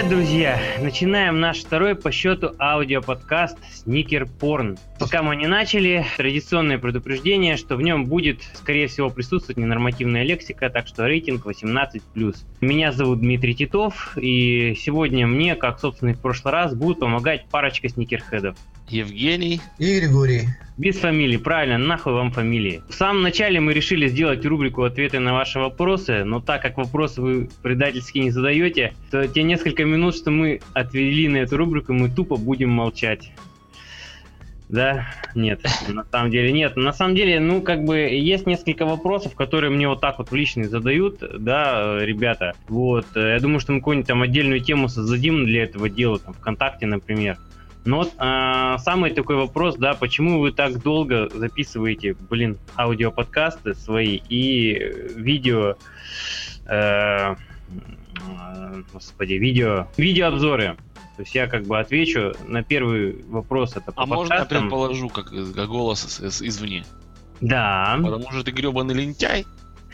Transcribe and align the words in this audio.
Привет, 0.00 0.16
друзья! 0.16 0.58
Начинаем 0.80 1.40
наш 1.40 1.58
второй 1.58 1.94
по 1.94 2.10
счету 2.10 2.54
аудиоподкаст 2.58 3.58
«Сникер 3.70 4.24
Порн». 4.24 4.78
Пока 4.98 5.22
мы 5.22 5.36
не 5.36 5.46
начали, 5.46 6.06
традиционное 6.16 6.78
предупреждение, 6.78 7.58
что 7.58 7.76
в 7.76 7.82
нем 7.82 8.06
будет, 8.06 8.40
скорее 8.54 8.86
всего, 8.86 9.10
присутствовать 9.10 9.58
ненормативная 9.58 10.22
лексика, 10.22 10.70
так 10.70 10.86
что 10.86 11.06
рейтинг 11.06 11.44
18+. 11.44 12.00
Меня 12.62 12.92
зовут 12.92 13.20
Дмитрий 13.20 13.54
Титов, 13.54 14.16
и 14.16 14.74
сегодня 14.80 15.26
мне, 15.26 15.54
как, 15.54 15.78
собственно, 15.78 16.10
и 16.10 16.14
в 16.14 16.20
прошлый 16.20 16.52
раз, 16.52 16.74
будут 16.74 17.00
помогать 17.00 17.44
парочка 17.50 17.90
сникерхедов. 17.90 18.56
Евгений 18.90 19.60
и 19.78 19.98
Григорий. 19.98 20.48
Без 20.76 20.96
фамилии, 20.96 21.36
правильно, 21.36 21.76
нахуй 21.76 22.14
вам 22.14 22.30
фамилии. 22.30 22.82
В 22.88 22.94
самом 22.94 23.22
начале 23.22 23.60
мы 23.60 23.74
решили 23.74 24.08
сделать 24.08 24.44
рубрику 24.46 24.82
«Ответы 24.82 25.18
на 25.18 25.34
ваши 25.34 25.58
вопросы», 25.58 26.24
но 26.24 26.40
так 26.40 26.62
как 26.62 26.78
вопросы 26.78 27.20
вы 27.20 27.50
предательски 27.62 28.18
не 28.18 28.30
задаете, 28.30 28.94
то 29.10 29.28
те 29.28 29.42
несколько 29.42 29.84
минут, 29.84 30.16
что 30.16 30.30
мы 30.30 30.60
отвели 30.72 31.28
на 31.28 31.36
эту 31.36 31.58
рубрику, 31.58 31.92
мы 31.92 32.08
тупо 32.08 32.36
будем 32.36 32.70
молчать. 32.70 33.30
Да? 34.70 35.08
Нет, 35.34 35.60
на 35.88 36.04
самом 36.04 36.30
деле 36.30 36.52
нет. 36.52 36.76
На 36.76 36.92
самом 36.92 37.14
деле, 37.14 37.40
ну, 37.40 37.60
как 37.60 37.84
бы, 37.84 37.98
есть 37.98 38.46
несколько 38.46 38.86
вопросов, 38.86 39.34
которые 39.34 39.70
мне 39.70 39.88
вот 39.88 40.00
так 40.00 40.18
вот 40.18 40.30
в 40.30 40.34
личный 40.34 40.64
задают, 40.64 41.18
да, 41.38 41.98
ребята. 42.00 42.54
Вот, 42.68 43.04
я 43.16 43.38
думаю, 43.40 43.60
что 43.60 43.72
мы 43.72 43.80
какую-нибудь 43.80 44.08
там 44.08 44.22
отдельную 44.22 44.60
тему 44.60 44.88
создадим 44.88 45.44
для 45.44 45.64
этого 45.64 45.90
дела, 45.90 46.20
там, 46.20 46.34
ВКонтакте, 46.34 46.86
например. 46.86 47.36
Но 47.84 47.98
вот 47.98 48.12
а, 48.18 48.78
самый 48.78 49.10
такой 49.12 49.36
вопрос, 49.36 49.76
да, 49.76 49.94
почему 49.94 50.40
вы 50.40 50.52
так 50.52 50.82
долго 50.82 51.28
записываете, 51.32 52.14
блин, 52.28 52.58
аудиоподкасты 52.76 53.74
свои 53.74 54.20
и 54.28 54.74
видео, 55.16 55.76
э, 56.66 57.34
господи, 58.92 59.34
видео, 59.34 59.88
видеообзоры? 59.96 60.76
То 61.16 61.22
есть 61.22 61.34
я 61.34 61.46
как 61.46 61.64
бы 61.64 61.78
отвечу 61.78 62.34
на 62.46 62.62
первый 62.62 63.22
вопрос. 63.28 63.76
Это 63.76 63.92
по 63.92 64.02
а 64.02 64.06
можно 64.06 64.34
я 64.34 64.44
предположу, 64.44 65.08
как, 65.08 65.30
как 65.30 65.68
голос 65.68 66.20
извне? 66.20 66.84
Да. 67.40 67.98
Потому 68.02 68.30
что 68.30 68.44
ты 68.44 68.50
гребаный 68.50 68.94
лентяй, 68.94 69.46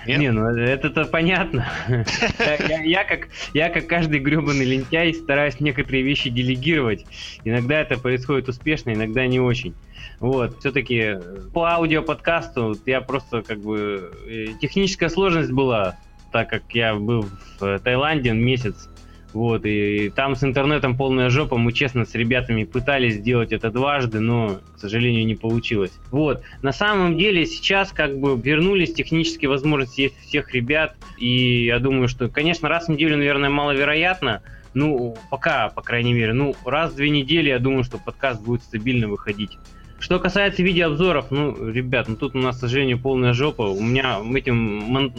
нет? 0.06 0.18
Не, 0.18 0.30
ну 0.30 0.46
это-то 0.48 1.04
понятно. 1.04 1.68
я, 2.38 2.82
я, 2.82 3.04
как, 3.04 3.28
я 3.54 3.70
как 3.70 3.86
каждый 3.86 4.20
гребаный 4.20 4.64
лентяй 4.64 5.14
стараюсь 5.14 5.60
некоторые 5.60 6.02
вещи 6.02 6.30
делегировать. 6.30 7.06
Иногда 7.44 7.80
это 7.80 7.98
происходит 7.98 8.48
успешно, 8.48 8.92
иногда 8.92 9.26
не 9.26 9.40
очень. 9.40 9.74
Вот, 10.20 10.58
все-таки 10.60 10.96
э, 10.96 11.20
по 11.52 11.70
аудиоподкасту 11.72 12.76
я 12.86 13.00
просто 13.00 13.42
как 13.42 13.60
бы... 13.60 14.10
Э, 14.26 14.46
техническая 14.60 15.08
сложность 15.08 15.52
была, 15.52 15.96
так 16.32 16.48
как 16.48 16.62
я 16.70 16.94
был 16.94 17.28
в 17.58 17.64
э, 17.64 17.78
Таиланде 17.78 18.32
месяц, 18.32 18.88
вот, 19.32 19.64
и, 19.64 20.10
там 20.10 20.36
с 20.36 20.44
интернетом 20.44 20.96
полная 20.96 21.30
жопа. 21.30 21.56
Мы, 21.56 21.72
честно, 21.72 22.04
с 22.04 22.14
ребятами 22.14 22.64
пытались 22.64 23.14
сделать 23.14 23.52
это 23.52 23.70
дважды, 23.70 24.20
но, 24.20 24.60
к 24.76 24.80
сожалению, 24.80 25.26
не 25.26 25.34
получилось. 25.34 25.92
Вот, 26.10 26.42
на 26.62 26.72
самом 26.72 27.18
деле 27.18 27.46
сейчас 27.46 27.92
как 27.92 28.18
бы 28.18 28.40
вернулись 28.40 28.94
технические 28.94 29.50
возможности 29.50 30.02
есть 30.02 30.18
всех 30.20 30.54
ребят. 30.54 30.96
И 31.18 31.64
я 31.66 31.78
думаю, 31.78 32.08
что, 32.08 32.28
конечно, 32.28 32.68
раз 32.68 32.86
в 32.86 32.90
неделю, 32.90 33.16
наверное, 33.16 33.50
маловероятно, 33.50 34.42
ну, 34.74 35.16
пока, 35.30 35.68
по 35.68 35.82
крайней 35.82 36.12
мере, 36.12 36.32
ну, 36.32 36.54
раз 36.64 36.92
в 36.92 36.96
две 36.96 37.10
недели, 37.10 37.48
я 37.48 37.58
думаю, 37.58 37.82
что 37.82 37.98
подкаст 37.98 38.42
будет 38.42 38.62
стабильно 38.62 39.08
выходить. 39.08 39.58
Что 39.98 40.18
касается 40.18 40.62
видеообзоров, 40.62 41.30
ну, 41.30 41.70
ребят, 41.70 42.06
ну 42.08 42.16
тут 42.16 42.34
у 42.34 42.38
нас, 42.38 42.58
к 42.58 42.60
сожалению, 42.60 42.98
полная 42.98 43.32
жопа. 43.32 43.62
У 43.62 43.80
меня 43.80 44.20
этим 44.34 44.56
мон- 44.56 45.12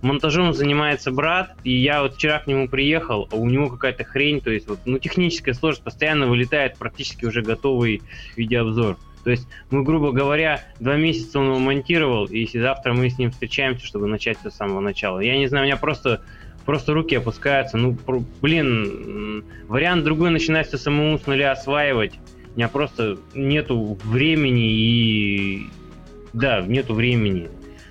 монтажом 0.00 0.54
занимается 0.54 1.10
брат, 1.10 1.54
и 1.64 1.72
я 1.72 2.02
вот 2.02 2.14
вчера 2.14 2.38
к 2.38 2.46
нему 2.46 2.66
приехал, 2.66 3.28
а 3.30 3.36
у 3.36 3.48
него 3.48 3.68
какая-то 3.68 4.04
хрень, 4.04 4.40
то 4.40 4.50
есть 4.50 4.68
вот, 4.68 4.80
ну, 4.86 4.98
техническая 4.98 5.54
сложность, 5.54 5.84
постоянно 5.84 6.26
вылетает 6.26 6.78
практически 6.78 7.26
уже 7.26 7.42
готовый 7.42 8.02
видеообзор. 8.36 8.96
То 9.22 9.30
есть, 9.30 9.46
мы, 9.70 9.84
грубо 9.84 10.12
говоря, 10.12 10.64
два 10.80 10.96
месяца 10.96 11.38
он 11.38 11.46
его 11.46 11.58
монтировал, 11.58 12.24
и 12.24 12.46
завтра 12.58 12.94
мы 12.94 13.08
с 13.08 13.18
ним 13.18 13.30
встречаемся, 13.30 13.86
чтобы 13.86 14.08
начать 14.08 14.38
все 14.38 14.50
с 14.50 14.56
самого 14.56 14.80
начала. 14.80 15.20
Я 15.20 15.36
не 15.36 15.46
знаю, 15.46 15.64
у 15.64 15.66
меня 15.66 15.76
просто 15.76 16.22
просто 16.64 16.94
руки 16.94 17.14
опускаются. 17.16 17.76
Ну, 17.76 17.96
блин, 18.40 19.44
вариант 19.66 20.04
другой 20.04 20.30
начинать 20.30 20.68
все 20.68 20.78
самому 20.78 21.18
с 21.18 21.26
нуля 21.26 21.52
осваивать. 21.52 22.18
У 22.54 22.58
меня 22.58 22.68
просто 22.68 23.18
нету 23.34 23.98
времени 24.04 24.70
и... 24.70 25.66
Да, 26.32 26.60
нету 26.60 26.94
времени. 26.94 27.48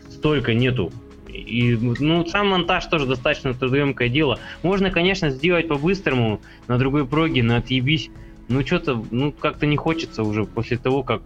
Столько 0.09 0.53
нету. 0.53 0.91
И, 1.27 1.75
ну, 1.75 2.25
сам 2.25 2.49
монтаж 2.49 2.85
тоже 2.85 3.05
достаточно 3.05 3.53
трудоемкое 3.53 4.09
дело. 4.09 4.39
Можно, 4.63 4.91
конечно, 4.91 5.29
сделать 5.29 5.67
по-быстрому, 5.67 6.41
на 6.67 6.77
другой 6.77 7.07
проге, 7.07 7.41
на 7.41 7.57
отъебись. 7.57 8.09
Ну, 8.49 8.66
что-то, 8.66 9.01
ну, 9.11 9.31
как-то 9.31 9.66
не 9.66 9.77
хочется 9.77 10.23
уже 10.23 10.44
после 10.45 10.78
того, 10.78 11.03
как 11.03 11.22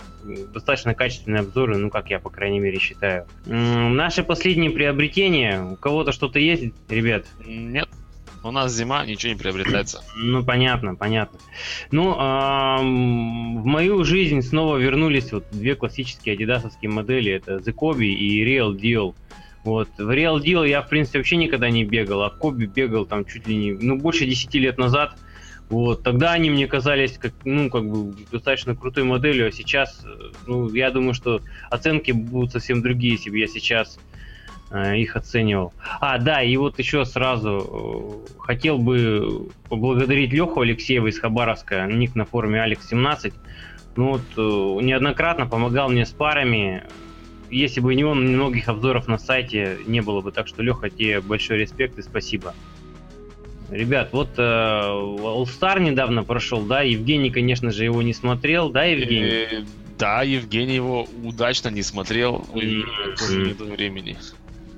достаточно 0.53 0.94
качественные 0.94 1.40
обзоры, 1.40 1.78
ну, 1.78 1.90
как 1.90 2.12
я, 2.12 2.19
по 2.19 2.29
крайней 2.29 2.59
мере, 2.59 2.78
считаю. 2.79 3.25
М-м, 3.47 3.96
наше 3.96 4.23
последнее 4.23 4.69
приобретение. 4.69 5.63
У 5.63 5.75
кого-то 5.75 6.12
что-то 6.12 6.40
есть, 6.40 6.73
ребят? 6.88 7.25
Нет. 7.46 7.90
У 8.45 8.51
нас 8.51 8.75
зима, 8.75 9.03
ничего 9.07 9.33
не 9.33 9.39
приобретается. 9.39 10.03
Ну, 10.16 10.44
понятно, 10.44 10.95
понятно. 10.95 11.39
Ну, 11.91 12.11
в 12.13 13.66
мою 13.66 14.03
жизнь 14.03 14.41
снова 14.41 14.78
вернулись 14.78 15.31
вот 15.31 15.45
две 15.51 15.75
классические 15.75 16.35
адидасовские 16.35 16.91
модели. 16.91 17.31
Это 17.31 17.55
The 17.55 17.73
Kobe 17.73 18.05
и 18.05 18.45
Real 18.45 18.75
Deal. 18.75 19.16
Вот. 19.63 19.89
В 19.97 20.09
Real 20.11 20.39
Deal 20.39 20.67
я, 20.67 20.84
в 20.84 20.89
принципе, 20.89 21.17
вообще 21.19 21.38
никогда 21.38 21.72
не 21.72 21.84
бегал, 21.85 22.22
а 22.22 22.31
Kobe 22.39 22.67
бегал 22.67 23.07
там 23.07 23.25
чуть 23.25 23.47
ли 23.47 23.55
не, 23.55 23.72
ну, 23.72 23.97
больше 23.97 24.28
10 24.28 24.53
лет 24.55 24.78
назад. 24.78 25.17
Вот, 25.67 26.03
тогда 26.03 26.34
они 26.34 26.51
мне 26.51 26.67
казались 26.67 27.17
как, 27.17 27.34
ну, 27.44 27.72
как 27.72 27.89
бы 27.89 28.13
достаточно 28.31 28.75
крутой 28.75 29.03
моделью, 29.03 29.47
а 29.47 29.51
сейчас, 29.51 30.05
ну, 30.45 30.72
я 30.72 30.91
думаю, 30.91 31.16
что 31.16 31.41
оценки 31.72 32.11
будут 32.11 32.51
совсем 32.51 32.84
другие, 32.84 33.13
если 33.13 33.31
бы 33.31 33.39
я 33.39 33.47
сейчас 33.47 33.97
Э, 33.97 34.15
их 34.72 35.16
оценивал. 35.16 35.74
А, 36.02 36.18
да, 36.18 36.42
и 36.42 36.58
вот 36.58 36.80
еще 36.80 37.06
сразу 37.06 38.26
э, 38.28 38.40
хотел 38.40 38.78
бы 38.78 39.48
поблагодарить 39.70 40.31
Леху 40.31 40.62
Алексеева 40.62 41.08
из 41.08 41.20
Хабаровска, 41.20 41.86
ник 41.86 42.16
на 42.16 42.26
форуме 42.26 42.64
Алекс17. 42.64 43.34
Ну 43.96 44.14
вот, 44.14 44.22
э, 44.36 44.84
неоднократно 44.84 45.46
помогал 45.46 45.90
мне 45.90 46.06
с 46.06 46.12
парами. 46.12 46.84
Если 47.52 47.80
бы 47.80 47.94
не 47.94 48.03
он, 48.03 48.28
многих 48.34 48.68
обзоров 48.68 49.08
на 49.08 49.18
сайте 49.18 49.78
не 49.86 50.02
было 50.02 50.22
бы. 50.22 50.31
Так 50.31 50.48
что, 50.48 50.64
Леха, 50.64 50.90
тебе 50.90 51.22
большой 51.22 51.59
респект 51.59 51.97
и 52.00 52.02
спасибо. 52.02 52.53
Ребят, 53.70 54.09
вот 54.12 54.30
э, 54.38 54.42
All 54.42 55.44
Star 55.44 55.80
недавно 55.80 56.24
прошел, 56.24 56.62
да, 56.62 56.82
Евгений, 56.82 57.30
конечно 57.30 57.72
же, 57.72 57.84
его 57.84 58.02
не 58.02 58.14
смотрел, 58.14 58.70
да, 58.70 58.84
Евгений? 58.84 59.66
Да, 59.97 60.24
Евгений 60.24 60.76
его 60.76 61.08
удачно 61.24 61.70
не 61.70 61.82
смотрел, 61.82 62.46
тоже 63.18 63.38
нет 63.38 63.59
времени 63.59 64.18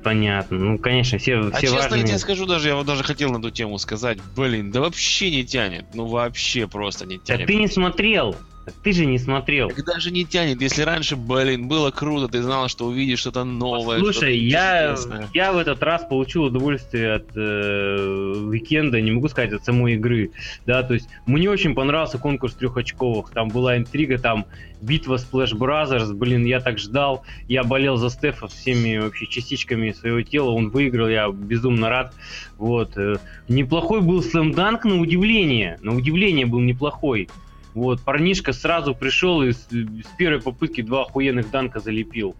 понятно. 0.03 0.57
Ну, 0.57 0.77
конечно, 0.77 1.17
все, 1.17 1.37
а 1.37 1.51
все 1.51 1.61
честно, 1.61 1.77
важные... 1.79 2.01
я 2.01 2.07
тебе 2.07 2.17
скажу 2.19 2.45
даже, 2.45 2.69
я 2.69 2.75
вот 2.75 2.85
даже 2.85 3.03
хотел 3.03 3.31
на 3.31 3.37
эту 3.37 3.51
тему 3.51 3.77
сказать, 3.77 4.19
блин, 4.35 4.71
да 4.71 4.81
вообще 4.81 5.31
не 5.31 5.43
тянет, 5.43 5.85
ну 5.93 6.05
вообще 6.05 6.67
просто 6.67 7.05
не 7.05 7.19
тянет. 7.19 7.41
Так 7.41 7.47
ты 7.47 7.55
не 7.55 7.67
смотрел. 7.67 8.35
Ты 8.83 8.91
же 8.91 9.05
не 9.05 9.17
смотрел. 9.17 9.69
Так 9.69 9.85
даже 9.85 10.11
не 10.11 10.25
тянет. 10.25 10.61
Если 10.61 10.81
раньше, 10.81 11.15
блин, 11.15 11.67
было 11.67 11.91
круто, 11.91 12.27
ты 12.27 12.41
знал, 12.41 12.67
что 12.67 12.85
увидишь 12.85 13.19
что-то 13.19 13.43
новое. 13.43 13.99
Слушай, 13.99 14.37
я, 14.37 14.95
я 15.33 15.53
в 15.53 15.57
этот 15.57 15.81
раз 15.83 16.03
получил 16.03 16.43
удовольствие 16.43 17.13
от 17.13 17.35
э, 17.35 18.43
уикенда, 18.47 18.99
не 18.99 19.11
могу 19.11 19.29
сказать, 19.29 19.53
от 19.53 19.63
самой 19.63 19.93
игры. 19.93 20.31
Да, 20.65 20.83
то 20.83 20.93
есть 20.93 21.07
мне 21.25 21.49
очень 21.49 21.75
понравился 21.75 22.17
конкурс 22.17 22.55
трехочковых. 22.55 23.31
Там 23.31 23.49
была 23.49 23.77
интрига, 23.77 24.17
там 24.17 24.45
битва 24.81 25.15
Splash 25.15 25.53
Brothers, 25.53 26.13
блин, 26.13 26.45
я 26.45 26.59
так 26.59 26.77
ждал. 26.77 27.23
Я 27.47 27.63
болел 27.63 27.97
за 27.97 28.09
Стефа 28.09 28.47
всеми 28.47 28.97
вообще 28.97 29.27
частичками 29.27 29.91
своего 29.91 30.21
тела. 30.21 30.51
Он 30.51 30.69
выиграл, 30.69 31.07
я 31.07 31.29
безумно 31.29 31.89
рад. 31.89 32.13
Вот. 32.57 32.97
Э, 32.97 33.15
неплохой 33.47 34.01
был 34.01 34.21
слэмданк 34.21 34.85
на 34.85 34.99
удивление. 34.99 35.77
На 35.81 35.95
удивление 35.95 36.45
был 36.45 36.59
неплохой. 36.59 37.29
Вот, 37.77 38.01
парнишка 38.01 38.53
сразу 38.53 38.95
пришел 38.95 39.43
и 39.43 39.51
с, 39.51 39.67
с 39.69 40.17
первой 40.17 40.41
попытки 40.41 40.81
два 40.81 41.03
охуенных 41.03 41.51
данка 41.51 41.79
залепил. 41.79 42.35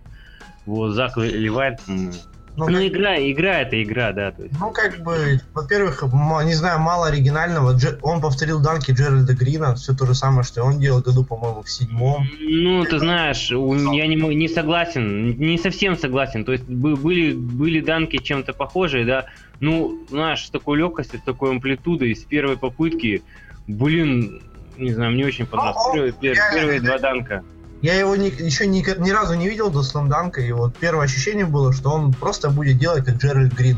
Вот, 0.66 0.94
Зак 0.94 1.16
Левайт. 1.18 1.80
Ну, 1.86 2.68
ну 2.68 2.88
игра, 2.88 3.18
игра 3.20 3.60
это 3.60 3.84
игра, 3.84 4.14
да. 4.14 4.32
То 4.32 4.46
есть. 4.46 4.60
Ну, 4.60 4.72
как 4.72 5.04
бы, 5.04 5.40
во-первых, 5.54 6.02
не 6.44 6.56
знаю, 6.56 6.80
мало 6.80 7.06
оригинального. 7.06 7.78
Он 8.02 8.20
повторил 8.20 8.60
данки 8.60 8.90
Джеральда 8.90 9.36
Грина, 9.36 9.76
все 9.76 9.94
то 9.94 10.08
же 10.08 10.16
самое, 10.16 10.42
что 10.42 10.64
он 10.64 10.80
делал 10.80 11.02
году, 11.02 11.24
по-моему, 11.24 11.62
в 11.62 11.70
седьмом. 11.70 12.28
Ну, 12.40 12.84
ты 12.86 12.98
знаешь, 12.98 13.52
я 13.52 14.08
не, 14.08 14.16
не 14.16 14.48
согласен, 14.48 15.38
не 15.38 15.60
совсем 15.60 15.96
согласен. 15.96 16.46
То 16.46 16.54
есть 16.54 16.66
были, 16.66 17.34
были 17.34 17.80
данки 17.80 18.18
чем-то 18.18 18.54
похожие, 18.54 19.06
да. 19.06 19.26
Ну, 19.60 20.00
знаешь, 20.10 20.48
с 20.48 20.50
такой 20.50 20.80
легкостью, 20.80 21.20
с 21.20 21.22
такой 21.22 21.52
амплитудой, 21.52 22.16
с 22.16 22.24
первой 22.24 22.58
попытки, 22.58 23.22
блин, 23.68 24.42
не 24.78 24.94
знаю, 24.94 25.12
мне 25.12 25.26
очень 25.26 25.46
понравилось. 25.46 25.78
Ну, 25.88 25.94
первые, 25.94 26.14
первые, 26.14 26.36
я, 26.52 26.54
первые 26.56 26.82
два 26.82 26.98
данка. 27.00 27.44
Я 27.82 27.94
его 27.94 28.16
ни, 28.16 28.30
еще 28.30 28.66
ни, 28.66 28.80
ни 29.00 29.12
разу 29.12 29.36
не 29.36 29.48
видел 29.48 29.70
до 29.70 29.84
сламданка, 29.84 30.42
и 30.42 30.52
вот 30.52 30.76
первое 30.78 31.06
ощущение 31.06 31.46
было, 31.46 31.72
что 31.74 31.92
он 31.92 32.12
просто 32.14 32.50
будет 32.50 32.78
делать 32.78 33.06
как 33.06 33.16
Джеральд 33.18 33.54
Грин. 33.54 33.78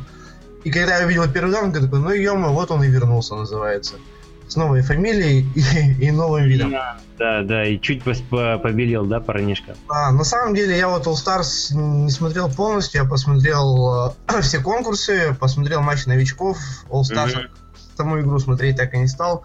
И 0.63 0.71
когда 0.71 0.97
я 0.99 1.05
увидел 1.05 1.27
первый 1.29 1.51
данк, 1.51 1.75
я 1.75 1.81
такой, 1.81 1.99
ну 1.99 2.11
ё 2.11 2.35
вот 2.51 2.71
он 2.71 2.83
и 2.83 2.87
вернулся, 2.87 3.35
называется. 3.35 3.95
с 4.47 4.55
новой 4.55 4.81
фамилией 4.81 5.45
и, 5.53 6.05
и 6.07 6.11
новым 6.11 6.45
видом. 6.45 6.71
Да, 6.71 6.97
да, 7.19 7.43
да, 7.43 7.65
и 7.67 7.79
чуть 7.79 8.01
по- 8.03 8.57
побелел, 8.57 9.05
да, 9.05 9.19
парнишка? 9.19 9.75
А, 9.89 10.11
на 10.11 10.23
самом 10.23 10.55
деле 10.55 10.75
я 10.77 10.87
вот 10.89 11.05
All 11.05 11.13
Stars 11.13 11.73
не 11.75 12.09
смотрел 12.09 12.49
полностью, 12.49 13.03
я 13.03 13.07
посмотрел 13.07 14.15
э, 14.27 14.41
все 14.41 14.59
конкурсы, 14.59 15.35
посмотрел 15.39 15.81
матч 15.81 16.05
новичков, 16.07 16.57
All 16.89 17.01
Stars 17.01 17.35
Мгм. 17.37 17.49
саму 17.95 18.19
игру 18.21 18.39
смотреть 18.39 18.77
так 18.77 18.93
и 18.93 18.97
не 18.97 19.07
стал, 19.07 19.43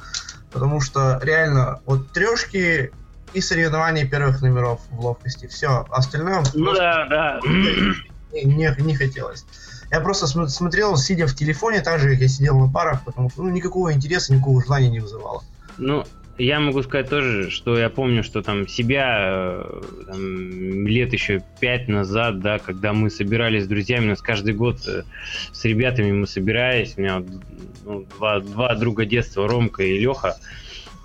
потому 0.54 0.80
что 0.80 1.18
реально 1.22 1.80
вот 1.84 2.10
трешки 2.12 2.90
и 3.34 3.40
соревнования 3.40 4.06
первых 4.06 4.40
номеров 4.40 4.80
в 4.90 5.04
ловкости, 5.04 5.46
все, 5.48 5.84
остальное 5.90 6.42
Ну 6.54 6.64
просто 6.64 6.82
да, 6.82 7.06
да. 7.08 7.40
не, 7.44 8.44
не- 8.44 8.74
не 8.78 8.94
хотелось. 8.94 9.44
Я 9.90 10.00
просто 10.00 10.26
см- 10.28 10.48
смотрел, 10.48 10.96
сидя 10.96 11.26
в 11.26 11.34
телефоне, 11.34 11.80
так 11.80 12.00
же, 12.00 12.10
как 12.10 12.20
я 12.20 12.28
сидел 12.28 12.58
на 12.58 12.72
парах, 12.72 13.04
потому 13.04 13.28
что 13.30 13.42
ну, 13.42 13.50
никакого 13.50 13.92
интереса, 13.92 14.32
никакого 14.32 14.62
желания 14.62 14.88
не 14.88 15.00
вызывало. 15.00 15.42
Ну, 15.76 16.04
я 16.38 16.60
могу 16.60 16.82
сказать 16.82 17.08
тоже, 17.08 17.50
что 17.50 17.78
я 17.78 17.88
помню, 17.88 18.24
что 18.24 18.42
там 18.42 18.66
себя 18.66 19.62
э, 19.64 19.82
там, 20.06 20.86
лет 20.86 21.12
еще 21.12 21.42
пять 21.60 21.88
назад, 21.88 22.40
да, 22.40 22.58
когда 22.58 22.92
мы 22.92 23.10
собирались 23.10 23.64
с 23.64 23.68
друзьями, 23.68 24.06
у 24.06 24.08
нас 24.10 24.22
каждый 24.22 24.54
год 24.54 24.78
э, 24.86 25.04
с 25.52 25.64
ребятами 25.64 26.12
мы 26.12 26.26
собирались, 26.26 26.94
у 26.96 27.00
меня 27.00 27.22
ну, 27.84 28.04
два, 28.16 28.40
два 28.40 28.74
друга 28.74 29.04
детства, 29.04 29.46
Ромка 29.46 29.84
и 29.84 29.98
Леха, 29.98 30.36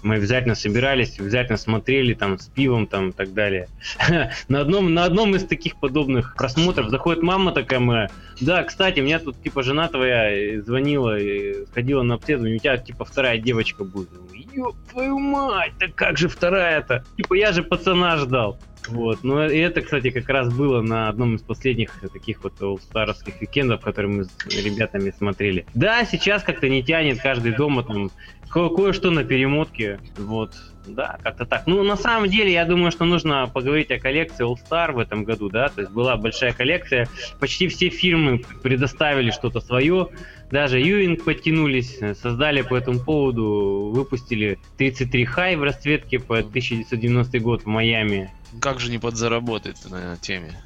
мы 0.04 0.16
обязательно 0.16 0.56
собирались, 0.56 1.20
обязательно 1.20 1.58
смотрели 1.58 2.14
там 2.14 2.40
с 2.40 2.48
пивом 2.48 2.88
там 2.88 3.10
и 3.10 3.12
так 3.12 3.34
далее. 3.34 3.68
на, 4.48 4.62
одном, 4.62 4.94
на 4.94 5.06
одном 5.06 5.36
из 5.36 5.46
таких 5.46 5.80
подобных 5.80 6.36
просмотров 6.36 6.90
заходит 6.90 7.24
мама 7.24 7.52
такая 7.52 7.80
моя, 7.80 8.10
да, 8.42 8.64
кстати, 8.64 9.00
меня 9.00 9.20
тут 9.20 9.42
типа 9.42 9.64
жена 9.64 9.88
твоя 9.90 10.32
э, 10.32 10.62
звонила, 10.62 11.20
и 11.20 11.66
сходила 11.66 12.04
на 12.04 12.16
обследование, 12.16 12.58
у 12.58 12.60
тебя 12.60 12.78
типа 12.78 13.06
вторая 13.06 13.38
девочка 13.38 13.84
будет. 13.84 14.10
Ёб 14.54 14.76
твою 14.90 15.20
мать, 15.20 15.74
да 15.80 15.88
как 15.94 16.18
же 16.18 16.30
вторая-то? 16.30 17.04
Типа 17.18 17.34
я 17.34 17.52
же 17.52 17.64
пацана 17.64 18.18
ждал. 18.18 18.60
Вот, 18.92 19.24
ну 19.24 19.48
и 19.48 19.58
это, 19.58 19.82
кстати, 19.82 20.10
как 20.10 20.28
раз 20.30 20.54
было 20.54 20.82
на 20.82 21.10
одном 21.10 21.36
из 21.36 21.42
последних 21.42 21.92
таких 22.12 22.44
вот 22.44 22.82
старских 22.82 23.40
викендов, 23.42 23.82
которые 23.82 24.12
мы 24.12 24.24
с 24.26 24.32
ребятами 24.48 25.12
смотрели. 25.16 25.66
Да, 25.74 26.06
сейчас 26.06 26.44
как-то 26.44 26.70
не 26.70 26.84
тянет 26.84 27.22
каждый 27.22 27.54
дома 27.54 27.84
там 27.84 28.12
ко- 28.50 28.70
кое-что 28.70 29.12
на 29.12 29.24
перемотке, 29.24 30.00
вот, 30.18 30.54
да, 30.86 31.18
как-то 31.24 31.46
так. 31.46 31.68
Ну, 31.68 31.84
на 31.84 31.96
самом 31.96 32.30
деле, 32.30 32.52
я 32.52 32.66
думаю, 32.66 32.92
что 32.92 33.06
нужно 33.06 33.50
поговорить 33.54 33.92
о 33.92 34.00
коллекции 34.00 34.46
All 34.46 34.56
Star 34.56 34.92
в 34.92 35.00
этом 35.00 35.24
году, 35.24 35.50
да, 35.50 35.70
то 35.70 35.82
есть 35.82 35.92
была 35.92 36.18
большая 36.18 36.54
коллекция, 36.54 37.08
почти 37.40 37.68
все 37.68 37.90
фирмы 37.90 38.42
предоставили 38.64 39.32
что-то 39.32 39.62
свое, 39.62 40.10
даже 40.52 40.80
Юинг 40.80 41.24
подтянулись, 41.24 41.98
э, 42.02 42.16
создали 42.16 42.64
по 42.64 42.76
этому 42.76 43.00
поводу, 43.00 43.92
выпустили 43.94 44.58
33 44.78 45.26
хай 45.26 45.56
в 45.56 45.64
расцветке 45.64 46.20
по 46.20 46.40
1990 46.40 47.40
год 47.40 47.64
в 47.64 47.68
Майами. 47.68 48.32
Как 48.62 48.80
же 48.80 48.90
не 48.90 48.98
подзаработать 48.98 49.90
на 49.90 50.18
теме? 50.18 50.62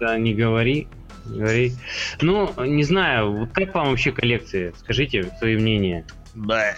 Да, 0.00 0.18
не 0.18 0.34
говори, 0.34 0.88
не 1.26 1.38
говори. 1.38 1.74
Ну, 2.20 2.52
не 2.64 2.84
знаю, 2.84 3.32
вот 3.32 3.50
как 3.52 3.74
вам 3.74 3.90
вообще 3.90 4.12
коллекция? 4.12 4.72
Скажите 4.78 5.32
свои 5.38 5.56
мнения. 5.56 6.06
Бэ. 6.34 6.76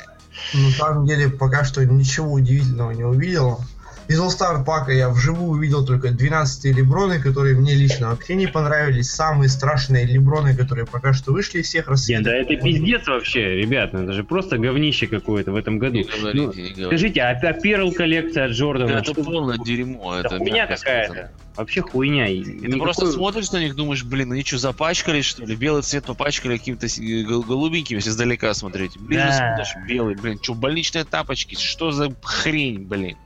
На 0.54 0.70
самом 0.70 1.06
деле, 1.06 1.28
пока 1.28 1.64
что 1.64 1.84
ничего 1.84 2.32
удивительного 2.32 2.92
не 2.92 3.04
увидел. 3.04 3.60
Из 4.08 4.18
All 4.18 4.28
Star 4.28 4.64
пака 4.64 4.90
я 4.90 5.10
вживую 5.10 5.50
увидел 5.50 5.84
только 5.84 6.08
12 6.10 6.64
леброны, 6.74 7.20
которые 7.20 7.54
мне 7.54 7.74
лично 7.74 8.08
вообще 8.08 8.36
не 8.36 8.46
понравились. 8.46 9.10
Самые 9.10 9.50
страшные 9.50 10.06
леброны, 10.06 10.56
которые 10.56 10.86
пока 10.86 11.12
что 11.12 11.32
вышли 11.32 11.58
из 11.60 11.66
всех 11.66 11.86
Не, 11.88 11.90
расцветок. 11.90 12.24
да 12.24 12.34
это 12.36 12.56
пиздец 12.56 13.06
вообще, 13.06 13.56
ребят, 13.56 13.92
ну 13.92 14.04
это 14.04 14.12
же 14.14 14.24
просто 14.24 14.56
говнище 14.56 15.08
какое-то 15.08 15.52
в 15.52 15.56
этом 15.56 15.78
году. 15.78 15.96
Не 15.98 16.04
Ну, 16.32 16.44
говорите. 16.46 16.86
скажите, 16.86 17.20
а, 17.20 17.32
а 17.38 17.52
Перл 17.52 17.92
коллекция 17.92 18.46
от 18.46 18.52
Джордана? 18.52 18.92
Это 18.92 19.12
что- 19.12 19.22
полное 19.22 19.58
дерьмо. 19.58 20.14
Это 20.16 20.28
Это 20.28 20.38
хуйня 20.38 20.66
какая-то. 20.66 21.30
Вообще 21.56 21.82
хуйня. 21.82 22.28
И 22.28 22.42
ты 22.44 22.50
никакой- 22.66 22.80
просто 22.80 23.12
смотришь 23.12 23.50
на 23.52 23.58
них, 23.58 23.74
думаешь, 23.76 24.04
блин, 24.04 24.32
они 24.32 24.42
что, 24.42 24.56
запачкались, 24.56 25.26
что 25.26 25.44
ли? 25.44 25.54
Белый 25.54 25.82
цвет 25.82 26.04
попачкали 26.06 26.56
каким-то 26.56 26.86
э, 26.86 27.22
гол- 27.24 27.42
голубеньким, 27.42 27.96
если 27.96 28.08
издалека 28.10 28.54
смотреть. 28.54 28.96
Ближе 28.98 29.26
Да. 29.26 29.56
смотришь, 29.56 29.86
белый, 29.86 30.14
блин, 30.14 30.38
что, 30.40 30.54
больничные 30.54 31.04
тапочки, 31.04 31.56
что 31.56 31.90
за 31.90 32.10
хрень, 32.22 32.84
блин? 32.86 33.16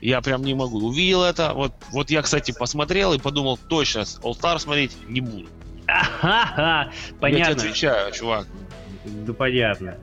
Я 0.00 0.20
прям 0.22 0.42
не 0.42 0.54
могу. 0.54 0.78
Увидел 0.78 1.22
это, 1.22 1.52
вот, 1.54 1.72
вот 1.92 2.10
я, 2.10 2.22
кстати, 2.22 2.52
посмотрел 2.52 3.12
и 3.12 3.18
подумал, 3.18 3.58
точно, 3.68 4.00
All 4.00 4.32
Star 4.38 4.58
смотреть 4.58 4.92
не 5.08 5.20
буду. 5.20 5.46
Ага, 5.86 6.84
Я 6.84 6.92
тебе 7.08 7.18
понятно. 7.20 7.54
отвечаю, 7.54 8.12
чувак. 8.12 8.46
Да 9.04 9.32
понятно. 9.32 9.96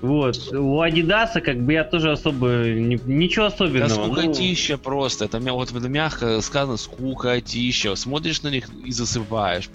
Вот. 0.00 0.52
У 0.52 0.80
Адидаса 0.80 1.40
как 1.40 1.60
бы 1.60 1.72
я 1.72 1.84
тоже 1.84 2.12
особо... 2.12 2.46
ничего 2.64 3.48
Да 3.48 3.54
особенного. 3.54 4.06
ну, 4.06 4.12
скукотища 4.12 4.76
просто. 4.76 5.24
Это, 5.24 5.40
вот 5.40 5.74
это 5.74 5.88
мягко 5.88 6.40
сказано, 6.42 6.76
скукотища. 6.76 7.94
Смотришь 7.96 8.42
на 8.42 8.48
них 8.48 8.68
и 8.84 8.92
засыпаешь. 8.92 9.70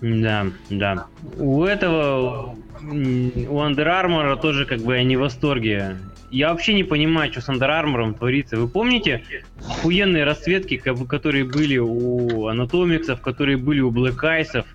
Да, 0.00 0.46
да. 0.70 1.06
У 1.38 1.64
этого, 1.64 2.54
у 2.82 2.86
Under 2.86 3.86
Armour 3.86 4.40
тоже 4.40 4.64
как 4.66 4.80
бы 4.80 4.96
я 4.96 5.04
не 5.04 5.16
в 5.16 5.20
восторге. 5.20 5.98
Я 6.36 6.50
вообще 6.50 6.74
не 6.74 6.84
понимаю, 6.84 7.32
что 7.32 7.40
с 7.40 7.48
Under 7.48 7.70
Armour 7.82 8.18
творится. 8.18 8.58
Вы 8.58 8.68
помните 8.68 9.22
охуенные 9.66 10.24
расцветки, 10.24 10.76
ко- 10.76 10.94
которые 11.06 11.44
были 11.44 11.78
у 11.78 12.46
Анатомиксов, 12.48 13.22
которые 13.22 13.56
были 13.56 13.80
у 13.80 13.90
Black 13.90 14.18
Eyes'ов? 14.22 14.66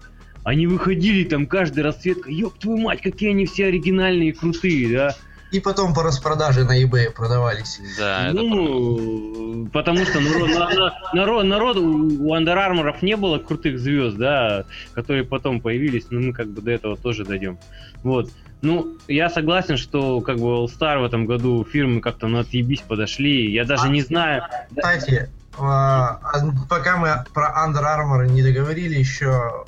Они 0.43 0.65
выходили 0.65 1.23
там, 1.23 1.45
каждая 1.45 1.85
расцветка, 1.85 2.31
ёб 2.31 2.57
твою 2.57 2.79
мать, 2.79 3.01
какие 3.03 3.29
они 3.29 3.45
все 3.45 3.67
оригинальные 3.67 4.29
и 4.29 4.31
крутые, 4.31 4.91
да? 4.91 5.15
И 5.51 5.59
потом 5.59 5.93
по 5.93 6.01
распродаже 6.01 6.63
на 6.63 6.81
eBay 6.81 7.11
продавались. 7.11 7.79
Да, 7.95 8.29
это 8.29 8.41
ну, 8.41 9.67
потому 9.71 10.03
что 10.05 10.19
народ, 10.19 10.49
на- 10.49 10.69
на- 10.73 10.93
народ, 11.13 11.43
народ 11.45 11.77
у 11.77 12.27
у 12.27 12.35
Under 12.35 12.55
Armour 12.57 12.95
не 13.03 13.15
было 13.15 13.37
крутых 13.37 13.77
звезд, 13.77 14.17
да, 14.17 14.63
которые 14.95 15.25
потом 15.25 15.61
появились, 15.61 16.05
но 16.09 16.21
мы 16.21 16.33
как 16.33 16.47
бы 16.47 16.61
до 16.63 16.71
этого 16.71 16.97
тоже 16.97 17.23
дойдем. 17.23 17.59
Вот. 18.01 18.31
Ну, 18.61 18.95
я 19.07 19.29
согласен, 19.29 19.77
что 19.77 20.21
как 20.21 20.37
бы 20.37 20.43
All 20.47 20.65
Star 20.67 20.99
в 20.99 21.03
этом 21.03 21.25
году 21.25 21.65
фирмы 21.69 21.99
как-то 21.99 22.27
на 22.27 22.41
отъебись 22.41 22.81
подошли. 22.81 23.51
Я 23.51 23.65
даже 23.65 23.89
не 23.89 24.01
знаю. 24.01 24.43
Кстати, 24.75 25.29
а, 25.57 26.19
а, 26.23 26.39
пока 26.69 26.97
мы 26.97 27.23
про 27.33 27.47
Under 27.67 27.81
Armour 27.83 28.27
не 28.29 28.43
договорили, 28.43 28.95
еще 28.95 29.65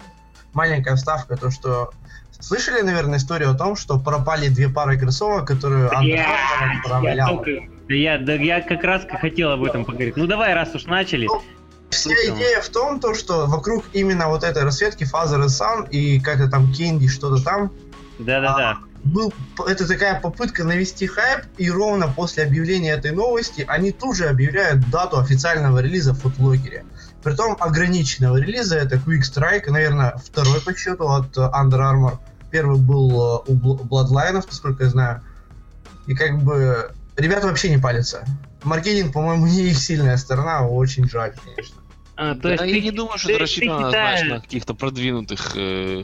маленькая 0.54 0.96
вставка, 0.96 1.36
то 1.38 1.50
что 1.50 1.92
слышали, 2.40 2.82
наверное, 2.82 3.18
историю 3.18 3.52
о 3.52 3.56
том, 3.56 3.76
что 3.76 4.00
пропали 4.00 4.48
две 4.50 4.70
пары 4.70 5.00
кроссовок, 5.00 5.48
которые 5.48 5.88
Under 5.90 6.04
Я, 6.06 6.24
Armour 6.26 6.74
я, 6.74 6.80
отправлял. 6.80 7.28
только- 7.30 7.52
да 7.90 7.96
я, 7.96 8.18
да 8.20 8.34
я 8.36 8.62
как 8.62 8.84
раз 8.84 9.02
хотел 9.20 9.52
об 9.52 9.64
этом 9.64 9.86
поговорить. 9.86 10.16
Ну 10.16 10.28
давай, 10.28 10.54
раз 10.54 10.74
уж 10.76 10.86
начали. 10.86 11.28
Вся 11.90 12.10
Слышал. 12.10 12.36
идея 12.38 12.62
в 12.62 12.70
том, 12.70 13.00
то, 13.00 13.14
что 13.14 13.46
вокруг 13.48 13.84
именно 13.94 14.28
вот 14.30 14.44
этой 14.44 14.64
расцветки 14.64 15.04
Father 15.04 15.40
and 15.46 15.48
Son 15.48 15.90
и 15.90 16.20
как-то 16.20 16.48
там 16.50 16.72
Кенди, 16.72 17.08
что-то 17.08 17.44
там, 17.44 17.72
Да-да-да. 18.20 18.77
был, 19.03 19.34
это 19.67 19.88
такая 19.88 20.20
попытка 20.20 20.63
навести 20.63 21.08
хайп, 21.08 21.46
и 21.58 21.70
ровно 21.70 22.08
после 22.08 22.43
объявления 22.43 22.91
этой 22.91 23.12
новости 23.12 23.65
они 23.67 23.91
тут 23.91 24.15
же 24.15 24.27
объявляют 24.27 24.89
дату 24.89 25.17
официального 25.20 25.79
релиза 25.79 26.13
в 26.13 26.20
футлокере. 26.20 26.86
Притом 27.24 27.55
ограниченного 27.60 28.38
релиза, 28.38 28.77
это 28.77 28.96
Quick 28.98 29.22
Strike, 29.22 29.70
наверное, 29.72 30.15
второй 30.24 30.62
по 30.62 30.75
счету 30.75 31.08
от 31.08 31.38
э, 31.38 31.41
Under 31.41 31.79
Armour. 31.79 32.17
Первый 32.51 32.77
был 32.77 33.10
э, 33.12 33.39
у 33.48 33.53
Bl- 33.55 33.88
Bloodline, 33.88 34.34
насколько 34.34 34.84
я 34.84 34.89
знаю. 34.89 35.22
И 36.05 36.15
как 36.15 36.41
бы 36.43 36.91
ребята 37.15 37.48
вообще 37.48 37.70
не 37.70 37.77
палятся. 37.77 38.25
Маркетинг, 38.63 39.13
по-моему, 39.13 39.48
не 39.48 39.70
их 39.70 39.77
сильная 39.79 40.17
сторона, 40.17 40.67
очень 40.67 41.10
жаль, 41.10 41.34
конечно. 41.43 41.77
А, 42.15 42.36
то 42.36 42.41
Да, 42.43 42.50
есть 42.51 42.63
я 42.65 42.74
ты- 42.74 42.82
не 42.82 42.91
думаю, 42.91 43.17
что 43.17 43.27
ты- 43.29 43.34
это 43.36 43.43
рассчитано, 43.43 43.84
ты 43.86 43.89
знаешь, 43.89 44.29
на 44.29 44.39
каких-то 44.41 44.74
продвинутых 44.75 45.53
э, 45.55 46.03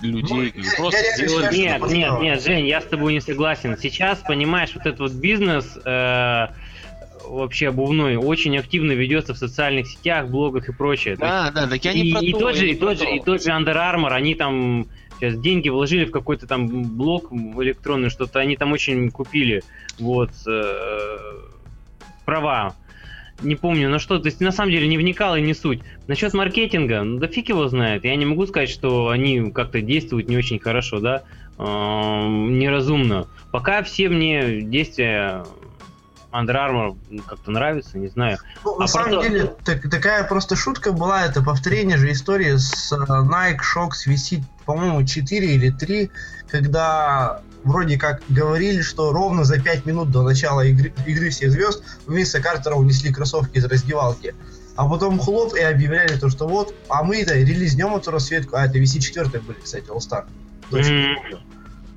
людей. 0.00 0.52
Ну, 0.56 0.62
я- 0.62 0.76
просто 0.76 1.00
я 1.04 1.16
сделали- 1.16 1.28
считаю, 1.28 1.52
что 1.52 1.56
Нет, 1.62 1.78
просто- 1.78 1.96
нет, 1.96 2.20
нет, 2.20 2.42
Жень, 2.42 2.66
я 2.66 2.80
с 2.80 2.84
тобой 2.84 3.12
не 3.14 3.20
согласен. 3.20 3.76
Сейчас, 3.78 4.18
понимаешь, 4.20 4.70
вот 4.74 4.86
этот 4.86 5.00
вот 5.00 5.12
бизнес 5.12 5.78
э, 5.84 6.46
вообще 7.28 7.68
обувной 7.68 8.16
очень 8.16 8.56
активно 8.56 8.92
ведется 8.92 9.34
в 9.34 9.38
социальных 9.38 9.86
сетях, 9.88 10.28
блогах 10.28 10.68
и 10.68 10.72
прочее. 10.72 11.16
То 11.16 11.24
есть 11.24 11.34
Да, 11.34 11.50
да, 11.62 11.66
так 11.68 11.84
я 11.84 11.92
не 11.92 12.08
и, 12.08 12.12
про 12.12 12.20
и 12.22 12.32
то, 12.32 12.38
тот 12.38 12.54
я 12.54 12.60
же, 12.60 12.66
не 12.66 12.72
и 12.72 12.74
про 12.76 12.86
тот 12.86 12.98
же, 12.98 13.04
и 13.16 13.20
тот 13.20 13.42
же 13.42 13.50
Under 13.50 13.74
Armour, 13.74 14.10
они 14.12 14.34
там 14.34 14.86
сейчас 15.20 15.38
деньги 15.38 15.68
вложили 15.68 16.04
в 16.04 16.10
какой-то 16.10 16.46
там 16.46 16.68
блок 16.96 17.30
электронный, 17.32 18.08
что-то 18.08 18.38
они 18.38 18.56
там 18.56 18.72
очень 18.72 19.10
купили, 19.10 19.62
вот, 19.98 20.30
э, 20.46 21.16
права. 22.24 22.74
Не 23.42 23.54
помню, 23.54 23.88
на 23.88 23.98
что, 23.98 24.18
то 24.18 24.26
есть 24.26 24.40
на 24.40 24.50
самом 24.50 24.72
деле 24.72 24.88
не 24.88 24.98
вникал 24.98 25.36
и 25.36 25.40
не 25.40 25.54
суть. 25.54 25.80
Насчет 26.08 26.34
маркетинга, 26.34 27.02
ну 27.02 27.18
да 27.18 27.28
фиг 27.28 27.48
его 27.50 27.68
знает. 27.68 28.04
Я 28.04 28.16
не 28.16 28.26
могу 28.26 28.46
сказать, 28.46 28.68
что 28.70 29.08
они 29.10 29.52
как-то 29.52 29.80
действуют 29.80 30.28
не 30.28 30.36
очень 30.36 30.58
хорошо, 30.58 30.98
да, 31.00 31.22
эм, 31.58 32.58
неразумно. 32.58 33.26
Пока 33.52 33.82
все 33.82 34.08
мне 34.08 34.62
действия 34.62 35.44
Under 36.32 36.54
Armour 36.56 36.96
ну, 37.10 37.22
как-то 37.22 37.50
нравятся, 37.50 37.96
не 37.96 38.08
знаю. 38.08 38.38
Ну, 38.64 38.76
на 38.78 38.84
А 38.84 38.88
самом 38.88 39.10
просто- 39.12 39.30
деле, 39.30 39.54
так- 39.64 39.88
такая 39.90 40.24
просто 40.24 40.56
шутка 40.56 40.92
была, 40.92 41.24
это 41.24 41.42
повторение 41.42 41.96
же 41.96 42.10
истории 42.12 42.56
с 42.56 42.92
э, 42.92 42.96
Nike 42.96 43.60
Shox 43.60 43.90
висит, 44.06 44.40
по-моему, 44.66 45.06
4 45.06 45.54
или 45.54 45.70
3, 45.70 46.10
когда 46.50 47.40
вроде 47.68 47.98
как 47.98 48.22
говорили, 48.28 48.82
что 48.82 49.12
ровно 49.12 49.44
за 49.44 49.60
5 49.60 49.86
минут 49.86 50.10
до 50.10 50.22
начала 50.22 50.62
игры, 50.62 50.92
игры 51.06 51.30
всех 51.30 51.52
звезд 51.52 51.82
у 52.06 52.12
Винса 52.12 52.40
Картера 52.40 52.74
унесли 52.74 53.12
кроссовки 53.12 53.58
из 53.58 53.64
раздевалки. 53.64 54.34
А 54.76 54.88
потом 54.88 55.18
хлоп 55.18 55.54
и 55.54 55.60
объявляли 55.60 56.16
то, 56.18 56.28
что 56.28 56.46
вот, 56.46 56.74
а 56.88 57.02
мы-то 57.02 57.34
релизнем 57.34 57.94
эту 57.96 58.10
расцветку, 58.10 58.56
а 58.56 58.64
это 58.64 58.78
VC4 58.78 59.40
были, 59.40 59.58
кстати, 59.62 59.86
All 59.86 59.98
Star. 59.98 60.26
М. 60.72 61.16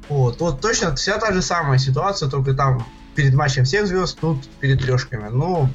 Вот, 0.10 0.40
вот 0.40 0.62
точно 0.62 0.96
вся 0.96 1.18
та 1.18 1.32
же 1.32 1.42
самая 1.42 1.78
ситуация, 1.80 2.30
только 2.30 2.54
там 2.54 2.86
перед 3.16 3.34
матчем 3.34 3.66
всех 3.66 3.88
звезд, 3.88 4.18
тут 4.20 4.48
перед 4.60 4.82
трешками. 4.82 5.30
Ну, 5.30 5.70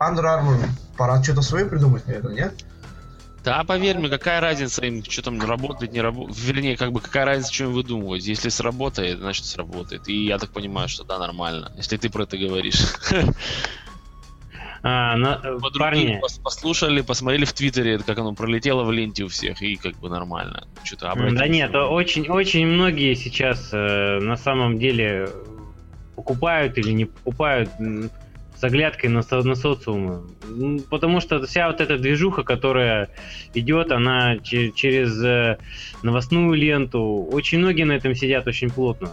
Under 0.00 0.24
Armour, 0.24 0.66
пора 0.96 1.22
что-то 1.22 1.42
свое 1.42 1.66
придумать, 1.66 2.06
наверное, 2.06 2.34
нет? 2.34 2.64
Да, 3.44 3.64
поверь 3.64 3.98
мне, 3.98 4.08
какая 4.08 4.40
разница 4.40 4.84
им, 4.84 5.02
что 5.02 5.22
там 5.22 5.40
работает, 5.40 5.92
не 5.92 6.00
работает. 6.00 6.38
Вернее, 6.38 6.76
как 6.76 6.92
бы 6.92 7.00
какая 7.00 7.24
разница, 7.24 7.54
что 7.54 7.64
им 7.64 7.72
выдумывать. 7.72 8.26
Если 8.26 8.50
сработает, 8.50 9.18
значит 9.18 9.46
сработает. 9.46 10.08
И 10.08 10.26
я 10.26 10.38
так 10.38 10.50
понимаю, 10.50 10.88
что 10.88 11.04
да, 11.04 11.18
нормально. 11.18 11.72
Если 11.76 11.96
ты 11.96 12.10
про 12.10 12.24
это 12.24 12.36
говоришь. 12.36 12.80
А, 14.82 15.14
на- 15.16 15.40
э, 15.44 15.58
парни, 15.78 16.18
послушали, 16.42 17.02
посмотрели 17.02 17.44
в 17.44 17.52
Твиттере, 17.52 17.98
как 17.98 18.18
оно 18.18 18.34
пролетело 18.34 18.82
в 18.82 18.90
ленте 18.90 19.24
у 19.24 19.28
всех, 19.28 19.60
и 19.60 19.76
как 19.76 19.98
бы 19.98 20.08
нормально. 20.08 20.66
Что-то 20.82 21.14
Да 21.32 21.46
нет, 21.48 21.74
очень, 21.74 22.28
очень 22.28 22.66
многие 22.66 23.14
сейчас 23.14 23.68
э, 23.72 24.20
на 24.20 24.36
самом 24.36 24.78
деле 24.78 25.28
покупают 26.14 26.78
или 26.78 26.92
не 26.92 27.04
покупают 27.04 27.70
с 28.60 28.64
оглядкой 28.64 29.08
на, 29.08 29.22
со- 29.22 29.42
на 29.42 29.54
социум. 29.54 30.26
Потому 30.90 31.20
что 31.20 31.44
вся 31.46 31.68
вот 31.68 31.80
эта 31.80 31.96
движуха, 31.96 32.42
которая 32.42 33.08
идет, 33.54 33.90
она 33.90 34.36
че- 34.38 34.70
через 34.72 35.22
э, 35.24 35.56
новостную 36.02 36.52
ленту. 36.52 37.26
Очень 37.32 37.60
многие 37.60 37.84
на 37.84 37.92
этом 37.92 38.14
сидят 38.14 38.46
очень 38.46 38.68
плотно. 38.68 39.08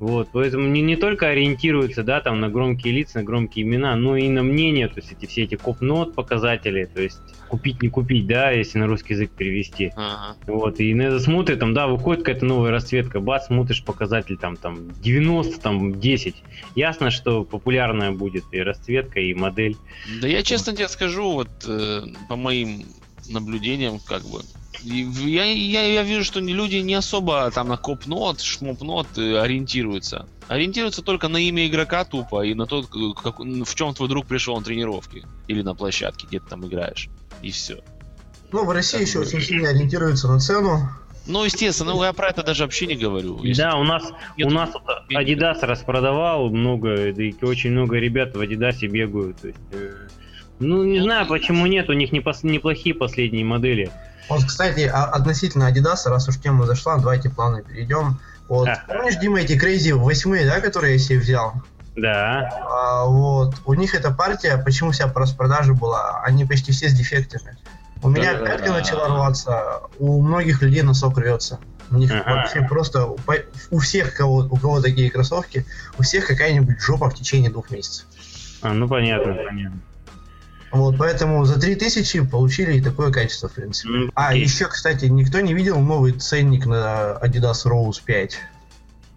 Вот, 0.00 0.30
поэтому 0.32 0.66
не, 0.66 0.80
не 0.80 0.96
только 0.96 1.28
ориентируются, 1.28 2.02
да, 2.02 2.22
там 2.22 2.40
на 2.40 2.48
громкие 2.48 2.94
лица, 2.94 3.18
на 3.18 3.24
громкие 3.24 3.66
имена, 3.66 3.94
но 3.96 4.16
и 4.16 4.30
на 4.30 4.42
мнение, 4.42 4.88
то 4.88 4.94
есть 4.96 5.12
эти 5.12 5.26
все 5.26 5.42
эти 5.42 5.56
коп-нот 5.56 6.14
показатели, 6.14 6.86
то 6.86 7.02
есть 7.02 7.20
купить 7.48 7.82
не 7.82 7.90
купить, 7.90 8.26
да, 8.26 8.50
если 8.50 8.78
на 8.78 8.86
русский 8.86 9.12
язык 9.12 9.30
перевести. 9.32 9.92
Ага. 9.94 10.36
Вот, 10.46 10.80
и 10.80 10.94
на 10.94 11.02
это 11.02 11.20
смотрит, 11.20 11.58
там, 11.58 11.74
да, 11.74 11.86
выходит 11.86 12.24
какая-то 12.24 12.46
новая 12.46 12.70
расцветка, 12.70 13.20
бац, 13.20 13.48
смотришь 13.48 13.84
показатель, 13.84 14.38
там, 14.38 14.56
там, 14.56 14.90
90, 15.02 15.60
там, 15.60 16.00
10. 16.00 16.34
Ясно, 16.76 17.10
что 17.10 17.44
популярная 17.44 18.10
будет 18.10 18.44
и 18.52 18.60
расцветка, 18.60 19.20
и 19.20 19.34
модель. 19.34 19.76
Да 20.22 20.26
я 20.26 20.42
честно 20.42 20.74
тебе 20.74 20.88
скажу, 20.88 21.30
вот 21.30 21.50
э, 21.68 22.04
по 22.26 22.36
моим 22.36 22.86
наблюдениям, 23.30 23.98
как 24.00 24.22
бы. 24.24 24.42
и 24.82 25.08
Я, 25.26 25.44
я, 25.44 25.86
я 25.86 26.02
вижу, 26.02 26.24
что 26.24 26.40
люди 26.40 26.76
не 26.76 26.94
особо 26.94 27.50
там 27.50 27.68
на 27.68 27.76
коп-нот, 27.76 28.40
шмоп-нот 28.40 29.06
э, 29.16 29.38
ориентируются. 29.38 30.26
Ориентируются 30.48 31.02
только 31.02 31.28
на 31.28 31.36
имя 31.36 31.66
игрока 31.66 32.04
тупо 32.04 32.44
и 32.44 32.54
на 32.54 32.66
то, 32.66 32.82
как, 33.14 33.38
в 33.38 33.74
чем 33.74 33.94
твой 33.94 34.08
друг 34.08 34.26
пришел 34.26 34.56
на 34.56 34.64
тренировки. 34.64 35.24
Или 35.46 35.62
на 35.62 35.74
площадке, 35.74 36.26
где 36.26 36.40
ты 36.40 36.46
там 36.48 36.66
играешь. 36.66 37.08
И 37.42 37.50
все. 37.50 37.82
Ну, 38.52 38.64
в 38.64 38.70
России 38.70 38.98
Так 38.98 39.06
еще 39.06 39.18
очень 39.20 39.40
сильно 39.40 39.68
ориентируются 39.68 40.28
на 40.28 40.40
цену. 40.40 40.88
Ну, 41.26 41.44
естественно, 41.44 41.92
ну 41.92 42.02
я 42.02 42.12
про 42.12 42.28
это 42.28 42.42
даже 42.42 42.64
вообще 42.64 42.86
не 42.86 42.96
говорю. 42.96 43.44
Если- 43.44 43.62
Да, 43.62 43.76
у 43.76 43.84
нас, 43.84 44.02
Нет, 44.36 44.48
у 44.48 44.50
нас. 44.50 44.70
Adidas 45.12 45.60
распродавал 45.60 46.48
много, 46.50 47.12
да 47.12 47.22
и 47.22 47.32
очень 47.42 47.70
много 47.70 47.98
ребят 47.98 48.34
в 48.34 48.40
Adidas 48.40 48.84
бегают. 48.88 49.36
То 49.40 49.48
есть, 49.48 49.60
э, 49.70 49.92
ну, 50.60 50.84
не 50.84 51.00
знаю, 51.00 51.26
почему 51.26 51.66
нет, 51.66 51.88
у 51.88 51.92
них 51.94 52.12
неплохие 52.12 52.94
последние 52.94 53.44
модели. 53.44 53.90
Вот, 54.28 54.44
кстати, 54.44 54.80
а- 54.92 55.06
относительно 55.06 55.70
Adidas, 55.72 56.06
раз 56.06 56.28
уж 56.28 56.38
тема 56.38 56.66
зашла, 56.66 56.98
давайте 56.98 57.30
плавно 57.30 57.62
перейдем. 57.62 58.20
Вот, 58.48 58.66
Да. 58.66 58.84
помнишь, 58.86 59.16
Дима, 59.16 59.40
эти 59.40 59.52
Crazy 59.54 59.92
8, 59.92 60.44
да, 60.46 60.60
которые 60.60 60.92
я 60.94 60.98
себе 60.98 61.18
взял? 61.18 61.54
Да. 61.96 62.48
А, 62.70 63.04
вот, 63.06 63.56
у 63.64 63.74
них 63.74 63.94
эта 63.94 64.12
партия, 64.12 64.56
почему 64.58 64.92
вся 64.92 65.08
по 65.08 65.20
распродаже 65.20 65.72
была, 65.74 66.20
они 66.22 66.44
почти 66.44 66.72
все 66.72 66.88
с 66.88 66.92
дефектами. 66.94 67.56
У 68.02 68.08
меня 68.08 68.32
Да-да-да. 68.34 68.50
пятка 68.52 68.70
начала 68.72 69.08
рваться, 69.08 69.80
у 69.98 70.22
многих 70.22 70.62
людей 70.62 70.82
носок 70.82 71.18
рвется. 71.18 71.58
У 71.90 71.96
них 71.96 72.10
Ага. 72.12 72.36
вообще 72.36 72.62
просто, 72.62 73.08
у 73.70 73.78
всех, 73.78 74.14
кого, 74.14 74.46
у 74.50 74.56
кого 74.56 74.80
такие 74.80 75.10
кроссовки, 75.10 75.66
у 75.98 76.02
всех 76.02 76.26
какая-нибудь 76.26 76.80
жопа 76.80 77.10
в 77.10 77.14
течение 77.14 77.50
двух 77.50 77.70
месяцев. 77.70 78.06
А, 78.62 78.72
ну 78.72 78.86
понятно, 78.88 79.34
понятно. 79.34 79.80
Вот, 80.72 80.96
поэтому 80.98 81.44
за 81.44 81.60
3000 81.60 82.26
получили 82.26 82.78
и 82.78 82.80
такое 82.80 83.10
качество, 83.10 83.48
в 83.48 83.54
принципе. 83.54 83.88
Ну, 83.90 84.10
А, 84.14 84.34
еще, 84.34 84.66
кстати, 84.66 85.06
никто 85.06 85.40
не 85.40 85.52
видел 85.52 85.80
новый 85.80 86.12
ценник 86.12 86.66
на 86.66 87.18
Adidas 87.22 87.66
Rose 87.66 88.00
5. 88.04 88.38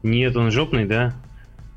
Нет, 0.02 0.36
он 0.36 0.52
жопный, 0.52 0.86
да? 0.86 1.14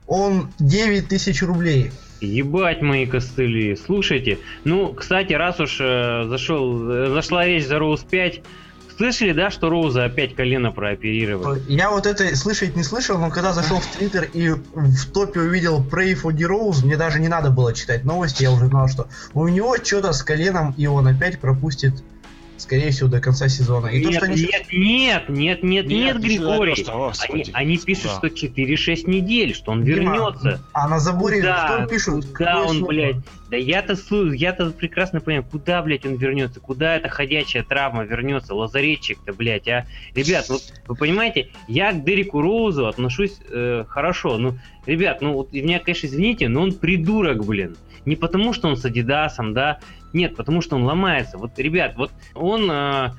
Он 0.06 0.50
9000 0.58 1.42
рублей. 1.42 1.90
Ебать 2.20 2.80
мои 2.80 3.04
костыли. 3.04 3.76
Слушайте, 3.76 4.38
ну, 4.64 4.94
кстати, 4.94 5.34
раз 5.34 5.60
уж 5.60 5.76
э, 5.80 6.24
зашел, 6.26 6.90
э, 6.90 7.10
зашла 7.10 7.44
речь 7.44 7.66
за 7.66 7.78
Роуз 7.78 8.00
5, 8.00 8.40
слышали, 8.96 9.32
да, 9.32 9.50
что 9.50 9.68
Роуза 9.70 10.04
опять 10.04 10.34
колено 10.34 10.72
прооперировали? 10.72 11.62
Я 11.68 11.90
вот 11.90 12.06
это 12.06 12.34
слышать 12.36 12.76
не 12.76 12.82
слышал, 12.82 13.18
но 13.18 13.30
когда 13.30 13.52
зашел 13.52 13.78
в 13.78 13.86
Твиттер 13.86 14.28
и 14.32 14.50
в 14.50 15.12
топе 15.12 15.40
увидел 15.40 15.84
Pray 15.84 16.14
for 16.14 16.32
the 16.32 16.48
Rose, 16.48 16.84
мне 16.84 16.96
даже 16.96 17.20
не 17.20 17.28
надо 17.28 17.50
было 17.50 17.72
читать 17.72 18.04
новости, 18.04 18.42
я 18.42 18.52
уже 18.52 18.66
знал, 18.66 18.88
что 18.88 19.08
у 19.34 19.46
него 19.48 19.76
что-то 19.76 20.12
с 20.12 20.22
коленом, 20.22 20.74
и 20.76 20.86
он 20.86 21.06
опять 21.06 21.38
пропустит, 21.38 21.94
скорее 22.66 22.90
всего, 22.90 23.08
до 23.08 23.20
конца 23.20 23.48
сезона. 23.48 23.86
И 23.86 24.02
то, 24.02 24.08
Нет, 24.08 24.16
что 24.16 24.26
они 24.26 24.42
нет, 24.42 24.66
нет, 24.72 25.28
нет, 25.28 25.62
нет, 25.62 25.86
нет, 25.86 26.20
Григорий. 26.20 26.84
Они, 27.28 27.46
они 27.52 27.78
пишут, 27.78 28.06
Да. 28.06 28.16
что 28.18 28.26
4-6 28.26 29.08
недель, 29.08 29.54
что 29.54 29.70
он 29.70 29.84
Дима, 29.84 29.96
вернется. 29.98 30.60
А 30.72 30.88
на 30.88 30.98
заборе 30.98 31.36
Куда? 31.38 31.66
что 31.68 31.86
пишут? 31.86 32.26
Куда 32.32 32.54
Какое 32.54 32.68
он, 32.68 32.76
слово? 32.78 32.88
блядь? 32.88 33.16
Да 33.48 33.56
я-то 33.56 33.96
я-то 34.32 34.70
прекрасно 34.70 35.20
понимаю, 35.20 35.44
куда, 35.48 35.80
блядь, 35.82 36.04
он 36.04 36.16
вернется, 36.16 36.58
куда 36.58 36.96
эта 36.96 37.08
ходячая 37.08 37.62
травма 37.62 38.02
вернется, 38.02 38.54
лазаретчик-то, 38.54 39.32
блядь, 39.32 39.68
а? 39.68 39.86
Ребят, 40.16 40.48
вот 40.48 40.62
вы 40.88 40.96
понимаете, 40.96 41.50
я 41.68 41.92
к 41.92 42.04
Дереку 42.04 42.42
Роузу 42.42 42.88
отношусь 42.88 43.36
э, 43.48 43.84
хорошо, 43.88 44.38
ну, 44.38 44.58
ребят, 44.86 45.22
ну, 45.22 45.34
вот, 45.34 45.52
меня, 45.52 45.78
конечно, 45.78 46.08
извините, 46.08 46.48
но 46.48 46.62
он 46.62 46.72
придурок, 46.72 47.44
блин. 47.44 47.76
Не 48.04 48.14
потому, 48.14 48.52
что 48.52 48.68
он 48.68 48.76
с 48.76 48.84
Адидасом, 48.84 49.52
да, 49.52 49.80
нет, 50.12 50.36
потому 50.36 50.60
что 50.60 50.76
он 50.76 50.84
ломается. 50.84 51.38
Вот, 51.38 51.58
ребят, 51.58 51.94
вот 51.96 52.10
он 52.34 52.70
э, 52.70 53.12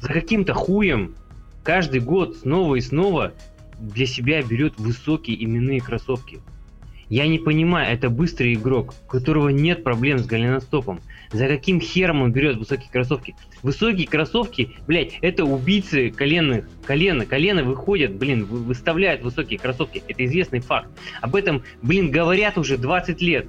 за 0.00 0.08
каким-то 0.08 0.54
хуем 0.54 1.14
каждый 1.62 2.00
год 2.00 2.36
снова 2.36 2.76
и 2.76 2.80
снова 2.80 3.32
для 3.78 4.06
себя 4.06 4.42
берет 4.42 4.78
высокие 4.78 5.42
именные 5.42 5.80
кроссовки. 5.80 6.40
Я 7.08 7.26
не 7.26 7.38
понимаю, 7.38 7.90
это 7.90 8.10
быстрый 8.10 8.52
игрок, 8.54 8.94
у 9.06 9.10
которого 9.10 9.48
нет 9.48 9.82
проблем 9.82 10.18
с 10.18 10.26
голеностопом. 10.26 11.00
За 11.32 11.46
каким 11.46 11.80
хером 11.80 12.20
он 12.20 12.32
берет 12.32 12.56
высокие 12.56 12.90
кроссовки? 12.90 13.34
Высокие 13.62 14.06
кроссовки, 14.06 14.72
блядь, 14.86 15.18
это 15.22 15.44
убийцы 15.44 16.10
коленных. 16.10 16.68
Колено, 16.84 17.24
колено 17.24 17.64
выходят, 17.64 18.14
блин, 18.14 18.44
вы- 18.44 18.58
выставляют 18.58 19.22
высокие 19.22 19.58
кроссовки. 19.58 20.02
Это 20.06 20.24
известный 20.26 20.60
факт. 20.60 20.88
Об 21.22 21.34
этом, 21.34 21.62
блин, 21.82 22.10
говорят 22.10 22.58
уже 22.58 22.76
20 22.76 23.22
лет. 23.22 23.46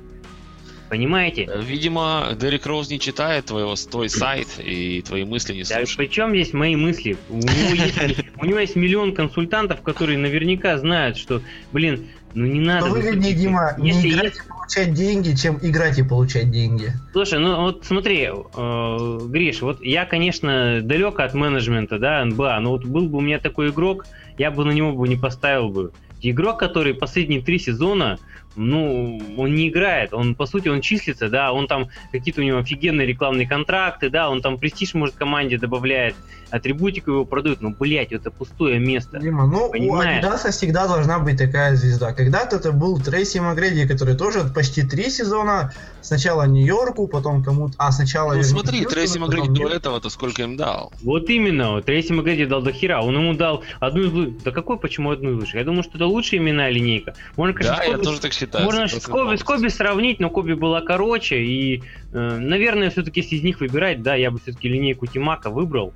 Понимаете? 0.89 1.47
Видимо, 1.61 2.29
Дерек 2.39 2.65
Роуз 2.65 2.89
не 2.89 2.99
читает 2.99 3.45
твоего, 3.45 3.75
твой 3.75 4.09
сайт 4.09 4.47
и 4.57 5.01
твои 5.03 5.23
мысли 5.23 5.53
не 5.53 5.59
Да, 5.63 5.65
слушает. 5.75 5.97
при 5.97 6.05
чем 6.07 6.31
здесь 6.31 6.51
мои 6.53 6.75
мысли? 6.75 7.15
У 7.29 7.35
него, 7.37 7.73
есть, 7.75 7.97
у 8.41 8.45
него 8.45 8.59
есть 8.59 8.75
миллион 8.75 9.13
консультантов, 9.13 9.81
которые 9.81 10.17
наверняка 10.17 10.77
знают, 10.79 11.17
что, 11.17 11.41
блин, 11.71 12.07
ну 12.33 12.45
не 12.45 12.59
надо... 12.59 12.87
Что 12.87 12.95
выгоднее, 12.95 13.19
высоких- 13.19 13.39
Дима, 13.39 13.75
не 13.77 13.89
Если 13.89 14.09
играть 14.09 14.35
и 14.37 14.47
получать 14.49 14.93
деньги, 14.93 15.35
чем 15.35 15.59
играть 15.61 15.99
и 15.99 16.03
получать 16.03 16.49
деньги. 16.51 16.91
Слушай, 17.11 17.39
ну 17.39 17.61
вот 17.61 17.85
смотри, 17.85 18.27
э, 18.31 19.19
Гриш, 19.27 19.61
вот 19.61 19.83
я, 19.83 20.05
конечно, 20.05 20.81
далек 20.81 21.19
от 21.19 21.33
менеджмента, 21.35 21.99
да, 21.99 22.25
НБА, 22.25 22.59
но 22.61 22.71
вот 22.71 22.85
был 22.85 23.07
бы 23.09 23.19
у 23.19 23.21
меня 23.21 23.39
такой 23.39 23.69
игрок, 23.69 24.07
я 24.39 24.49
бы 24.49 24.65
на 24.65 24.71
него 24.71 24.93
бы 24.93 25.07
не 25.07 25.15
поставил 25.17 25.69
бы. 25.69 25.91
Игрок, 26.21 26.59
который 26.59 26.93
последние 26.95 27.41
три 27.41 27.59
сезона, 27.59 28.17
ну, 28.55 29.21
он 29.37 29.55
не 29.55 29.69
играет, 29.69 30.13
он, 30.13 30.35
по 30.35 30.45
сути, 30.45 30.67
он 30.67 30.81
числится, 30.81 31.29
да, 31.29 31.53
он 31.53 31.67
там, 31.67 31.89
какие-то 32.11 32.41
у 32.41 32.43
него 32.43 32.59
офигенные 32.59 33.07
рекламные 33.07 33.47
контракты, 33.47 34.09
да, 34.09 34.29
он 34.29 34.41
там 34.41 34.57
престиж, 34.57 34.93
может, 34.93 35.15
команде 35.15 35.57
добавляет, 35.57 36.15
атрибутику 36.51 37.11
его 37.11 37.25
продают, 37.25 37.61
но, 37.61 37.69
блядь, 37.69 38.11
это 38.11 38.31
пустое 38.31 38.79
место. 38.79 39.19
Дима, 39.19 39.45
ну 39.45 39.69
Понимаешь? 39.69 40.23
у 40.23 40.27
Адидаса 40.27 40.51
всегда 40.51 40.87
должна 40.87 41.19
быть 41.19 41.37
такая 41.37 41.75
звезда. 41.75 42.13
Когда-то 42.13 42.57
это 42.57 42.71
был 42.71 42.99
Трейси 42.99 43.39
Макгреди, 43.39 43.87
который 43.87 44.15
тоже 44.15 44.43
почти 44.53 44.83
три 44.83 45.09
сезона. 45.09 45.73
Сначала 46.01 46.43
Нью-Йорку, 46.43 47.07
потом 47.07 47.43
кому-то... 47.43 47.75
А, 47.77 47.91
сначала... 47.91 48.33
Ну 48.33 48.43
смотри, 48.43 48.79
Хьюстону, 48.79 48.95
Трейси 48.95 49.19
потом 49.19 49.27
Макгреди 49.27 49.47
до 49.47 49.53
Нью-Йорку. 49.53 49.77
этого-то 49.77 50.09
сколько 50.09 50.41
им 50.43 50.57
дал? 50.57 50.91
Вот 51.01 51.29
именно, 51.29 51.71
вот 51.71 51.85
Трейси 51.85 52.13
Макгреди 52.13 52.45
дал 52.45 52.61
до 52.61 52.71
хера, 52.71 53.01
он 53.01 53.15
ему 53.15 53.33
дал 53.33 53.63
одну 53.79 54.03
из 54.03 54.11
лучших. 54.11 54.43
Да 54.43 54.51
какой, 54.51 54.77
почему 54.77 55.11
одну 55.11 55.31
из 55.31 55.35
лучших? 55.35 55.55
Я 55.55 55.63
думаю, 55.63 55.83
что 55.83 55.97
это 55.97 56.05
лучшая 56.05 56.39
именная 56.39 56.69
линейка. 56.69 57.15
Можно, 57.35 57.53
конечно, 57.53 57.77
Да, 57.77 57.83
я 57.83 57.97
тоже 57.97 58.19
так 58.21 58.33
считаю. 58.39 58.65
Можно 58.65 58.87
с 58.87 59.05
Коби, 59.05 59.35
с 59.35 59.43
Коби 59.43 59.67
сравнить, 59.67 60.19
но 60.19 60.29
Коби 60.29 60.53
была 60.53 60.81
короче, 60.81 61.43
и, 61.43 61.83
э, 62.13 62.37
наверное, 62.39 62.89
все-таки 62.89 63.19
если 63.21 63.35
из 63.35 63.43
них 63.43 63.59
выбирать, 63.59 64.01
да, 64.01 64.15
я 64.15 64.31
бы 64.31 64.39
все-таки 64.39 64.67
линейку 64.69 65.05
Тимака 65.07 65.49
выбрал. 65.49 65.93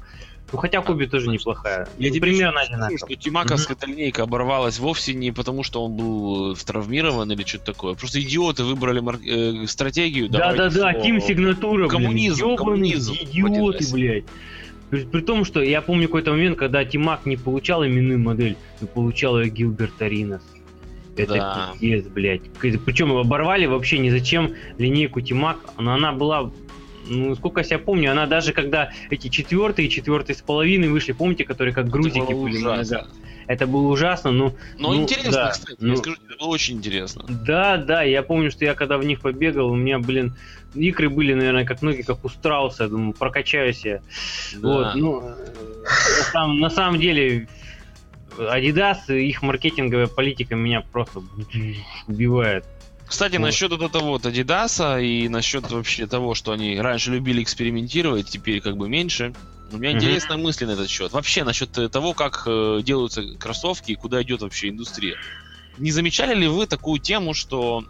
Ну, 0.52 0.60
хотя 0.60 0.82
Коби 0.82 1.06
тоже 1.08 1.30
неплохая. 1.30 1.88
Я 1.98 2.10
Ну, 2.10 2.14
тебе 2.16 2.22
примерно 2.28 2.62
одинаково. 2.62 2.98
что 3.00 3.16
Тимаковская 3.16 3.76
линейка 3.88 4.22
оборвалась 4.24 4.78
вовсе 4.78 5.14
не 5.16 5.32
потому, 5.32 5.64
что 5.64 5.84
он 5.84 5.94
был 5.98 6.52
э, 6.52 6.56
травмирован 6.64 7.32
или 7.32 7.44
что-то 7.44 7.66
такое. 7.74 7.96
Просто 7.96 8.22
идиоты 8.22 8.64
выбрали 8.64 9.00
мар- 9.00 9.20
э, 9.26 9.66
стратегию. 9.66 10.30
давайте 10.30 10.58
Да-да-да, 10.58 10.92
всё. 10.94 11.02
Тим 11.02 11.22
Сигнатура, 11.22 11.88
блин. 11.88 11.90
Коммунизм, 11.90 12.40
ёбаные 12.42 12.58
коммунизм. 12.58 13.14
Идиоты, 13.14 13.86
блядь. 13.94 14.26
При, 14.92 15.06
при 15.06 15.22
том, 15.22 15.44
что 15.44 15.60
я 15.64 15.82
помню 15.82 16.08
какой-то 16.08 16.30
момент, 16.32 16.56
когда 16.60 16.86
Тимак 16.86 17.26
не 17.26 17.36
получал 17.36 17.84
именную 17.84 18.20
модель, 18.20 18.56
но 18.80 18.86
получал 18.86 19.40
ее 19.42 19.50
Гилберт 19.50 20.00
Аринас. 20.04 20.44
Это 21.16 21.34
Да. 21.36 21.74
пиздец, 21.80 22.06
блядь. 22.12 22.42
Причем 22.60 23.12
оборвали 23.14 23.66
вообще 23.66 24.00
ни 24.00 24.10
зачем 24.10 24.54
линейку 24.78 25.22
Тимак, 25.22 25.60
но 25.78 25.94
она 25.94 26.12
была 26.12 26.52
ну, 27.06 27.36
сколько 27.36 27.60
я 27.60 27.64
себя 27.66 27.80
помню, 27.80 28.12
она 28.12 28.28
даже 28.28 28.54
когда 28.54 28.92
эти 29.10 29.28
четвертые, 29.28 29.90
четвертые 29.90 30.36
с 30.38 30.42
половиной 30.42 30.88
вышли, 30.88 31.12
помните, 31.12 31.44
которые 31.44 31.74
как 31.74 31.90
грузики 31.90 32.34
были 32.34 32.58
ужасно. 32.58 33.08
Это 33.46 33.68
было 33.68 33.88
ужасно, 33.90 34.32
но 34.32 34.54
Но 34.78 34.94
Ну, 34.94 35.02
интересно, 35.02 35.32
да, 35.32 35.50
кстати, 35.50 35.78
ну. 35.82 35.90
я 35.92 35.98
скажу 35.98 36.16
это 36.26 36.38
было 36.40 36.48
очень 36.48 36.78
интересно. 36.78 37.26
Да, 37.28 37.76
да, 37.76 38.02
я 38.04 38.24
помню, 38.24 38.52
что 38.52 38.64
я 38.64 38.74
когда 38.74 38.98
в 38.98 39.04
них 39.04 39.20
побегал, 39.20 39.70
у 39.70 39.76
меня, 39.76 40.00
блин, 40.00 40.34
икры 40.74 41.10
были, 41.10 41.34
наверное, 41.34 41.66
как 41.66 41.82
ноги, 41.82 42.04
как 42.04 42.24
у 42.24 42.30
страуса, 42.30 42.84
я 42.84 42.90
думаю, 42.90 43.14
прокачаюсь 43.14 43.84
я. 43.84 44.02
Да. 44.56 44.68
Вот, 44.68 44.96
ну, 44.96 45.22
на 45.22 46.24
самом, 46.32 46.60
на 46.60 46.70
самом 46.70 47.00
деле, 47.02 47.50
Adidas, 48.38 49.00
их 49.10 49.42
маркетинговая 49.42 50.08
политика 50.08 50.56
меня 50.56 50.82
просто 50.82 51.22
убивает. 52.08 52.66
Кстати, 53.06 53.36
Вот. 53.36 53.44
насчет 53.44 53.72
вот 53.72 53.82
этого 53.82 54.04
вот 54.04 54.26
Адидаса 54.26 55.00
и 55.00 55.28
насчет 55.28 55.70
вообще 55.72 56.08
того, 56.08 56.34
что 56.34 56.52
они 56.52 56.80
раньше 56.80 57.12
любили 57.12 57.44
экспериментировать, 57.44 58.30
теперь 58.30 58.62
как 58.62 58.78
бы 58.78 58.90
меньше. 58.90 59.34
У 59.72 59.78
меня 59.78 59.92
Мгм. 59.92 60.00
интересная 60.00 60.38
мысль 60.38 60.66
на 60.66 60.72
этот 60.72 60.90
счет. 60.90 61.12
Вообще 61.12 61.44
насчет 61.44 61.78
э, 61.78 61.90
того, 61.90 62.14
как 62.14 62.44
э, 62.46 62.82
делаются 62.84 63.24
кроссовки 63.40 63.92
и 63.92 63.96
куда 63.96 64.22
идет 64.22 64.42
вообще 64.42 64.70
индустрия. 64.70 65.18
Не 65.78 65.92
замечали 65.92 66.36
ли 66.36 66.48
вы 66.48 66.68
такую 66.68 67.00
тему, 67.00 67.34
что 67.34 67.84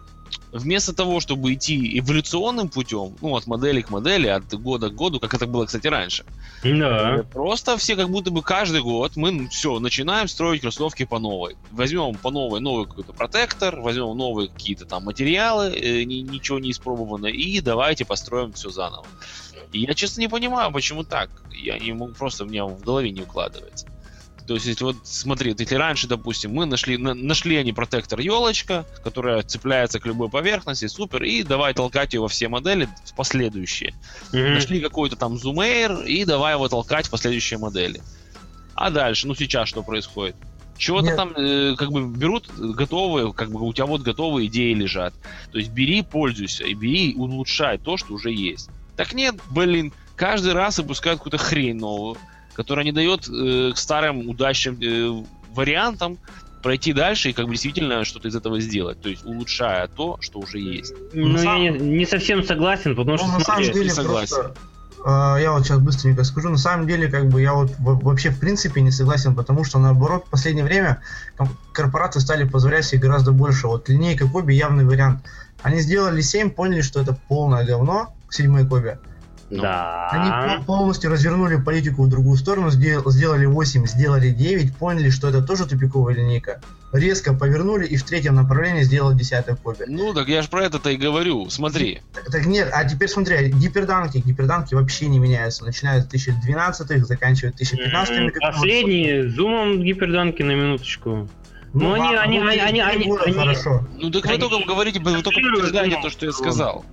вместо 0.52 0.92
того, 0.94 1.20
чтобы 1.20 1.52
идти 1.54 1.98
эволюционным 1.98 2.68
путем, 2.68 3.16
ну, 3.20 3.36
от 3.36 3.46
модели 3.46 3.80
к 3.80 3.90
модели, 3.90 4.28
от 4.28 4.52
года 4.54 4.88
к 4.88 4.94
году, 4.94 5.20
как 5.20 5.34
это 5.34 5.46
было, 5.46 5.66
кстати, 5.66 5.86
раньше, 5.88 6.24
Да. 6.62 7.24
Просто 7.32 7.76
все 7.76 7.96
как 7.96 8.08
будто 8.08 8.30
бы 8.30 8.42
каждый 8.42 8.82
год 8.82 9.16
мы 9.16 9.48
все 9.48 9.78
начинаем 9.80 10.28
строить 10.28 10.60
кроссовки 10.60 11.04
по 11.04 11.18
новой. 11.18 11.56
Возьмем 11.70 12.14
по 12.14 12.30
новой 12.30 12.60
новый 12.60 12.86
какой-то 12.86 13.12
протектор, 13.12 13.80
возьмем 13.80 14.16
новые 14.16 14.48
какие-то 14.48 14.84
там 14.86 15.04
материалы, 15.04 15.66
э, 15.66 16.04
ни- 16.04 16.22
ничего 16.22 16.58
не 16.58 16.70
испробовано, 16.70 17.26
и 17.26 17.60
давайте 17.60 18.04
построим 18.04 18.52
все 18.52 18.70
заново. 18.70 19.06
И 19.72 19.80
я 19.80 19.94
честно 19.94 20.20
не 20.20 20.28
понимаю, 20.28 20.72
почему 20.72 21.02
так. 21.04 21.30
Я 21.52 21.78
не 21.78 21.92
могу, 21.92 22.12
просто 22.12 22.44
у 22.44 22.46
меня 22.46 22.64
в 22.64 22.80
голове 22.80 23.10
не 23.10 23.22
укладывается. 23.22 23.86
То 24.46 24.54
есть, 24.54 24.66
если 24.66 24.84
вот 24.84 24.96
смотри, 25.04 25.50
вот 25.52 25.60
если 25.60 25.76
раньше, 25.76 26.06
допустим, 26.06 26.52
мы 26.52 26.66
нашли, 26.66 26.98
на- 26.98 27.14
нашли 27.14 27.56
они 27.56 27.72
протектор 27.72 28.20
елочка, 28.20 28.84
которая 29.02 29.42
цепляется 29.42 30.00
к 30.00 30.06
любой 30.06 30.28
поверхности, 30.28 30.86
супер, 30.86 31.22
и 31.22 31.42
давай 31.42 31.72
толкать 31.72 32.12
ее 32.12 32.20
во 32.20 32.28
все 32.28 32.48
модели 32.48 32.88
в 33.06 33.14
последующие. 33.14 33.94
Мгм. 34.32 34.54
Нашли 34.54 34.80
какой-то 34.80 35.16
там 35.16 35.34
Air 35.34 36.06
и 36.06 36.24
давай 36.24 36.54
его 36.54 36.68
толкать 36.68 37.06
в 37.06 37.10
последующие 37.10 37.58
модели. 37.58 38.02
А 38.74 38.90
дальше, 38.90 39.26
ну 39.26 39.34
сейчас 39.34 39.68
что 39.68 39.82
происходит? 39.82 40.36
Чего-то 40.76 41.06
Нет. 41.06 41.16
там 41.16 41.32
э, 41.36 41.76
как 41.76 41.92
бы 41.92 42.04
берут 42.04 42.48
готовые, 42.56 43.32
как 43.32 43.50
бы 43.50 43.64
у 43.66 43.72
тебя 43.72 43.86
вот 43.86 44.02
готовые 44.02 44.48
идеи 44.48 44.74
лежат. 44.74 45.14
То 45.52 45.58
есть 45.58 45.70
бери, 45.70 46.02
пользуйся, 46.02 46.64
и 46.64 46.74
бери, 46.74 47.14
улучшай 47.14 47.78
то, 47.78 47.96
что 47.96 48.14
уже 48.14 48.32
есть. 48.32 48.68
Так 48.96 49.14
нет, 49.14 49.36
блин, 49.50 49.92
каждый 50.16 50.52
раз 50.52 50.78
выпускают 50.78 51.20
какую-то 51.20 51.38
хрень 51.38 51.76
новую, 51.76 52.16
которая 52.54 52.84
не 52.84 52.92
дает 52.92 53.28
э, 53.28 53.72
к 53.74 53.78
старым 53.78 54.28
удачным 54.28 54.78
э, 54.80 55.24
вариантам 55.54 56.18
пройти 56.62 56.92
дальше 56.94 57.30
и 57.30 57.32
как 57.34 57.46
бы 57.46 57.52
действительно 57.52 58.04
что-то 58.04 58.28
из 58.28 58.34
этого 58.36 58.58
сделать. 58.60 59.00
То 59.02 59.08
есть 59.10 59.24
улучшая 59.26 59.86
то, 59.88 60.16
что 60.20 60.38
уже 60.40 60.58
есть. 60.58 60.94
Ну, 61.12 61.28
На 61.28 61.40
я 61.42 61.58
не, 61.58 61.78
не 61.78 62.06
совсем 62.06 62.42
согласен, 62.42 62.96
потому 62.96 63.18
Ну, 63.18 63.18
что, 63.18 63.26
на 63.38 63.40
самом 63.40 63.64
деле, 63.70 63.90
согласен. 63.90 64.36
просто, 64.36 64.54
э, 65.04 65.42
я 65.42 65.52
вот 65.52 65.64
сейчас 65.66 65.78
быстренько 65.80 66.24
скажу, 66.24 66.48
на 66.48 66.56
самом 66.56 66.86
деле, 66.86 67.08
как 67.08 67.28
бы 67.28 67.42
я 67.42 67.52
вот 67.52 67.72
во- 67.78 67.94
вообще 67.96 68.30
в 68.30 68.40
принципе 68.40 68.80
не 68.80 68.90
согласен, 68.90 69.34
потому 69.34 69.64
что 69.64 69.78
наоборот 69.78 70.24
в 70.26 70.30
последнее 70.30 70.64
время 70.64 71.02
корпорации 71.72 72.20
стали 72.20 72.44
позволять 72.48 72.84
себе 72.86 73.00
гораздо 73.02 73.32
больше. 73.32 73.66
Вот 73.66 73.88
линейка 73.90 74.26
Коби 74.26 74.54
явный 74.54 74.84
вариант. 74.86 75.20
Они 75.62 75.80
сделали 75.80 76.20
7, 76.22 76.50
поняли, 76.50 76.80
что 76.82 77.00
это 77.00 77.16
полное 77.28 77.64
говно, 77.66 78.14
седьмой 78.30 78.66
Коби. 78.66 78.98
Они 80.12 80.28
да. 80.30 80.54
пол- 80.56 80.64
полностью 80.76 81.10
развернули 81.10 81.56
политику 81.56 82.02
в 82.04 82.08
другую 82.08 82.36
сторону, 82.36 82.70
сдел- 82.70 83.08
сделали 83.10 83.46
8, 83.46 83.86
сделали 83.86 84.30
9, 84.30 84.76
поняли, 84.76 85.10
что 85.10 85.28
это 85.28 85.42
тоже 85.42 85.66
тупиковая 85.66 86.14
линейка. 86.14 86.60
Резко 86.92 87.34
повернули 87.34 87.86
и 87.86 87.96
в 87.96 88.04
третьем 88.04 88.36
направлении 88.36 88.82
сделали 88.82 89.16
10 89.16 89.46
Коби. 89.62 89.84
Ну, 89.88 90.14
так 90.14 90.28
я 90.28 90.42
же 90.42 90.48
про 90.48 90.64
это-то 90.64 90.90
и 90.90 90.96
говорю. 90.96 91.50
Смотри. 91.50 92.00
Так, 92.12 92.24
так 92.30 92.46
нет, 92.46 92.70
а 92.72 92.84
теперь 92.84 93.08
смотри, 93.08 93.50
гиперданки, 93.50 94.18
гиперданки 94.18 94.74
вообще 94.74 95.06
не 95.08 95.18
меняются, 95.18 95.64
начиная 95.64 96.00
с 96.02 96.06
2012-х, 96.06 97.04
заканчивая 97.04 97.52
2015 97.52 98.16
М, 98.16 98.32
Последние 98.40 99.28
зумом 99.28 99.82
гиперданки 99.82 100.42
на 100.42 100.52
минуточку. 100.52 101.28
Ну, 101.72 101.92
они- 101.92 102.02
ладно, 102.04 102.20
они- 102.22 102.38
ну, 102.38 102.46
они- 102.48 102.60
они- 102.60 102.80
они- 102.80 103.12
они- 103.26 103.32
хорошо. 103.34 103.84
Ну 103.98 104.10
так 104.10 104.24
вы 104.24 104.30
Они 104.30 104.38
только 104.38 104.64
говорите, 104.64 105.00
вы 105.00 105.20
только 105.22 105.40
подтверждаете 105.40 106.00
то, 106.00 106.10
что 106.10 106.26
я 106.26 106.32
сказал. 106.32 106.84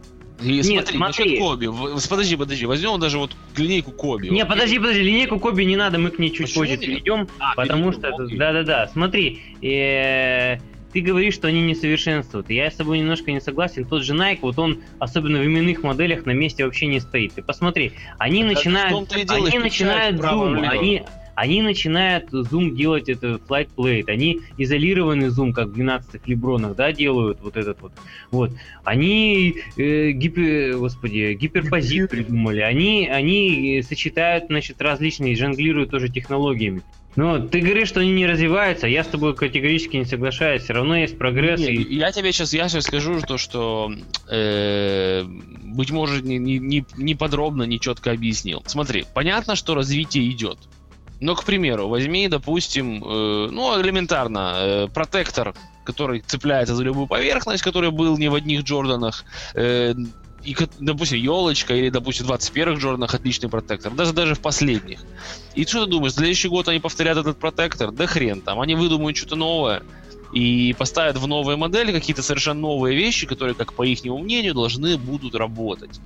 И 0.42 0.54
Нет, 0.62 0.88
смотри, 0.88 0.98
смотри. 0.98 1.38
Коби. 1.40 1.70
Подожди, 2.10 2.36
подожди, 2.36 2.66
возьмем 2.66 3.00
даже 3.00 3.18
вот 3.20 3.32
линейку 3.56 3.92
Коби. 3.92 4.28
Не, 4.30 4.42
Вот. 4.44 4.50
подожди, 4.50 4.80
подожди, 4.80 5.02
линейку 5.02 5.40
Коби 5.40 5.64
не 5.64 5.76
надо, 5.76 5.98
мы 6.00 6.10
к 6.10 6.20
ней 6.20 6.30
чуть 6.32 6.48
Почему 6.48 6.64
позже 6.64 6.72
нет? 6.78 6.82
перейдем, 6.82 7.28
А, 7.40 7.54
потому 7.56 7.92
перейдем, 7.92 8.28
что, 8.28 8.38
да-да-да, 8.38 8.88
смотри, 8.88 9.42
э, 9.62 10.58
ты 10.94 11.02
говоришь, 11.02 11.36
что 11.36 11.48
они 11.48 11.62
не 11.62 11.76
совершенствуют. 11.76 12.50
Я 12.50 12.70
с 12.70 12.76
тобой 12.76 13.00
немножко 13.00 13.32
не 13.32 13.40
согласен. 13.40 13.86
Тот 13.86 14.04
же 14.04 14.14
Nike, 14.14 14.40
вот 14.42 14.60
он, 14.60 14.80
особенно 15.00 15.40
в 15.40 15.46
именных 15.46 15.84
моделях, 15.84 16.26
на 16.26 16.32
месте 16.32 16.66
вообще 16.66 16.88
не 16.88 17.00
стоит. 17.00 17.34
Ты 17.34 17.42
посмотри, 17.44 17.94
они 18.18 18.44
Так 18.44 18.56
начинают, 18.56 19.12
они 19.30 19.60
начинают 19.60 20.20
влево. 20.20 20.58
они, 20.68 21.04
они 21.42 21.64
начинают 21.64 22.26
зум 22.30 22.76
делать 22.76 23.10
это 23.10 23.40
flight 23.50 23.70
plate, 23.76 24.10
они 24.10 24.42
изолированный 24.60 25.30
зум, 25.30 25.54
как 25.54 25.70
в 25.70 25.76
12-х 25.76 26.20
лебронах, 26.28 26.76
да, 26.76 26.92
делают 26.92 27.40
вот 27.42 27.58
этот 27.58 27.82
вот. 27.82 27.92
Вот. 28.30 28.52
Они 28.84 29.56
э, 29.76 30.12
гипер, 30.12 30.78
господи, 30.78 31.34
гиперпозит 31.34 32.04
Гипер- 32.04 32.08
придумали. 32.10 32.60
Они, 32.60 33.08
они 33.08 33.80
э, 33.80 33.82
сочетают, 33.82 34.46
значит, 34.50 34.80
различные, 34.84 35.36
жонглируют 35.36 35.90
тоже 35.90 36.10
технологиями. 36.10 36.84
Но 37.16 37.40
ты 37.40 37.60
говоришь, 37.60 37.88
что 37.90 38.00
они 38.02 38.12
не 38.12 38.26
развиваются, 38.28 38.88
я 38.88 39.04
с 39.04 39.08
тобой 39.08 39.36
категорически 39.36 39.98
не 39.98 40.06
соглашаюсь. 40.06 40.62
Все 40.62 40.74
равно 40.74 40.96
есть 40.96 41.18
прогресс. 41.18 41.60
Не, 41.60 41.74
и- 41.74 41.96
Я 41.96 42.12
тебе 42.12 42.32
сейчас, 42.32 42.54
я 42.54 42.70
сейчас 42.70 42.84
скажу 42.86 43.20
то, 43.22 43.38
что 43.40 43.92
э, 44.30 45.24
быть 45.26 45.90
может 45.92 46.24
не, 46.24 46.38
не, 46.38 46.86
не 46.98 47.16
подробно, 47.16 47.64
не 47.64 47.80
четко 47.80 48.12
объяснил. 48.12 48.62
Смотри, 48.68 49.06
понятно, 49.14 49.56
что 49.56 49.74
развитие 49.74 50.30
идет. 50.30 50.58
Но, 51.22 51.36
к 51.36 51.44
примеру, 51.44 51.88
возьми, 51.88 52.28
допустим, 52.28 53.04
э, 53.04 53.50
ну, 53.52 53.80
элементарно, 53.80 54.54
э, 54.56 54.88
протектор, 54.88 55.54
который 55.84 56.22
цепляется 56.22 56.76
за 56.76 56.84
любую 56.84 57.06
поверхность, 57.06 57.64
который 57.64 57.92
был 57.92 58.18
не 58.18 58.28
в 58.28 58.34
одних 58.34 58.64
Джорданах, 58.64 59.24
э, 59.54 59.94
и, 60.44 60.58
допустим, 60.80 61.20
елочка 61.20 61.76
или, 61.76 61.90
допустим, 61.90 62.26
в 62.26 62.32
21-х 62.32 62.82
Джорданах 62.82 63.14
отличный 63.14 63.50
протектор, 63.50 63.94
даже 63.94 64.14
даже 64.14 64.34
в 64.34 64.40
последних. 64.40 65.02
И 65.54 65.64
что 65.66 65.86
ты 65.86 65.92
думаешь, 65.92 66.14
в 66.14 66.16
следующий 66.16 66.48
год 66.48 66.68
они 66.68 66.80
повторят 66.80 67.18
этот 67.18 67.38
протектор? 67.38 67.92
Да 67.92 68.08
хрен 68.08 68.42
там, 68.42 68.60
они 68.60 68.74
выдумают 68.74 69.16
что-то 69.16 69.36
новое 69.36 69.84
и 70.34 70.74
поставят 70.78 71.18
в 71.18 71.28
новые 71.28 71.56
модели 71.56 71.92
какие-то 71.92 72.24
совершенно 72.24 72.62
новые 72.62 72.98
вещи, 72.98 73.28
которые, 73.28 73.54
как 73.54 73.74
по 73.74 73.84
их 73.84 74.04
мнению, 74.04 74.56
должны 74.56 74.98
будут 74.98 75.36
работать. 75.36 76.00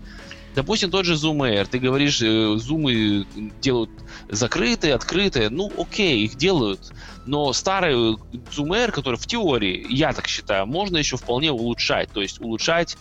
Допустим, 0.55 0.89
тот 0.89 1.05
же 1.05 1.13
Zoom 1.15 1.39
Air. 1.39 1.67
Ты 1.69 1.79
говоришь, 1.79 2.21
э, 2.21 2.55
зумы 2.57 3.25
делают 3.61 3.89
закрытые, 4.29 4.93
открытые. 4.93 5.49
Ну, 5.49 5.71
окей, 5.77 6.23
их 6.23 6.35
делают. 6.35 6.93
Но 7.25 7.51
старый 7.51 7.93
Zoom 7.93 8.69
Air, 8.69 8.91
который 8.91 9.17
в 9.17 9.27
теории, 9.27 9.85
я 9.89 10.13
так 10.13 10.27
считаю, 10.27 10.65
можно 10.65 10.97
еще 10.97 11.17
вполне 11.17 11.51
улучшать. 11.51 12.09
То 12.11 12.21
есть 12.21 12.39
улучшать 12.39 12.97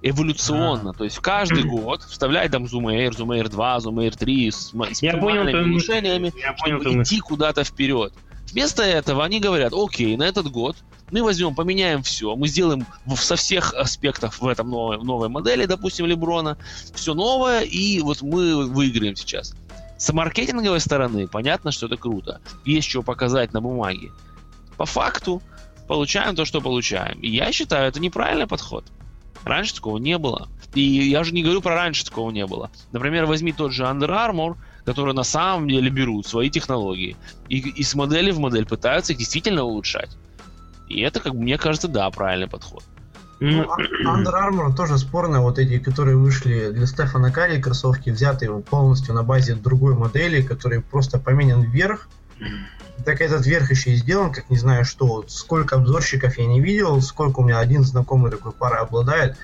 эволюционно. 0.00 0.94
То 0.94 1.04
есть 1.04 1.18
каждый 1.18 1.64
год 1.68 2.02
вставлять 2.02 2.50
там 2.50 2.64
Zoom 2.64 2.86
Air, 2.86 3.10
Zoom 3.10 3.38
Air 3.38 3.48
2, 3.48 3.76
Zoom 3.76 4.08
Air 4.08 4.16
3 4.16 4.50
с, 4.50 4.72
с 4.72 5.02
Я 5.02 5.18
понял 5.18 5.42
улучшениями, 5.42 6.32
Я 6.40 6.54
понял 6.54 6.80
чтобы 6.80 7.02
идти 7.02 7.20
куда-то 7.20 7.64
вперед. 7.64 8.14
Вместо 8.52 8.82
этого 8.82 9.24
они 9.24 9.40
говорят, 9.40 9.72
окей, 9.74 10.16
на 10.16 10.22
этот 10.22 10.50
год 10.50 10.76
мы 11.10 11.22
возьмем, 11.22 11.54
поменяем 11.54 12.02
все, 12.02 12.34
мы 12.34 12.48
сделаем 12.48 12.86
со 13.16 13.36
всех 13.36 13.74
аспектов 13.74 14.40
в 14.40 14.46
этом 14.46 14.70
новой, 14.70 14.98
новой 14.98 15.28
модели, 15.28 15.66
допустим, 15.66 16.06
Леброна, 16.06 16.58
все 16.94 17.14
новое, 17.14 17.60
и 17.60 18.00
вот 18.00 18.22
мы 18.22 18.66
выиграем 18.66 19.16
сейчас. 19.16 19.54
С 19.98 20.12
маркетинговой 20.12 20.80
стороны 20.80 21.26
понятно, 21.26 21.72
что 21.72 21.86
это 21.86 21.96
круто. 21.96 22.40
Есть 22.64 22.88
что 22.88 23.02
показать 23.02 23.52
на 23.54 23.60
бумаге. 23.60 24.10
По 24.76 24.84
факту 24.84 25.42
получаем 25.88 26.36
то, 26.36 26.44
что 26.44 26.60
получаем. 26.60 27.18
И 27.20 27.30
я 27.30 27.50
считаю, 27.50 27.88
это 27.88 28.00
неправильный 28.00 28.46
подход. 28.46 28.84
Раньше 29.44 29.74
такого 29.74 29.98
не 29.98 30.18
было. 30.18 30.48
И 30.74 30.82
я 30.82 31.24
же 31.24 31.32
не 31.32 31.42
говорю 31.42 31.62
про 31.62 31.74
раньше 31.74 32.04
такого 32.04 32.30
не 32.30 32.46
было. 32.46 32.70
Например, 32.92 33.24
возьми 33.24 33.52
тот 33.52 33.72
же 33.72 33.84
Under 33.84 34.10
Armour, 34.10 34.56
которые 34.84 35.14
на 35.14 35.22
самом 35.22 35.68
деле 35.68 35.88
берут 35.88 36.26
свои 36.26 36.50
технологии 36.50 37.16
и, 37.48 37.58
и 37.58 37.82
с 37.82 37.94
модели 37.94 38.30
в 38.32 38.38
модель 38.38 38.66
пытаются 38.66 39.12
их 39.12 39.18
действительно 39.18 39.62
улучшать. 39.64 40.10
И 40.88 41.00
это, 41.00 41.20
как 41.20 41.34
мне 41.34 41.58
кажется, 41.58 41.88
да, 41.88 42.10
правильный 42.10 42.48
подход. 42.48 42.82
Ну, 43.40 43.62
а, 43.70 43.76
Under 44.18 44.32
Armour 44.32 44.74
тоже 44.74 44.98
спорно, 44.98 45.42
вот 45.42 45.58
эти, 45.58 45.78
которые 45.78 46.16
вышли 46.16 46.70
для 46.70 46.86
Стефана 46.86 47.30
Карри 47.30 47.60
кроссовки, 47.60 48.10
взятые 48.10 48.50
полностью 48.60 49.14
на 49.14 49.22
базе 49.22 49.54
другой 49.54 49.94
модели, 49.94 50.42
который 50.42 50.80
просто 50.80 51.18
поменен 51.18 51.62
вверх. 51.62 52.08
Так 53.04 53.20
этот 53.20 53.46
верх 53.46 53.70
еще 53.70 53.92
и 53.92 53.96
сделан, 53.96 54.32
как 54.32 54.50
не 54.50 54.56
знаю 54.56 54.84
что. 54.84 55.24
Сколько 55.28 55.76
обзорщиков 55.76 56.38
я 56.38 56.46
не 56.46 56.60
видел, 56.60 57.00
сколько 57.00 57.40
у 57.40 57.44
меня 57.44 57.58
один 57.58 57.82
знакомый 57.84 58.30
такой 58.30 58.52
пара 58.52 58.80
обладает. 58.80 59.36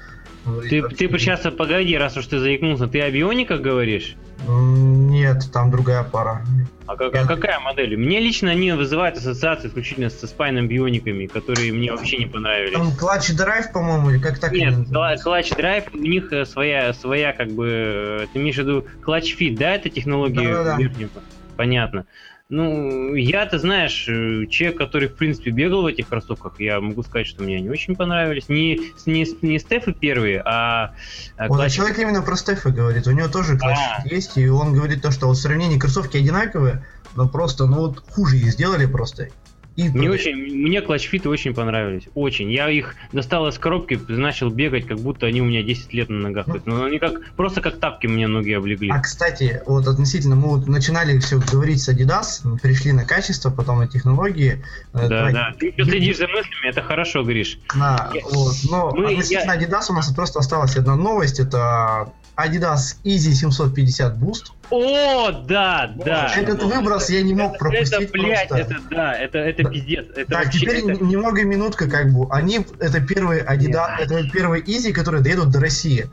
Ты, 0.69 0.83
ты 0.83 1.09
сейчас 1.19 1.41
погоди, 1.57 1.97
раз 1.97 2.17
уж 2.17 2.27
ты 2.27 2.39
заикнулся, 2.39 2.89
ты 2.89 3.01
о 3.01 3.11
биониках 3.11 3.61
говоришь? 3.61 4.17
Нет, 4.49 5.53
там 5.53 5.71
другая 5.71 6.03
пара. 6.03 6.45
А, 6.87 6.97
как, 6.97 7.15
а 7.15 7.25
какая 7.27 7.61
модель? 7.61 7.97
Мне 7.97 8.19
лично 8.19 8.51
они 8.51 8.73
вызывают 8.73 9.17
ассоциации 9.17 9.69
исключительно 9.69 10.11
со 10.11 10.27
спайном 10.27 10.67
биониками, 10.67 11.27
которые 11.27 11.73
мне 11.73 11.93
вообще 11.93 12.17
не 12.19 12.27
понравились. 12.27 12.73
Там 12.73 12.91
Clutch 12.97 13.33
Drive, 13.35 13.71
по-моему, 13.73 14.11
или 14.11 14.19
как 14.19 14.41
так? 14.41 14.53
Нет, 14.53 14.75
клатч 15.23 15.51
драйв, 15.51 15.85
у 15.95 15.99
них 15.99 16.33
э, 16.33 16.45
своя, 16.45 16.93
своя 16.93 17.33
как 17.33 17.51
бы, 17.53 17.69
э, 17.69 18.27
ты 18.33 18.41
имеешь 18.41 18.57
в 18.57 18.59
виду 18.59 18.85
Clutch 19.03 19.37
Fit, 19.37 19.55
да, 19.55 19.77
это 19.77 19.91
технология 19.91 20.53
да, 20.53 20.65
да, 20.65 20.77
да. 20.77 21.21
Понятно. 21.57 22.07
Ну, 22.53 23.15
я, 23.15 23.47
ты 23.47 23.59
знаешь, 23.59 24.07
э, 24.11 24.45
человек, 24.45 24.77
который, 24.77 25.09
в 25.09 25.15
принципе, 25.15 25.51
бегал 25.51 25.85
в 25.85 25.87
этих 25.87 26.07
кроссовках, 26.07 26.61
я 26.61 26.83
могу 26.83 27.03
сказать, 27.03 27.27
что 27.27 27.43
мне 27.43 27.57
они 27.57 27.71
очень 27.71 27.97
понравились. 27.97 28.51
Не, 28.51 28.79
не, 29.07 29.27
не 29.41 29.59
Стефы 29.59 29.95
первые, 29.95 30.43
а... 30.45 30.93
а 31.38 31.49
вот 31.49 31.57
классик... 31.57 31.77
человек 31.77 31.99
именно 32.01 32.21
про 32.21 32.37
Стефы 32.37 32.69
говорит. 32.69 33.07
У 33.07 33.12
него 33.12 33.29
тоже 33.29 33.57
классик 33.57 34.05
а. 34.05 34.07
есть, 34.07 34.37
и 34.37 34.47
он 34.51 34.75
говорит 34.75 35.01
то, 35.01 35.11
что 35.11 35.29
вот 35.29 35.38
в 35.38 35.41
сравнении 35.41 35.79
кроссовки 35.79 36.19
одинаковые, 36.19 36.85
но 37.17 37.27
просто, 37.27 37.65
ну 37.65 37.79
вот 37.79 38.05
хуже 38.11 38.37
их 38.37 38.53
сделали 38.53 38.85
просто. 38.85 39.29
И 39.77 39.89
мне 39.89 40.11
очень, 40.11 40.37
мне 40.37 40.83
клатчфиты 40.83 41.29
очень 41.29 41.55
понравились, 41.55 42.05
очень. 42.15 42.51
Я 42.53 42.69
их 42.71 42.95
достал 43.13 43.49
из 43.49 43.59
коробки, 43.59 43.99
начал 44.09 44.51
бегать, 44.51 44.87
как 44.87 44.99
будто 44.99 45.27
они 45.27 45.41
у 45.41 45.45
меня 45.47 45.63
10 45.63 45.95
лет 45.95 46.11
на 46.11 46.19
ногах. 46.19 46.47
Ну, 46.47 46.61
ну 46.67 46.85
они 46.85 46.99
как, 46.99 47.35
просто 47.37 47.61
как 47.61 47.79
тапки 47.79 48.07
мне 48.07 48.27
ноги 48.27 48.53
облегли. 48.53 48.91
А, 48.91 49.01
кстати, 49.01 49.63
вот 49.67 49.87
относительно, 49.87 50.37
мы 50.37 50.49
вот 50.49 50.69
начинали 50.69 51.19
все 51.19 51.41
говорить 51.41 51.83
с 51.83 51.89
Adidas, 51.89 52.43
перешли 52.61 52.93
на 52.93 53.05
качество, 53.05 53.51
потом 53.51 53.79
на 53.79 53.89
технологии. 53.89 54.63
Э, 54.93 55.09
да, 55.09 55.09
Давай. 55.09 55.33
да. 55.33 55.55
Ты 55.59 55.73
следишь 55.73 56.19
за 56.19 56.29
мыслями, 56.29 56.69
это 56.69 56.83
хорошо, 56.83 57.23
Гриш. 57.25 57.59
Да, 57.75 58.11
я... 58.15 58.21
вот. 58.31 58.55
Но 58.71 58.93
мы, 58.95 59.13
относительно 59.13 59.53
я... 59.53 59.59
Adidas 59.59 59.87
у 59.89 59.95
нас 59.95 60.13
просто 60.13 60.41
осталась 60.41 60.77
одна 60.77 60.97
новость, 60.97 61.41
это 61.41 62.13
Adidas 62.37 62.97
Easy 63.05 63.33
750 63.35 64.16
Boost. 64.16 64.53
О, 64.71 65.31
да, 65.33 65.92
да. 66.03 66.33
Этот 66.35 66.62
выброс 66.62 67.11
я 67.11 67.23
не 67.23 67.35
мог 67.35 67.59
пропустить 67.59 67.92
Это, 67.92 68.12
блядь, 68.12 68.49
просто. 68.49 68.75
это, 68.75 68.81
да, 68.90 69.12
это, 69.12 69.38
это 69.38 69.64
пиздец. 69.64 70.07
Это 70.16 70.31
так, 70.31 70.51
теперь 70.51 70.79
это... 70.79 71.05
немного 71.05 71.45
минутка, 71.45 71.88
как 71.88 72.12
бы. 72.12 72.27
Они, 72.31 72.66
это 72.81 73.01
первый 73.01 73.42
Adidas, 73.42 73.99
это 73.99 74.29
первый 74.31 74.62
Easy, 74.62 74.92
которые 74.92 75.23
доедут 75.23 75.51
до 75.51 75.61
России. 75.61 76.09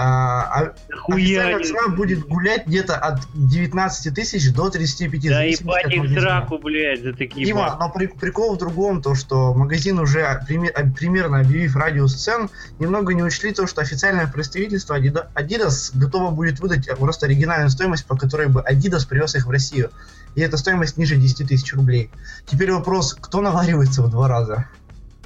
А, 0.00 0.42
а 0.42 0.74
официальная 1.08 1.64
цена 1.64 1.88
будет 1.88 2.20
гулять 2.28 2.68
где-то 2.68 2.94
от 2.94 3.18
19 3.34 4.14
тысяч 4.14 4.52
до 4.52 4.70
35 4.70 5.28
Да 5.28 5.42
ебать 5.42 5.92
их 5.92 6.20
сраку, 6.20 6.58
блядь, 6.58 7.02
за 7.02 7.14
такие 7.14 7.44
Дима, 7.44 7.76
но 7.80 7.90
при, 7.90 8.06
прикол 8.06 8.54
в 8.54 8.58
другом, 8.58 9.02
то 9.02 9.16
что 9.16 9.52
магазин 9.54 9.98
уже 9.98 10.40
пример, 10.46 10.72
примерно 10.96 11.40
объявив 11.40 11.74
радиус 11.74 12.14
цен, 12.14 12.48
немного 12.78 13.12
не 13.12 13.24
учли 13.24 13.52
то, 13.52 13.66
что 13.66 13.80
официальное 13.80 14.28
представительство 14.28 14.96
Adidas 14.96 15.90
готово 15.94 16.30
будет 16.30 16.60
выдать 16.60 16.88
просто 16.96 17.26
оригинальную 17.26 17.70
стоимость, 17.70 18.06
по 18.06 18.16
которой 18.16 18.46
бы 18.46 18.60
Adidas 18.60 19.04
привез 19.08 19.34
их 19.34 19.46
в 19.46 19.50
Россию. 19.50 19.90
И 20.36 20.40
эта 20.40 20.58
стоимость 20.58 20.96
ниже 20.96 21.16
10 21.16 21.48
тысяч 21.48 21.74
рублей. 21.74 22.08
Теперь 22.46 22.70
вопрос, 22.70 23.14
кто 23.14 23.40
наваривается 23.40 24.02
в 24.04 24.10
два 24.10 24.28
раза? 24.28 24.68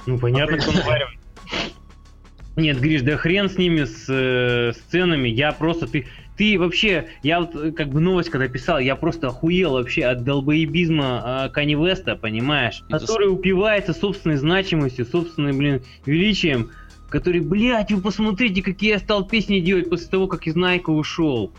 Ну, 0.07 0.17
понятно, 0.17 0.57
кто 0.57 0.71
наваривается. 0.71 1.19
Нет, 2.55 2.79
Гриш, 2.79 3.01
да 3.01 3.17
хрен 3.17 3.49
с 3.49 3.57
ними, 3.57 3.85
с 3.85 4.05
э, 4.07 4.73
сценами. 4.73 5.27
Я 5.27 5.51
просто, 5.53 5.87
ты, 5.87 6.05
ты 6.37 6.59
вообще, 6.59 7.07
я 7.23 7.39
вот 7.39 7.55
э, 7.55 7.71
как 7.71 7.89
бы 7.89 7.99
новость 7.99 8.29
когда 8.29 8.47
писал, 8.47 8.77
я 8.79 8.95
просто 8.95 9.27
охуел 9.27 9.71
вообще 9.71 10.05
от 10.05 10.23
долбоебизма 10.23 11.47
э, 11.47 11.49
Кани 11.49 11.75
Веста, 11.75 12.15
понимаешь? 12.15 12.83
Это... 12.89 12.99
Который 12.99 13.27
упивается 13.27 13.93
собственной 13.93 14.37
значимостью, 14.37 15.05
собственным, 15.05 15.57
блин, 15.57 15.81
величием. 16.05 16.69
Который, 17.09 17.41
блядь, 17.41 17.91
вы 17.91 18.01
посмотрите, 18.01 18.61
какие 18.61 18.91
я 18.91 18.99
стал 18.99 19.27
песни 19.27 19.59
делать 19.59 19.89
после 19.89 20.07
того, 20.07 20.27
как 20.27 20.45
из 20.47 20.55
Найка 20.55 20.91
ушел. 20.91 21.51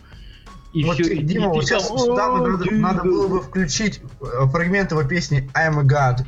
И 0.73 0.85
вот, 0.85 0.99
все, 0.99 1.17
Дима, 1.17 1.47
и, 1.47 1.49
вот 1.49 1.65
сейчас 1.65 1.89
сюда 1.89 2.37
надо, 2.37 2.71
надо 2.73 3.03
было 3.05 3.29
бы 3.29 3.41
включить 3.41 4.01
э, 4.21 4.47
фрагмент 4.49 4.91
его 4.91 5.05
песни 5.05 5.49
I'm 5.55 5.79
a 5.79 5.85
God. 5.85 6.25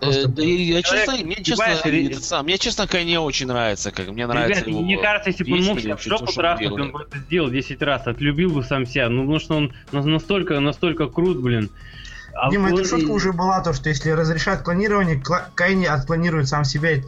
Вот 0.00 0.14
э, 0.14 0.26
да, 0.26 0.42
я, 0.42 0.76
я 0.76 0.82
честно, 0.82 1.14
мне 1.24 1.36
честно, 1.36 1.76
сам, 2.20 2.44
мне 2.44 2.58
честно, 2.58 2.86
не 3.04 3.18
очень 3.18 3.46
нравится, 3.46 3.90
как 3.90 4.08
мне 4.08 4.26
нравится 4.26 4.60
Ребят, 4.60 4.68
его. 4.68 4.82
Мне 4.82 4.98
кажется, 4.98 5.30
если 5.30 5.44
бы 5.44 5.58
он 5.58 5.64
мог 5.64 5.80
себя 5.80 5.96
в 5.96 6.02
жопу 6.02 6.32
трахнуть, 6.32 6.72
он 6.72 6.92
бы 6.92 7.02
это 7.02 7.18
сделал 7.18 7.50
10 7.50 7.82
раз, 7.82 8.06
отлюбил 8.06 8.50
бы 8.50 8.62
сам 8.62 8.86
себя. 8.86 9.08
Ну, 9.08 9.22
потому 9.22 9.40
что 9.40 9.56
он 9.56 9.72
настолько, 9.92 10.58
настолько 10.60 11.06
крут, 11.06 11.38
блин. 11.38 11.70
А 12.34 12.50
Дима, 12.50 12.68
он... 12.68 12.74
эта 12.74 12.88
шутка 12.88 13.10
уже 13.10 13.32
была, 13.32 13.62
то, 13.62 13.72
что 13.72 13.88
если 13.88 14.10
разрешат 14.10 14.62
клонирование, 14.62 15.22
Кайни 15.54 15.86
отклонирует 15.86 16.48
сам 16.48 16.64
себя 16.64 17.02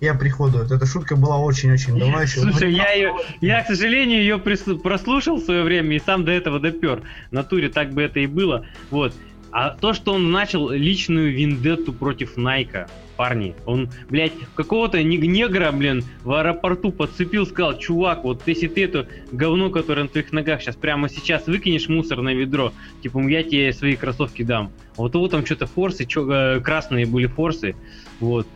я 0.00 0.14
приходую. 0.14 0.64
Эта 0.64 0.84
шутка 0.86 1.16
была 1.16 1.38
очень-очень 1.38 1.98
давно 1.98 2.20
еще. 2.20 2.40
Слушай, 2.40 2.72
я 2.72 2.92
ее, 2.92 3.14
я, 3.40 3.62
к 3.62 3.66
сожалению, 3.66 4.20
ее 4.20 4.38
прослушал 4.38 5.36
в 5.36 5.44
свое 5.44 5.62
время 5.62 5.96
и 5.96 6.00
сам 6.00 6.24
до 6.24 6.32
этого 6.32 6.60
допер. 6.60 7.02
На 7.30 7.42
туре 7.42 7.68
так 7.68 7.92
бы 7.92 8.02
это 8.02 8.20
и 8.20 8.26
было. 8.26 8.66
Вот. 8.90 9.14
А 9.54 9.70
то, 9.70 9.92
что 9.92 10.14
он 10.14 10.32
начал 10.32 10.68
личную 10.70 11.32
виндетту 11.32 11.92
против 11.92 12.36
Найка, 12.36 12.88
парни, 13.16 13.54
он, 13.66 13.88
блядь, 14.10 14.32
какого-то 14.56 15.00
негра, 15.00 15.70
блин, 15.70 16.02
в 16.24 16.32
аэропорту 16.32 16.90
подцепил, 16.90 17.46
сказал, 17.46 17.78
чувак, 17.78 18.24
вот 18.24 18.42
если 18.46 18.66
ты 18.66 18.82
это 18.82 19.06
говно, 19.30 19.70
которое 19.70 20.02
на 20.02 20.08
твоих 20.08 20.32
ногах 20.32 20.60
сейчас 20.60 20.74
прямо 20.74 21.08
сейчас 21.08 21.46
выкинешь 21.46 21.88
мусор 21.88 22.20
на 22.20 22.34
ведро, 22.34 22.72
типа, 23.00 23.20
я 23.28 23.44
тебе 23.44 23.72
свои 23.72 23.94
кроссовки 23.94 24.42
дам. 24.42 24.72
А 24.96 25.02
вот 25.02 25.14
его 25.14 25.28
там 25.28 25.46
что-то 25.46 25.68
форсы, 25.68 26.04
чё, 26.04 26.28
э, 26.28 26.60
красные 26.60 27.06
были 27.06 27.26
форсы, 27.26 27.76
вот. 28.18 28.48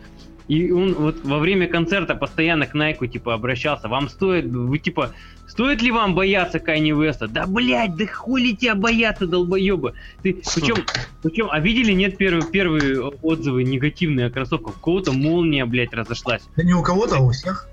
И 0.49 0.69
он 0.69 0.95
вот 0.95 1.23
во 1.23 1.37
время 1.37 1.67
концерта 1.67 2.15
постоянно 2.15 2.65
к 2.65 2.73
Найку, 2.73 3.05
типа, 3.07 3.35
обращался. 3.35 3.87
Вам 3.87 4.09
стоит, 4.09 4.47
вы, 4.47 4.79
типа, 4.79 5.13
стоит 5.49 5.81
ли 5.81 5.91
вам 5.91 6.15
бояться 6.15 6.59
Кайни 6.59 6.91
Веста? 6.91 7.27
Да, 7.27 7.45
блядь, 7.47 7.95
да 7.95 8.05
хули 8.07 8.53
тебя 8.53 8.75
бояться, 8.75 9.27
долбоеба? 9.27 9.93
Ты, 10.23 10.33
причем, 10.33 10.85
причем, 11.21 11.49
а 11.51 11.59
видели, 11.59 11.91
нет, 11.91 12.17
первые, 12.17 12.45
первые 12.49 13.01
отзывы 13.01 13.63
негативные 13.63 14.27
о 14.27 14.29
кроссовках? 14.29 14.77
У 14.77 14.79
кого-то 14.79 15.11
молния, 15.11 15.65
блядь, 15.65 15.93
разошлась. 15.93 16.43
Да 16.55 16.63
не 16.63 16.73
у 16.73 16.81
кого-то, 16.81 17.17
а 17.17 17.19
у 17.19 17.31
всех. 17.31 17.67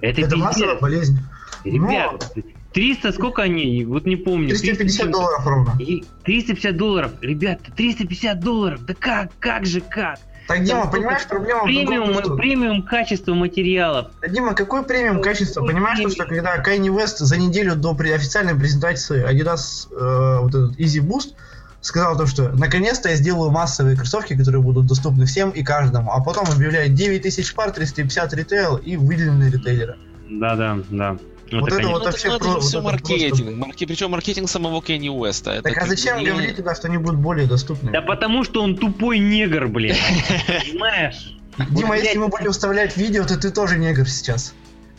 Это, 0.00 0.22
Это 0.22 0.36
массовая 0.36 0.78
болезнь. 0.78 1.18
Ребят, 1.64 2.32
Но... 2.34 2.42
300, 2.72 3.12
сколько 3.12 3.42
они? 3.42 3.84
Вот 3.84 4.04
не 4.04 4.16
помню. 4.16 4.48
350 4.48 4.76
350 4.76 5.10
долларов 5.10 5.46
ровно. 5.46 5.78
350 6.24 6.76
долларов, 6.76 7.12
ребята, 7.20 7.70
350 7.72 8.40
долларов, 8.40 8.84
да 8.84 8.94
как, 8.94 9.30
как 9.38 9.66
же, 9.66 9.80
как? 9.80 10.18
Так, 10.48 10.64
Дима, 10.64 10.90
понимаешь, 10.90 11.26
проблема 11.26 11.64
премиум, 11.64 12.12
в 12.12 12.16
другом, 12.16 12.36
премиум 12.36 12.82
качество 12.82 13.34
материалов. 13.34 14.08
Дима, 14.28 14.54
какой 14.54 14.82
премиум 14.84 15.22
качество? 15.22 15.64
Понимаешь, 15.64 15.98
что, 15.98 16.10
что 16.10 16.24
когда 16.26 16.58
Кайни 16.58 16.90
Вест 16.90 17.18
за 17.18 17.38
неделю 17.38 17.76
до 17.76 17.92
официальной 17.92 18.54
презентации 18.54 19.24
Adidas 19.24 19.88
э, 19.90 20.40
вот 20.40 20.54
этот 20.54 20.78
Easy 20.78 21.00
Boost 21.00 21.34
сказал 21.80 22.16
то, 22.16 22.26
что 22.26 22.50
наконец-то 22.50 23.08
я 23.08 23.16
сделаю 23.16 23.50
массовые 23.50 23.96
кроссовки, 23.96 24.36
которые 24.36 24.62
будут 24.62 24.86
доступны 24.86 25.26
всем 25.26 25.50
и 25.50 25.62
каждому, 25.62 26.12
а 26.12 26.22
потом 26.22 26.46
объявляет 26.50 26.94
9000 26.94 27.54
пар, 27.54 27.72
350 27.72 28.32
ритейл 28.34 28.76
и 28.76 28.96
выделенные 28.96 29.50
ритейлеры. 29.50 29.96
Да-да, 30.30 30.78
да. 30.90 31.16
Ну, 31.52 31.60
вот 31.60 31.68
это, 31.68 31.80
это 31.80 31.88
вот 31.88 32.04
вообще 32.04 32.28
ну, 32.28 32.38
про, 32.38 32.50
это 32.50 32.60
все 32.60 32.80
вот 32.80 32.92
маркетинг. 32.92 33.28
Просто... 33.30 33.52
Марки... 33.52 33.84
Причем 33.86 34.10
маркетинг 34.10 34.48
самого 34.48 34.82
Кенни 34.82 35.08
Уэста. 35.10 35.60
Так 35.62 35.76
а 35.76 35.86
зачем 35.86 36.18
не... 36.18 36.26
говорить 36.26 36.56
тогда, 36.56 36.74
что 36.74 36.88
они 36.88 36.96
будут 36.96 37.20
более 37.20 37.46
доступны? 37.46 37.92
Да 37.92 38.00
потому 38.00 38.42
что 38.44 38.62
он 38.62 38.76
тупой 38.76 39.18
негр, 39.18 39.68
блин. 39.68 39.94
Понимаешь? 40.46 41.36
Дима, 41.70 41.98
если 41.98 42.16
мы 42.16 42.28
будем 42.28 42.52
вставлять 42.52 42.96
видео, 42.96 43.24
то 43.24 43.38
ты 43.38 43.50
тоже 43.50 43.78
негр 43.78 44.08
сейчас. 44.08 44.54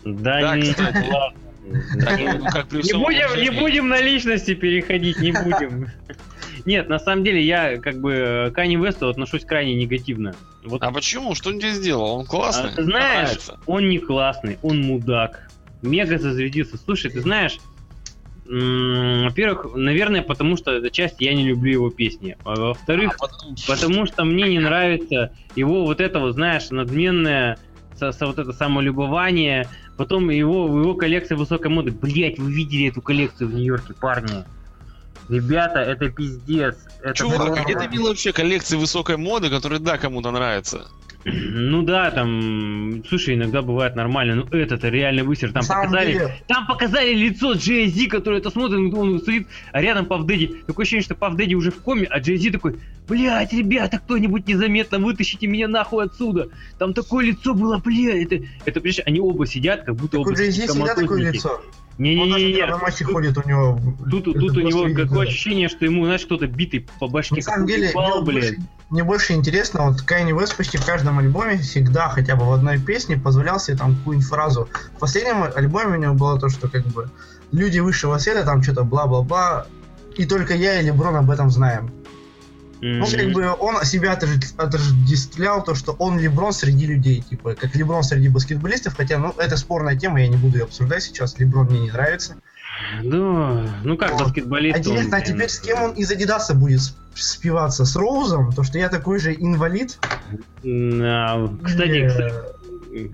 Да, 0.05 0.55
не 0.55 0.73
будем, 2.93 3.41
не 3.41 3.49
будем 3.49 3.87
на 3.87 3.99
личности 4.01 4.53
переходить, 4.53 5.19
не 5.19 5.31
будем. 5.43 5.89
Нет, 6.65 6.87
на 6.87 6.99
самом 6.99 7.23
деле 7.23 7.41
я 7.41 7.77
как 7.77 7.99
бы 7.99 8.49
к 8.51 8.55
Кани 8.55 8.75
Весту 8.75 9.09
отношусь 9.09 9.43
крайне 9.43 9.73
негативно. 9.73 10.35
Вот. 10.63 10.83
А 10.83 10.91
почему? 10.91 11.35
Что 11.35 11.49
он 11.49 11.59
тебе 11.59 11.71
сделал? 11.71 12.19
Он 12.19 12.25
классный? 12.25 12.71
А, 12.77 12.83
знаешь, 12.83 13.37
он 13.65 13.89
не 13.89 13.97
классный, 13.97 14.59
он 14.61 14.81
мудак 14.81 15.49
мега 15.83 16.17
зазвездился. 16.17 16.77
Слушай, 16.77 17.11
ты 17.11 17.21
знаешь, 17.21 17.59
во-первых, 18.45 19.73
наверное, 19.75 20.21
потому 20.21 20.57
что 20.57 20.71
эта 20.71 20.89
часть 20.89 21.15
я 21.19 21.33
не 21.33 21.45
люблю 21.45 21.71
его 21.71 21.89
песни. 21.89 22.35
А 22.43 22.55
во-вторых, 22.55 23.15
а 23.19 23.27
потому... 23.27 23.55
потому 23.67 24.05
что 24.05 24.23
мне 24.25 24.49
не 24.49 24.59
нравится 24.59 25.31
его 25.55 25.85
вот 25.85 26.01
это 26.01 26.19
вот, 26.19 26.33
знаешь, 26.33 26.69
надменное 26.69 27.57
со, 27.97 28.11
со 28.11 28.27
вот 28.27 28.39
это 28.39 28.51
самолюбование, 28.51 29.69
потом 29.97 30.29
его, 30.29 30.67
его 30.67 30.93
коллекция 30.95 31.37
высокой 31.37 31.71
моды. 31.71 31.91
Блять, 31.91 32.37
вы 32.37 32.51
видели 32.51 32.89
эту 32.89 33.01
коллекцию 33.01 33.49
в 33.49 33.53
Нью-Йорке, 33.53 33.93
парни? 33.93 34.43
Ребята, 35.29 35.79
это 35.79 36.09
пиздец. 36.09 36.75
Это 37.01 37.13
Чувак, 37.13 37.57
а 37.57 37.63
где 37.63 37.77
ты 37.77 37.87
видел 37.87 38.07
вообще 38.07 38.33
коллекции 38.33 38.75
высокой 38.75 39.15
моды, 39.15 39.49
которые, 39.49 39.79
да, 39.79 39.97
кому-то 39.97 40.31
нравятся? 40.31 40.87
Ну 41.25 41.83
да, 41.83 42.11
там, 42.11 43.03
слушай, 43.07 43.35
иногда 43.35 43.61
бывает 43.61 43.95
нормально, 43.95 44.35
но 44.35 44.57
это-то 44.57 44.89
реально 44.89 45.23
высер. 45.23 45.53
Там 45.53 45.65
показали, 45.65 46.13
деле, 46.13 46.35
там 46.47 46.67
показали 46.67 47.13
лицо 47.13 47.53
Джей 47.53 48.07
который 48.07 48.39
это 48.39 48.49
смотрит, 48.49 48.93
он 48.93 49.19
стоит, 49.19 49.47
а 49.71 49.81
рядом 49.81 50.05
Пав 50.05 50.25
Дэдди. 50.25 50.63
Такое 50.67 50.83
ощущение, 50.83 51.03
что 51.03 51.15
Пав 51.15 51.35
Дэдди 51.35 51.55
уже 51.55 51.71
в 51.71 51.81
коме, 51.81 52.07
а 52.09 52.19
Джей 52.19 52.51
такой, 52.51 52.77
блядь, 53.07 53.53
ребята, 53.53 53.99
кто-нибудь 53.99 54.47
незаметно 54.47 54.99
вытащите 54.99 55.47
меня 55.47 55.67
нахуй 55.67 56.05
отсюда. 56.05 56.49
Там 56.77 56.93
такое 56.93 57.25
лицо 57.25 57.53
было, 57.53 57.77
блядь, 57.77 58.31
это, 58.31 58.45
это, 58.65 58.81
понимаешь, 58.81 59.01
они 59.05 59.19
оба 59.19 59.47
сидят, 59.47 59.83
как 59.83 59.95
будто 59.95 60.17
так 60.17 60.21
оба 60.21 60.33
Джей 60.33 60.51
всегда 60.51 60.95
такое 60.95 61.31
лицо. 61.31 61.61
Он 61.97 62.29
даже 62.29 62.45
Не-не-не, 62.45 62.61
когда 62.61 62.77
на 62.77 62.81
матче 62.81 63.05
ходит, 63.05 63.37
у 63.37 63.47
него... 63.47 63.79
тут, 64.09 64.25
тут 64.25 64.57
у 64.57 64.61
него 64.61 64.85
видно. 64.85 65.21
ощущение, 65.21 65.69
что 65.69 65.85
ему, 65.85 66.05
знаешь, 66.05 66.25
кто-то 66.25 66.47
битый 66.47 66.87
по 66.99 67.07
башке 67.07 67.35
На 67.35 67.41
самом 67.41 67.67
деле, 67.67 67.91
мне 67.93 68.21
блядь. 68.23 68.55
Мне 68.93 69.03
больше 69.03 69.33
интересно, 69.33 69.87
вот 69.87 70.03
Кайни 70.03 70.39
Вест 70.39 70.55
почти 70.55 70.77
в 70.77 70.85
каждом 70.85 71.17
альбоме 71.17 71.57
всегда 71.57 72.09
хотя 72.09 72.35
бы 72.35 72.45
в 72.45 72.53
одной 72.53 72.77
песне 72.77 73.17
позволял 73.17 73.59
себе 73.59 73.75
там 73.75 73.95
какую-нибудь 73.95 74.29
фразу. 74.29 74.69
В 74.95 74.99
последнем 74.99 75.45
альбоме 75.55 75.97
у 75.97 75.99
него 75.99 76.13
было 76.13 76.39
то, 76.39 76.47
что 76.47 76.67
как 76.67 76.85
бы 76.85 77.09
люди 77.51 77.79
высшего 77.79 78.19
света, 78.19 78.43
там 78.43 78.61
что-то 78.61 78.83
бла-бла-бла, 78.83 79.65
и 80.15 80.27
только 80.27 80.53
я 80.53 80.79
и 80.79 80.83
Леброн 80.83 81.15
об 81.15 81.31
этом 81.31 81.49
знаем. 81.49 81.91
Ну, 82.81 83.07
как 83.07 83.31
бы 83.31 83.55
он 83.59 83.83
себя 83.83 84.13
отож- 84.13 84.53
отождествлял 84.57 85.63
то, 85.63 85.73
что 85.73 85.93
он 85.93 86.19
Леброн 86.19 86.53
среди 86.53 86.85
людей, 86.85 87.21
типа, 87.27 87.55
как 87.55 87.75
Леброн 87.75 88.03
среди 88.03 88.29
баскетболистов, 88.29 88.95
хотя, 88.95 89.17
ну, 89.17 89.33
это 89.39 89.57
спорная 89.57 89.95
тема, 89.95 90.21
я 90.21 90.27
не 90.27 90.37
буду 90.37 90.59
ее 90.59 90.65
обсуждать 90.65 91.01
сейчас, 91.01 91.39
Леброн 91.39 91.65
мне 91.65 91.79
не 91.79 91.91
нравится. 91.91 92.35
Да, 93.03 93.65
ну 93.83 93.97
как 93.97 94.17
баскетболист. 94.17 94.75
А 94.75 94.79
интересно, 94.79 95.17
а 95.17 95.19
он, 95.19 95.25
теперь 95.25 95.49
с 95.49 95.59
кем 95.59 95.81
он 95.83 95.91
из 95.91 96.11
Адидаса 96.11 96.53
будет 96.53 96.79
сп- 96.79 96.95
спиваться? 97.15 97.85
С 97.85 97.95
Роузом? 97.95 98.51
То, 98.51 98.63
что 98.63 98.77
я 98.77 98.89
такой 98.89 99.19
же 99.19 99.33
инвалид? 99.33 99.99
А, 100.65 101.47
Кстати, 101.63 101.87
Или, 101.89 102.07
кстати, 102.07 102.33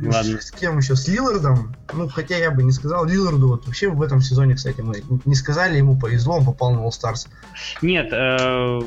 ладно. 0.06 0.42
С 0.42 0.52
кем 0.52 0.78
еще? 0.78 0.96
С 0.96 1.08
Лилардом? 1.08 1.76
Ну, 1.94 2.08
хотя 2.08 2.38
я 2.38 2.52
бы 2.52 2.64
не 2.64 2.72
сказал. 2.72 3.06
Лиларду 3.06 3.48
вот 3.50 3.66
вообще 3.66 3.90
в 3.90 4.02
этом 4.02 4.22
сезоне, 4.22 4.56
кстати, 4.56 4.82
мы 4.82 5.04
не 5.26 5.36
сказали, 5.36 5.78
ему 5.78 5.98
повезло, 6.00 6.38
он 6.38 6.46
попал 6.46 6.74
на 6.74 6.80
All 6.80 6.90
Stars. 6.90 7.28
Нет, 7.82 8.10
э, 8.12 8.80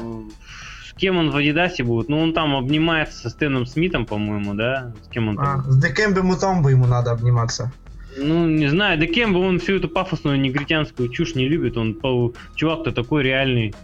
с 0.88 0.92
кем 0.94 1.16
он 1.18 1.30
в 1.30 1.36
Адидасе 1.36 1.82
будет? 1.84 2.08
Ну, 2.08 2.18
он 2.20 2.32
там 2.34 2.54
обнимается 2.56 3.18
со 3.18 3.30
Стэном 3.30 3.66
Смитом, 3.66 4.06
по-моему, 4.06 4.54
да? 4.54 4.92
С 5.04 5.08
кем 5.08 5.28
он 5.28 5.38
А, 5.40 5.44
там? 5.62 5.70
с 5.70 5.76
Декембе 5.78 6.22
Мутомбо 6.22 6.68
ему 6.70 6.86
надо 6.86 7.10
обниматься. 7.12 7.72
Ну, 8.18 8.46
не 8.48 8.68
знаю, 8.68 8.98
да 8.98 9.06
кем 9.06 9.32
бы 9.32 9.40
он 9.40 9.58
всю 9.58 9.76
эту 9.76 9.88
пафосную 9.88 10.38
негритянскую 10.40 11.08
чушь 11.08 11.34
не 11.34 11.48
любит, 11.48 11.76
он 11.76 11.94
по- 11.94 12.32
чувак-то 12.56 12.92
такой 12.92 13.22
реальный. 13.22 13.74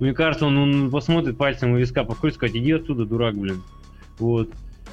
Мне 0.00 0.12
кажется, 0.12 0.46
он, 0.46 0.56
он 0.58 0.90
посмотрит 0.90 1.36
пальцем 1.36 1.72
у 1.72 1.78
виска, 1.78 2.04
покрутит, 2.04 2.36
сказать, 2.36 2.56
иди 2.56 2.72
отсюда, 2.72 3.04
дурак, 3.04 3.36
блин. 3.36 3.62
Вот. 4.18 4.48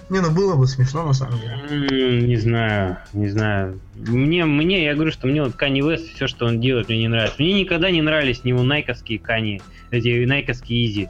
Не, 0.10 0.20
ну 0.20 0.30
было 0.32 0.56
бы 0.56 0.68
смешно 0.68 1.06
на 1.06 1.14
самом 1.14 1.40
деле. 1.40 2.22
Не 2.28 2.36
знаю, 2.38 2.98
не 3.14 3.30
знаю. 3.30 3.80
Мне, 3.96 4.46
мне, 4.46 4.84
я 4.84 4.94
говорю, 4.96 5.12
что 5.12 5.28
мне 5.28 5.42
вот 5.44 5.54
Кани 5.54 5.82
Вест, 5.82 6.14
все, 6.16 6.28
что 6.28 6.46
он 6.46 6.60
делает, 6.60 6.90
мне 6.90 7.00
не 7.00 7.08
нравится. 7.08 7.36
Мне 7.40 7.54
никогда 7.62 7.90
не 7.92 8.02
нравились 8.02 8.42
его 8.44 8.64
найковские 8.64 9.20
Кани, 9.20 9.62
эти 9.90 10.26
найковские 10.26 10.86
Изи. 10.86 11.10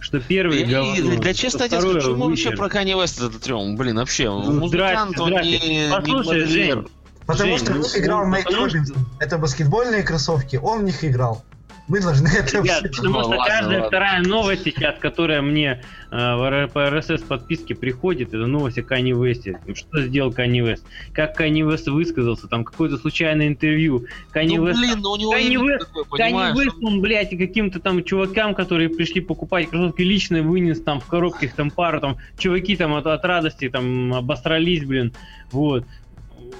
Что 0.00 0.18
первый 0.18 0.62
И- 0.62 0.64
говно, 0.64 1.16
да 1.18 1.32
что 1.32 1.34
честно 1.34 1.68
тебе 1.68 1.80
скажу, 1.80 2.16
мы 2.16 2.28
вообще 2.30 2.50
про 2.50 2.66
Kanye 2.66 2.94
West 3.00 3.24
этот 3.24 3.40
трем, 3.42 3.76
блин, 3.76 3.96
вообще, 3.96 4.24
Ну, 4.28 4.60
музыкант, 4.60 5.10
здрасте, 5.16 5.20
он 5.22 5.28
здрасте. 5.28 5.58
не, 5.68 5.84
не 5.86 5.90
Послушай, 5.92 6.40
модельер. 6.42 6.76
Жень, 6.78 6.86
Потому 7.26 7.56
Жень, 7.56 7.58
что 7.58 7.74
ну, 7.74 7.82
играл 7.96 8.24
ну, 8.24 8.30
Майк 8.30 8.44
потому 8.46 8.66
Робинсон. 8.66 8.96
Это 9.20 9.38
баскетбольные 9.38 10.02
кроссовки, 10.02 10.56
он 10.56 10.80
в 10.80 10.84
них 10.84 11.04
играл. 11.04 11.44
Мы 11.88 12.00
должны 12.00 12.28
это 12.28 12.58
Ребят, 12.58 12.78
все 12.78 12.88
потому 12.88 13.14
Ну, 13.14 13.20
что 13.22 13.28
ладно, 13.30 13.44
каждая 13.44 13.74
ладно. 13.80 13.88
вторая 13.88 14.22
новость 14.22 14.62
сейчас, 14.62 14.98
которая 15.00 15.42
мне 15.42 15.82
э, 16.12 16.68
по 16.72 16.78
RSS 16.78 17.26
подписке 17.26 17.74
приходит, 17.74 18.28
это 18.28 18.46
новость 18.46 18.78
о 18.78 18.82
Кани 18.82 19.12
Весте. 19.12 19.58
Что 19.74 20.02
сделал 20.02 20.32
Кани 20.32 20.60
Вест? 20.60 20.84
Как 21.12 21.34
Кани 21.36 21.62
Вест 21.64 21.88
высказался? 21.88 22.46
Там 22.46 22.62
какое-то 22.64 22.98
случайное 22.98 23.48
интервью. 23.48 24.06
Кани 24.30 24.58
Ну, 24.58 24.66
Вест 24.68 24.78
блин, 24.78 25.00
ну 25.00 25.10
у 25.10 25.16
него 25.16 25.34
имидж 25.36 25.60
West- 25.60 25.78
такой, 25.78 26.18
Кани? 26.18 26.64
Вест, 26.64 26.76
он, 26.82 27.00
блядь, 27.00 27.30
каким-то 27.36 27.80
там 27.80 28.04
чувакам, 28.04 28.54
которые 28.54 28.88
пришли 28.88 29.20
покупать 29.20 29.68
кроссовки, 29.68 30.02
лично 30.02 30.40
вынес 30.42 30.80
там 30.80 31.00
в 31.00 31.06
коробке 31.06 31.52
там 31.54 31.72
пару, 31.72 32.00
там, 32.00 32.16
чуваки 32.38 32.76
там 32.76 32.94
от, 32.94 33.06
от 33.08 33.24
радости 33.24 33.68
там 33.68 34.14
обосрались, 34.14 34.84
блин, 34.84 35.12
вот. 35.50 35.84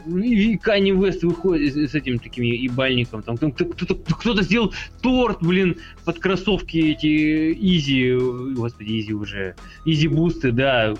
И 0.06 0.56
Кани 0.58 0.92
Вест 0.92 1.22
выходит 1.22 1.74
с, 1.74 1.94
этим 1.94 2.18
таким 2.18 2.44
ебальником, 2.44 3.22
там, 3.22 3.36
там 3.36 3.52
кто-то, 3.52 3.94
кто-то 3.94 4.42
сделал 4.42 4.72
торт, 5.00 5.38
блин, 5.40 5.76
под 6.04 6.18
кроссовки 6.18 6.78
эти 6.78 7.52
Yeezy, 7.52 8.14
господи, 8.54 9.00
Yeezy 9.00 9.12
уже, 9.12 9.54
Yeezy 9.84 10.08
бусты, 10.08 10.52
да, 10.52 10.94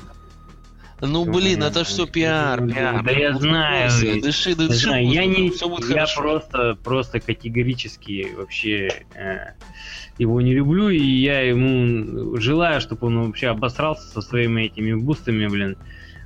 Ну, 1.01 1.25
блин, 1.25 1.63
это 1.65 1.83
все 1.83 2.07
пиар, 2.07 2.65
пиар. 2.67 3.03
Да 3.03 3.11
я 3.11 3.37
знаю. 3.37 3.91
Дыши, 4.23 4.55
дыши, 4.55 4.79
знаю, 4.79 5.09
я 5.09 5.27
не, 5.27 5.51
все 5.51 5.69
будет 5.69 5.89
я 5.89 6.07
хорошо. 6.07 6.21
просто, 6.21 6.79
просто 6.85 7.21
категорически 7.21 8.29
вообще 8.37 8.89
э, 9.15 9.55
его 10.19 10.41
не 10.41 10.55
люблю, 10.55 10.89
и 10.91 11.01
я 11.01 11.41
ему 11.41 12.37
желаю, 12.37 12.81
чтобы 12.81 13.09
он 13.09 13.27
вообще 13.27 13.49
обосрался 13.49 14.07
со 14.09 14.21
своими 14.21 14.63
этими 14.63 14.95
бустами, 14.95 15.47
блин. 15.49 15.77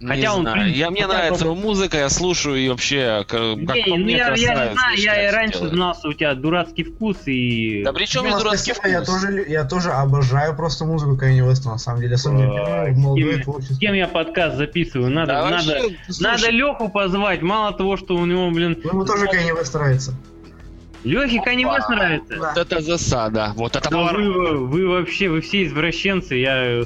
Не 0.01 0.09
хотя 0.09 0.35
он, 0.35 0.43
знаю, 0.43 0.57
блин, 0.65 0.75
я, 0.75 0.91
мне 0.91 1.03
хотя 1.03 1.15
нравится 1.19 1.45
его 1.47 1.55
музыка, 1.55 1.97
я 1.97 2.09
слушаю 2.11 2.57
и 2.57 2.69
вообще, 2.69 3.25
как, 3.27 3.41
Не, 3.41 3.85
ну 3.87 3.97
мне, 3.97 4.17
я, 4.17 4.29
я 4.35 4.73
знаю, 4.75 4.97
я 4.99 5.29
и 5.29 5.33
раньше 5.33 5.59
делает. 5.59 5.75
знал, 5.75 5.95
что 5.95 6.09
у 6.09 6.13
тебя 6.13 6.35
дурацкий 6.35 6.85
вкус 6.85 7.17
и... 7.27 7.83
Да 7.85 7.93
при 7.95 8.05
чем 8.05 8.25
Дима, 8.25 8.33
здесь 8.35 8.43
дурацкий 8.45 8.75
спасибо, 8.75 8.93
я 8.99 9.03
вкус? 9.03 9.23
тоже, 9.23 9.45
я 9.49 9.65
тоже 9.65 9.91
обожаю 9.93 10.55
просто 10.55 10.85
музыку 10.85 11.17
Кanye 11.17 11.43
Уэста, 11.43 11.69
на 11.71 11.79
самом 11.79 12.01
деле. 12.03 12.15
Особенно 12.17 12.47
в 12.93 12.97
молодое 12.99 13.33
с 13.33 13.35
кем- 13.37 13.45
творчество. 13.45 13.75
С 13.75 13.79
кем 13.79 13.95
я 13.95 14.07
подкаст 14.09 14.57
записываю? 14.57 15.11
Надо, 15.11 15.33
Да, 15.33 15.51
надо, 15.51 15.73
вообще, 15.73 15.97
надо 16.21 16.51
Леху 16.51 16.89
позвать. 16.91 17.41
Мало 17.43 17.73
того, 17.73 17.97
что 17.97 18.17
у 18.17 18.27
него, 18.27 18.51
блин, 18.51 18.79
Ну, 18.85 18.91
Ему 18.91 19.05
тоже 19.05 19.27
Kanye 19.27 19.59
West 19.59 19.73
нравится. 19.73 20.15
Лехе 21.05 21.41
Кани 21.41 21.65
Вест 21.65 21.89
нравится. 21.89 22.37
Да. 22.37 22.53
Вот 22.55 22.59
это 22.59 22.81
засада, 22.83 23.53
вот 23.55 23.77
это 23.77 23.89
поворот. 23.89 24.17
вы, 24.19 24.67
вы 24.67 24.89
вообще, 24.89 25.29
вы 25.29 25.41
все 25.41 25.65
извращенцы, 25.65 26.35
я... 26.35 26.83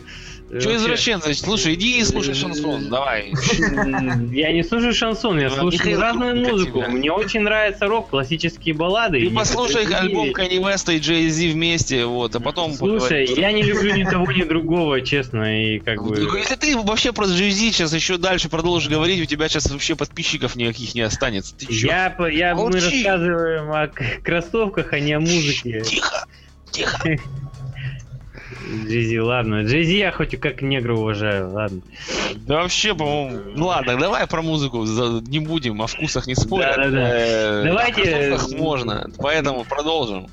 э, 0.51 0.61
Че 0.61 0.77
извращенцы? 0.77 1.35
Слушай, 1.35 1.75
иди 1.75 1.99
и 2.01 2.05
слушай 2.05 2.35
шансон, 2.35 2.89
давай. 2.89 3.33
М, 3.61 4.31
Я 4.33 4.53
не 4.53 4.63
слушаю 4.63 4.93
шансон, 4.93 5.39
я 5.39 5.49
Ну, 5.49 5.57
слушаю 5.57 6.01
разную 6.01 6.35
для 6.35 6.51
музыку. 6.51 6.83
Мне 6.89 7.13
очень 7.13 7.41
нравится 7.41 7.87
рок, 7.87 8.11
классические 8.11 8.75
баллады. 8.75 9.21
Ты 9.21 9.35
послушай 9.35 9.85
альбом. 9.87 10.31
Kanye 10.31 10.59
West 10.61 10.95
и 10.95 10.99
Jay-Z 10.99 11.53
вместе, 11.53 12.05
вот, 12.05 12.35
а 12.35 12.41
потом 12.41 12.73
Слушай, 12.73 13.27
я 13.37 13.53
не 13.53 13.63
люблю 13.63 13.95
ни 13.95 14.05
того, 14.05 14.31
ни 14.33 14.43
другого, 14.43 15.01
честно, 15.01 15.75
и 15.75 15.79
как 15.79 16.03
бы... 16.03 16.17
Ну, 16.17 16.37
Если 16.37 16.57
ты 16.57 16.77
вообще 16.77 17.13
про 17.13 17.27
Jay-Z 17.27 17.73
сейчас 17.73 17.95
еще 17.95 18.17
дальше 18.17 18.49
продолжишь 18.49 18.91
говорить, 18.91 19.21
у 19.21 19.25
тебя 19.27 19.49
сейчас 19.49 19.71
вообще 19.71 19.95
подписчиков 19.95 20.57
никаких 20.57 20.95
не 20.95 21.03
останется. 21.03 21.55
Ты? 21.57 21.67
Я, 21.71 22.17
я, 22.31 22.55
мы 22.55 22.73
рассказываем 22.73 23.71
о 23.71 23.89
кроссовках, 24.23 24.93
а 24.93 25.01
не 25.01 25.13
о 25.13 25.21
музыке. 25.21 25.83
Тихо, 25.83 26.27
тихо. 26.71 27.17
Джейзи, 28.69 29.19
ладно. 29.19 29.63
Джейзи 29.65 29.97
я 29.97 30.13
хоть 30.13 30.39
как 30.39 30.63
негра 30.63 30.95
уважаю, 30.95 31.51
ладно. 31.51 31.81
Да 32.47 32.63
вообще, 32.63 32.95
по-моему... 32.95 33.41
Ну 33.57 33.67
ладно, 33.67 33.97
давай 33.99 34.27
про 34.27 34.43
музыку 34.43 34.85
не 34.85 35.41
будем, 35.41 35.81
о 35.83 35.87
вкусах 35.87 36.27
не 36.27 36.35
спорят. 36.35 36.77
Да-да-да. 36.77 37.11
Э, 37.11 37.65
Давайте- 37.65 38.03
о 38.03 38.29
кроссовках 38.29 38.59
можно, 38.59 39.11
поэтому 39.19 39.65
продолжим. 39.65 40.29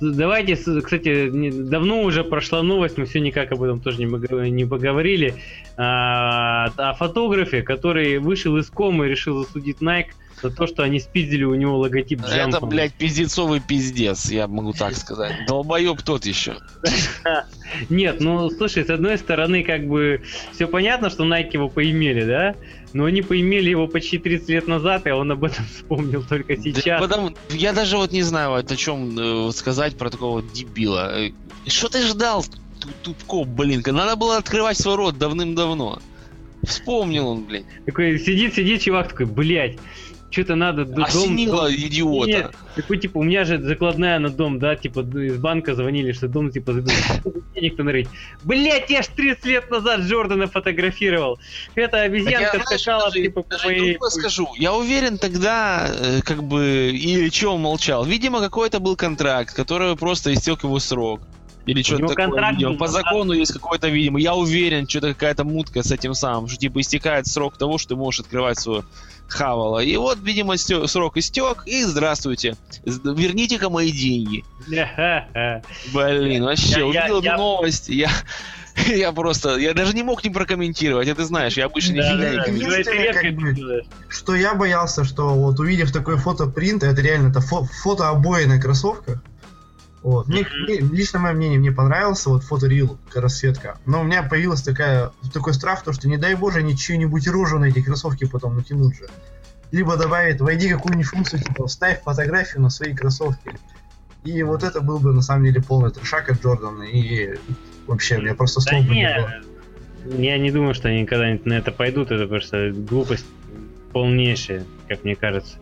Давайте, 0.00 0.56
кстати, 0.56 1.28
давно 1.50 2.02
уже 2.02 2.24
прошла 2.24 2.62
новость, 2.62 2.96
мы 2.96 3.04
все 3.04 3.20
никак 3.20 3.52
об 3.52 3.62
этом 3.62 3.80
тоже 3.80 4.02
не 4.02 4.64
поговорили. 4.64 5.34
А, 5.76 6.66
о 6.76 6.94
фотографе, 6.94 7.62
который 7.62 8.18
вышел 8.18 8.56
из 8.56 8.70
комы 8.70 9.06
и 9.06 9.08
решил 9.10 9.44
засудить 9.44 9.78
Nike 9.80 10.12
за 10.42 10.50
то, 10.50 10.66
что 10.66 10.82
они 10.82 11.00
спиздили 11.00 11.44
у 11.44 11.54
него 11.54 11.78
логотип 11.78 12.20
Это, 12.22 12.34
Джампа. 12.34 12.66
блядь, 12.66 12.94
пиздецовый 12.94 13.60
пиздец, 13.60 14.30
я 14.30 14.46
могу 14.48 14.72
так 14.72 14.94
сказать. 14.96 15.34
Долбоеб 15.46 16.00
тот 16.02 16.24
еще. 16.26 16.56
Нет, 17.88 18.20
ну 18.20 18.50
слушай, 18.50 18.84
с 18.84 18.90
одной 18.90 19.18
стороны, 19.18 19.62
как 19.62 19.86
бы 19.86 20.22
все 20.52 20.66
понятно, 20.66 21.10
что 21.10 21.24
Nike 21.24 21.50
его 21.54 21.68
поимели, 21.68 22.24
да? 22.24 22.54
Но 22.92 23.04
они 23.04 23.22
поимели 23.22 23.70
его 23.70 23.86
почти 23.86 24.18
30 24.18 24.48
лет 24.48 24.66
назад, 24.66 25.06
и 25.06 25.10
он 25.10 25.30
об 25.30 25.44
этом 25.44 25.64
вспомнил 25.76 26.24
только 26.28 26.56
сейчас. 26.56 27.00
Потому- 27.00 27.34
я 27.50 27.72
даже 27.72 27.96
вот 27.96 28.12
не 28.12 28.22
знаю, 28.22 28.50
вот 28.50 28.70
о 28.70 28.76
чем 28.76 29.48
э, 29.48 29.52
сказать 29.52 29.96
про 29.96 30.10
такого 30.10 30.42
дебила. 30.42 31.16
Э, 31.26 31.30
Что 31.66 31.88
ты 31.88 32.02
ждал, 32.04 32.44
ту- 32.44 32.88
тупко, 33.14 33.44
блин? 33.44 33.82
Надо 33.86 34.16
было 34.16 34.36
открывать 34.38 34.76
свой 34.78 34.96
рот 34.96 35.18
давным-давно. 35.18 36.00
Вспомнил 36.64 37.28
он, 37.28 37.44
блин. 37.44 37.64
Такой 37.86 38.18
сидит, 38.18 38.54
сидит 38.54 38.82
чувак 38.82 39.08
такой, 39.08 39.26
блядь, 39.26 39.78
что-то 40.30 40.54
надо 40.54 40.84
дом... 40.84 41.04
Осенило 41.04 41.68
дом- 41.68 41.74
идиота. 41.74 42.52
Такой, 42.76 42.98
типа, 42.98 43.18
у 43.18 43.22
меня 43.22 43.44
же 43.44 43.60
закладная 43.60 44.18
на 44.18 44.30
дом, 44.30 44.58
да, 44.58 44.76
типа, 44.76 45.00
из 45.00 45.36
банка 45.38 45.74
звонили, 45.74 46.12
что 46.12 46.28
дом, 46.28 46.50
типа. 46.50 46.72
Денег-то 47.54 47.82
нарыть. 47.82 48.08
Блять, 48.44 48.90
я 48.90 49.02
ж 49.02 49.08
30 49.08 49.44
лет 49.46 49.70
назад 49.70 50.00
Джордана 50.00 50.46
фотографировал. 50.46 51.38
Так 51.74 51.92
я, 51.92 52.00
обезьянка 52.02 52.62
знаешь, 52.62 52.80
скакала, 52.80 53.10
даже- 53.10 53.22
типа, 53.22 53.42
по 53.42 53.58
моей... 53.64 53.98
скажу. 54.08 54.48
Я 54.56 54.74
уверен 54.74 55.18
тогда, 55.18 55.90
э, 55.92 56.20
как 56.22 56.42
бы, 56.44 56.90
или 56.92 57.28
чего 57.28 57.56
молчал. 57.56 58.04
Видимо, 58.04 58.40
какой-то 58.40 58.80
был 58.80 58.96
контракт, 58.96 59.54
который 59.54 59.96
просто 59.96 60.32
истек 60.32 60.62
его 60.64 60.78
срок. 60.78 61.20
Или 61.66 61.82
что-то 61.82 62.08
такое. 62.08 62.26
контракт 62.26 62.56
видимо. 62.56 62.76
По 62.76 62.86
да. 62.86 62.92
закону 62.92 63.32
есть 63.32 63.52
какой-то, 63.52 63.88
видимо. 63.88 64.18
Я 64.20 64.34
уверен, 64.34 64.88
что-то 64.88 65.08
какая-то 65.08 65.44
мутка 65.44 65.82
с 65.82 65.92
этим 65.92 66.14
самым, 66.14 66.48
что 66.48 66.56
типа 66.58 66.80
истекает 66.80 67.26
срок 67.26 67.56
того, 67.58 67.78
что 67.78 67.90
ты 67.90 67.96
можешь 67.96 68.20
открывать 68.20 68.58
свое 68.58 68.82
хавало. 69.28 69.78
И 69.78 69.96
вот, 69.96 70.18
видимо, 70.22 70.56
стё- 70.56 70.86
срок 70.88 71.16
истек, 71.16 71.62
и 71.66 71.82
здравствуйте. 71.84 72.56
Верните-ка 72.84 73.70
мои 73.70 73.92
деньги. 73.92 74.44
Блин, 74.66 76.44
вообще, 76.44 76.80
Я- 76.80 76.86
увидел 76.86 77.18
эту 77.18 77.24
я- 77.24 77.36
новость, 77.36 77.88
я, 77.88 78.10
я 78.88 79.12
просто, 79.12 79.56
я 79.58 79.74
даже 79.74 79.94
не 79.94 80.02
мог 80.02 80.24
не 80.24 80.30
прокомментировать, 80.30 81.08
а 81.08 81.14
ты 81.14 81.24
знаешь, 81.24 81.56
я 81.56 81.66
обычно 81.66 81.96
Да, 81.96 82.12
нифига 82.14 82.30
да, 82.30 82.36
не 82.36 82.44
комментирую. 82.44 82.74
Ну, 82.76 82.80
это 82.80 82.90
редко 82.92 83.22
как 83.22 83.34
бы. 83.34 83.82
Что 84.08 84.34
я 84.34 84.54
боялся, 84.54 85.04
что 85.04 85.28
вот 85.34 85.60
увидев 85.60 85.92
такой 85.92 86.16
фотопринт, 86.16 86.82
это 86.82 87.00
реально 87.00 87.30
это 87.30 87.40
фо- 87.40 87.66
фото 87.82 88.08
обои 88.08 88.44
на 88.44 88.60
кроссовках. 88.60 89.22
Вот. 90.02 90.28
Мне, 90.28 90.46
мне- 90.66 90.78
лично 90.80 91.18
мое 91.18 91.32
мнение, 91.34 91.58
мне 91.58 91.72
понравился 91.72 92.30
вот 92.30 92.42
фоторил, 92.44 92.98
расцветка. 93.14 93.78
Но 93.84 94.00
у 94.00 94.04
меня 94.04 94.22
появилась 94.22 94.62
такая, 94.62 95.10
такой 95.32 95.52
страх, 95.54 95.84
то, 95.84 95.92
что 95.92 96.08
не 96.08 96.16
дай 96.16 96.34
боже, 96.34 96.60
они 96.60 96.76
чью-нибудь 96.76 97.28
рожу 97.28 97.58
на 97.58 97.66
эти 97.66 97.82
кроссовки 97.82 98.24
потом 98.24 98.56
натянут 98.56 98.96
же. 98.96 99.08
Либо 99.72 99.96
добавит, 99.96 100.40
войди 100.40 100.68
какую-нибудь 100.68 101.06
функцию, 101.06 101.42
типа, 101.42 101.66
вставь 101.66 102.02
фотографию 102.02 102.62
на 102.62 102.70
свои 102.70 102.94
кроссовки. 102.94 103.52
И 104.24 104.42
вот 104.42 104.62
это 104.64 104.80
был 104.80 104.98
бы 104.98 105.12
на 105.12 105.22
самом 105.22 105.44
деле 105.44 105.62
полный 105.62 105.90
трешак 105.90 106.30
от 106.30 106.42
Джордана. 106.42 106.82
И 106.84 107.36
вообще, 107.86 108.18
мне 108.18 108.34
просто 108.34 108.60
Да 108.64 108.70
слов 108.70 108.84
бы 108.86 108.94
не 108.94 109.00
не, 109.02 109.16
было. 109.16 110.22
я 110.22 110.38
не 110.38 110.50
думаю, 110.50 110.74
что 110.74 110.88
они 110.88 111.06
когда-нибудь 111.06 111.46
на 111.46 111.54
это 111.54 111.72
пойдут, 111.72 112.10
это 112.10 112.26
просто 112.26 112.72
глупость 112.72 113.26
полнейшая, 113.92 114.64
как 114.88 115.04
мне 115.04 115.14
кажется. 115.14 115.56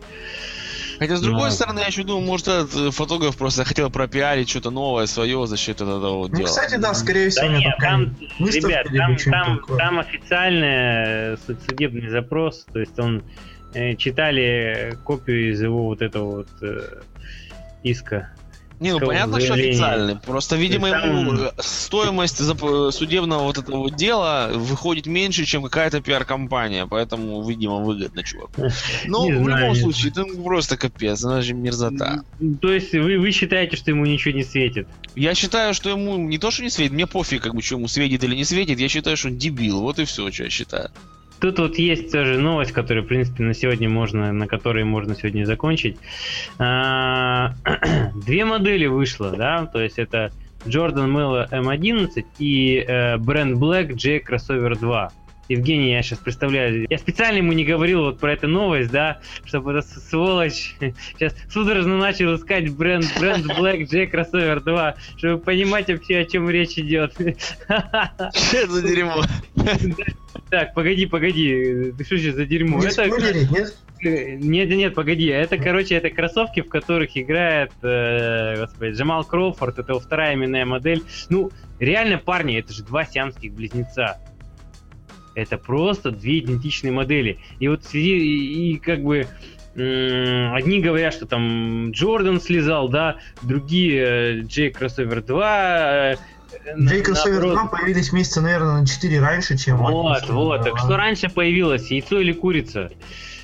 Хотя, 0.99 1.15
с 1.15 1.21
другой 1.21 1.45
Ну. 1.45 1.51
стороны, 1.51 1.79
я 1.79 1.87
еще 1.87 2.03
думаю, 2.03 2.25
может, 2.27 2.47
этот 2.49 2.75
э, 2.75 2.91
фотограф 2.91 3.37
просто 3.37 3.63
хотел 3.63 3.89
пропиарить 3.89 4.49
что-то 4.49 4.69
новое 4.69 5.05
свое 5.05 5.47
за 5.47 5.55
счет 5.57 5.77
этого 5.81 6.17
вот 6.17 6.31
Ну, 6.31 6.37
дела. 6.37 6.47
кстати, 6.47 6.75
да, 6.75 6.93
скорее 6.93 7.29
всего, 7.29 7.47
Да 7.47 7.57
нет, 7.57 7.75
там, 7.79 8.15
ребят, 8.39 8.87
там, 8.95 9.15
там, 9.17 9.57
такое. 9.59 9.77
там 9.77 9.99
официальный 9.99 11.33
э, 11.33 11.37
суд- 11.47 11.61
судебный 11.67 12.09
запрос, 12.09 12.65
то 12.71 12.79
есть 12.79 12.99
он 12.99 13.23
э, 13.73 13.95
читали 13.95 14.97
копию 15.05 15.51
из 15.53 15.61
его 15.61 15.85
вот 15.85 16.01
этого 16.01 16.37
вот 16.37 16.49
э, 16.61 17.01
иска. 17.83 18.33
Не, 18.79 18.93
ну 18.93 18.99
понятно, 18.99 19.39
что 19.39 19.53
официальный. 19.55 20.15
Просто, 20.15 20.55
видимо, 20.55 20.87
ему 20.87 21.51
стоимость 21.59 22.37
судебного 22.37 23.43
вот 23.43 23.57
этого 23.57 23.91
дела 23.91 24.51
выходит 24.53 25.05
меньше, 25.05 25.45
чем 25.45 25.63
какая-то 25.63 26.01
пиар-компания, 26.01 26.85
поэтому, 26.87 27.41
видимо, 27.47 27.77
выгодно, 27.77 28.23
чувак. 28.23 28.49
Ну, 29.05 29.27
в 29.27 29.47
любом 29.47 29.75
случае, 29.75 30.11
это 30.11 30.25
просто 30.43 30.77
капец, 30.77 31.23
она 31.23 31.41
же 31.41 31.53
мерзота. 31.53 32.23
То 32.61 32.71
есть 32.71 32.93
вы, 32.93 33.19
вы 33.19 33.31
считаете, 33.31 33.75
что 33.75 33.91
ему 33.91 34.05
ничего 34.05 34.33
не 34.33 34.43
светит? 34.43 34.87
Я 35.15 35.33
считаю, 35.35 35.73
что 35.73 35.89
ему 35.89 36.17
не 36.17 36.37
то, 36.37 36.51
что 36.51 36.63
не 36.63 36.69
светит, 36.69 36.93
мне 36.93 37.07
пофиг, 37.07 37.41
как 37.41 37.55
бы, 37.55 37.61
что 37.61 37.75
ему 37.75 37.87
светит 37.87 38.23
или 38.23 38.35
не 38.35 38.45
светит, 38.45 38.79
я 38.79 38.87
считаю, 38.87 39.17
что 39.17 39.29
он 39.29 39.37
дебил, 39.37 39.81
вот 39.81 39.99
и 39.99 40.05
все, 40.05 40.31
что 40.31 40.43
я 40.43 40.49
считаю. 40.49 40.91
Тут 41.39 41.59
вот 41.59 41.77
есть 41.77 42.11
тоже 42.11 42.37
новость, 42.37 42.71
которую, 42.71 43.05
в 43.05 43.07
принципе, 43.07 43.43
на 43.43 43.53
сегодня 43.53 43.89
можно, 43.89 44.33
на 44.33 44.47
которой 44.47 44.83
можно 44.83 45.15
сегодня 45.15 45.45
закончить. 45.45 45.97
А, 46.57 47.53
Две 48.15 48.45
модели 48.45 48.87
вышло, 48.87 49.31
да, 49.31 49.65
то 49.65 49.81
есть 49.81 49.99
это 49.99 50.31
Jordan 50.65 51.07
Mello 51.11 51.49
M11 51.49 52.25
и 52.39 52.83
э, 52.85 53.17
Brand 53.17 53.53
Black 53.53 53.93
J 53.93 54.19
Crossover 54.19 54.77
2. 54.77 55.11
Евгений, 55.49 55.91
я 55.91 56.03
сейчас 56.03 56.19
представляю, 56.19 56.85
я 56.87 56.97
специально 56.99 57.37
ему 57.37 57.53
не 57.53 57.65
говорил 57.65 58.03
вот 58.03 58.19
про 58.19 58.33
эту 58.33 58.47
новость, 58.47 58.91
да, 58.91 59.19
чтобы 59.45 59.71
эта 59.71 59.81
с- 59.81 60.09
сволочь 60.09 60.75
сейчас 60.79 61.35
судорожно 61.51 61.97
начал 61.97 62.35
искать 62.35 62.69
бренд, 62.71 63.05
бренд 63.19 63.45
Black 63.47 63.85
J 63.85 64.05
Crossover 64.05 64.59
2, 64.61 64.95
чтобы 65.17 65.43
понимать 65.43 65.87
вообще, 65.89 66.19
о 66.19 66.25
чем 66.25 66.49
речь 66.49 66.77
идет. 66.77 67.13
Что 67.13 68.57
это 68.57 68.71
за 68.71 68.87
дерьмо? 68.87 69.23
Так, 70.49 70.73
погоди, 70.73 71.05
погоди, 71.05 71.91
ты 71.95 72.03
что 72.03 72.17
сейчас 72.17 72.35
за 72.35 72.45
дерьмо? 72.45 72.77
Не 72.79 72.87
Это, 74.01 74.31
нет, 74.35 74.69
нет, 74.69 74.95
погоди, 74.95 75.25
это, 75.27 75.57
короче, 75.57 75.95
это 75.95 76.09
кроссовки, 76.09 76.61
в 76.61 76.69
которых 76.69 77.15
играет, 77.17 77.71
э, 77.83 78.57
господи, 78.59 78.91
Джамал 78.93 79.25
Кроуфорд, 79.25 79.77
это 79.77 79.91
его 79.91 79.99
вторая 79.99 80.33
именная 80.35 80.65
модель. 80.65 81.03
Ну, 81.29 81.51
реально, 81.79 82.17
парни, 82.17 82.57
это 82.57 82.73
же 82.73 82.83
два 82.83 83.05
сиамских 83.05 83.53
близнеца. 83.53 84.17
Это 85.35 85.57
просто 85.57 86.11
две 86.11 86.39
идентичные 86.39 86.91
модели. 86.91 87.39
И 87.59 87.67
вот 87.67 87.83
в 87.83 87.87
связи, 87.87 88.17
и, 88.17 88.71
и 88.73 88.77
как 88.77 89.03
бы 89.03 89.27
одни 89.75 90.81
говорят, 90.81 91.13
что 91.13 91.25
там 91.25 91.91
Джордан 91.91 92.41
слезал, 92.41 92.89
да, 92.89 93.17
другие 93.43 94.39
э, 94.39 94.41
Джей 94.41 94.71
Кроссовер 94.71 95.21
2. 95.21 96.13
э, 96.13 96.15
Джей 96.77 97.01
Кроссовер 97.01 97.41
наоборот. 97.41 97.69
2 97.69 97.77
появились 97.79 98.11
месяца, 98.11 98.41
наверное, 98.41 98.81
на 98.81 98.87
4 98.87 99.19
раньше, 99.21 99.57
чем... 99.57 99.77
Вот, 99.77 100.27
вот. 100.27 100.63
Так 100.63 100.77
что 100.79 100.97
раньше 100.97 101.29
появилось, 101.29 101.89
яйцо 101.91 102.19
или 102.19 102.33
курица? 102.33 102.91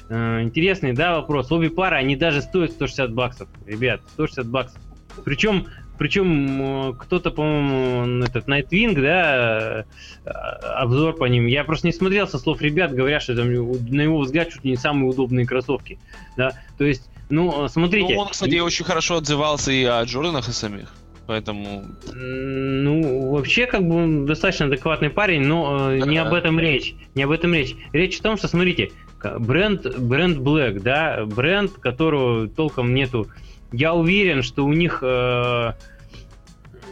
Э, 0.10 0.42
Интересный, 0.42 0.94
да, 0.94 1.16
вопрос. 1.16 1.52
Обе 1.52 1.70
пары, 1.70 1.96
они 1.96 2.16
даже 2.16 2.42
стоят 2.42 2.72
160 2.72 3.14
баксов. 3.14 3.48
Ребят, 3.66 4.02
160 4.14 4.48
баксов. 4.48 4.82
Причем, 5.24 5.68
причем 5.98 6.90
э, 6.90 6.94
кто-то, 6.98 7.32
по-моему, 7.32 8.24
этот 8.24 8.48
Nightwing, 8.48 9.02
да, 9.02 9.86
э, 10.26 10.30
обзор 10.30 11.16
по 11.16 11.26
ним. 11.26 11.48
Я 11.48 11.64
просто 11.64 11.88
не 11.88 11.94
смотрел 11.94 12.28
со 12.28 12.38
слов 12.38 12.62
ребят, 12.62 12.94
говорят, 12.94 13.22
что 13.22 13.36
там, 13.36 13.48
на 13.48 14.02
его 14.02 14.20
взгляд, 14.20 14.50
чуть 14.50 14.64
ли 14.64 14.72
не 14.72 14.78
самые 14.78 15.10
удобные 15.10 15.46
кроссовки. 15.46 16.00
Да, 16.38 16.54
то 16.78 16.86
есть, 16.86 17.10
ну, 17.30 17.68
смотрите. 17.68 18.14
Ну, 18.14 18.22
он, 18.22 18.30
кстати, 18.30 18.60
очень 18.60 18.86
хорошо 18.86 19.18
отзывался 19.18 19.72
и 19.72 19.84
о 19.84 20.04
Джорданах 20.04 20.50
и 20.50 20.52
самих. 20.52 20.94
Поэтому 21.28 21.84
Ну, 22.14 23.32
вообще, 23.32 23.66
как 23.66 23.88
бы 23.88 23.96
он 23.96 24.26
достаточно 24.26 24.68
адекватный 24.68 25.10
парень, 25.10 25.42
но 25.42 25.92
э, 25.92 26.00
не 26.06 26.18
об 26.18 26.34
этом 26.34 26.60
речь. 26.60 26.96
Не 27.16 27.24
об 27.24 27.32
этом 27.32 27.54
речь. 27.54 27.76
Речь 27.94 28.20
в 28.20 28.22
том, 28.22 28.38
что, 28.38 28.48
смотрите, 28.48 28.92
бренд, 29.40 29.98
бренд 29.98 30.38
Black, 30.38 30.82
да, 30.82 31.26
бренд, 31.26 31.72
которого 31.72 32.48
толком 32.48 32.94
нету. 32.94 33.28
Я 33.76 33.94
уверен, 33.94 34.42
что 34.42 34.64
у 34.66 34.72
них 34.72 35.00
э, 35.02 35.74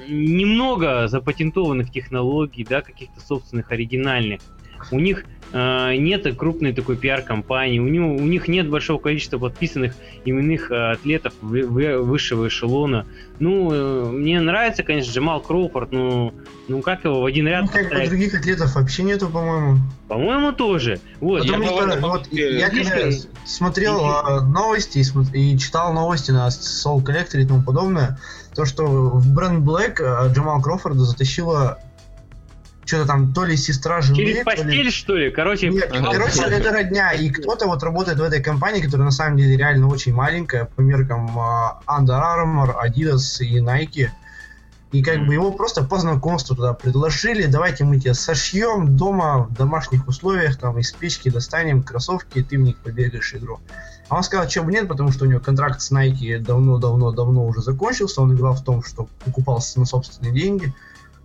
немного 0.10 1.08
запатентованных 1.08 1.90
технологий, 1.90 2.66
да, 2.66 2.82
каких-то 2.82 3.22
собственных 3.22 3.72
оригинальных. 3.72 4.42
У 4.92 5.00
них 5.00 5.24
э, 5.54 5.96
нет 5.96 6.28
крупной 6.38 6.74
такой 6.74 6.98
пиар-компании, 6.98 7.80
у, 7.80 7.88
него, 7.88 8.14
у 8.16 8.20
них 8.26 8.48
нет 8.48 8.70
большого 8.70 9.00
количества 9.00 9.38
подписанных 9.38 9.94
именных 10.26 10.70
э, 10.72 10.92
атлетов 10.92 11.34
вы- 11.42 11.66
вы- 11.66 12.00
высшего 12.02 12.48
эшелона. 12.48 13.06
Ну, 13.40 13.72
э, 13.72 14.10
мне 14.12 14.42
нравится, 14.42 14.84
конечно, 14.84 15.12
Джамал 15.12 15.40
Кроуфорд, 15.42 15.92
но 15.92 16.34
ну 16.68 16.82
как 16.82 17.04
его 17.04 17.22
в 17.22 17.26
один 17.26 17.48
ряд 17.48 17.64
Ну, 17.64 17.68
как 17.68 17.84
бы 17.84 17.90
поставить? 17.90 18.10
других 18.10 18.34
атлетов 18.36 18.76
вообще 18.76 19.04
нету, 19.04 19.30
по-моему. 19.30 19.80
По-моему, 20.08 20.52
тоже. 20.52 21.00
Вот, 21.20 21.44
Я 21.44 21.54
Потому 21.54 21.70
говорю, 21.72 21.92
что 21.92 22.02
по 22.02 22.08
вот 22.10 22.28
я 22.32 22.70
когда 22.70 23.12
смотрел 23.46 24.06
а, 24.06 24.42
новости 24.42 25.00
и, 25.00 25.04
см- 25.04 25.34
и 25.36 25.58
читал 25.58 25.94
новости 25.94 26.32
на 26.32 26.48
Soul 26.48 27.04
Collector 27.04 27.42
и 27.42 27.46
тому 27.46 27.64
подобное, 27.64 28.18
то 28.56 28.66
что 28.66 28.86
в 28.86 29.34
бренд 29.34 29.66
Black 29.68 30.02
а, 30.02 30.28
Джамал 30.32 30.62
Крофорда 30.62 31.00
затащила 31.02 31.80
что-то 32.86 33.06
там 33.06 33.34
то 33.34 33.46
ли 33.46 33.56
сестра 33.58 34.02
жены, 34.02 34.18
через 34.18 34.34
то 34.44 34.52
ли- 34.52 34.58
постель, 34.58 34.92
что 34.92 35.16
ли? 35.16 35.32
Короче, 35.32 35.70
Нет, 35.70 35.90
Ага. 35.92 36.12
короче, 36.12 36.44
это 36.44 36.72
родня, 36.72 37.12
и 37.14 37.30
кто-то 37.30 37.68
вот 37.68 37.84
работает 37.84 38.20
в 38.20 38.24
этой 38.24 38.42
компании, 38.42 38.82
которая 38.82 39.06
на 39.06 39.12
самом 39.12 39.38
деле 39.38 39.58
реально 39.58 39.88
очень 39.88 40.14
маленькая, 40.14 40.66
по 40.66 40.82
меркам 40.82 41.38
а, 41.40 41.80
Under 41.88 42.20
Armour, 42.22 42.76
Adidas 42.86 43.44
и 43.44 43.60
Nike. 43.60 44.10
И 44.92 45.02
как 45.02 45.26
бы 45.26 45.34
его 45.34 45.52
просто 45.52 45.84
по 45.84 45.98
знакомству 45.98 46.56
туда 46.56 46.74
предложили, 46.74 47.48
давайте 47.48 47.84
мы 47.84 48.00
тебя 48.00 48.14
сошьем 48.14 48.96
дома 48.96 49.48
в 49.50 49.54
домашних 49.56 50.08
условиях, 50.08 50.58
там 50.58 50.78
из 50.78 50.92
печки 50.92 51.30
достанем 51.30 51.82
кроссовки, 51.82 52.38
и 52.40 52.44
ты 52.44 52.60
в 52.60 52.62
них 52.62 52.78
побегаешь 52.78 53.34
игру. 53.34 53.60
А 54.10 54.18
он 54.18 54.24
сказал, 54.24 54.48
что 54.48 54.62
бы 54.62 54.72
нет, 54.72 54.88
потому 54.88 55.12
что 55.12 55.26
у 55.26 55.28
него 55.28 55.40
контракт 55.40 55.82
с 55.82 55.92
Nike 55.92 56.38
давно-давно-давно 56.38 57.44
уже 57.48 57.62
закончился, 57.62 58.22
он 58.22 58.36
играл 58.36 58.54
в 58.54 58.64
том, 58.64 58.84
что 58.84 59.08
покупался 59.26 59.80
на 59.80 59.86
собственные 59.88 60.32
деньги. 60.34 60.72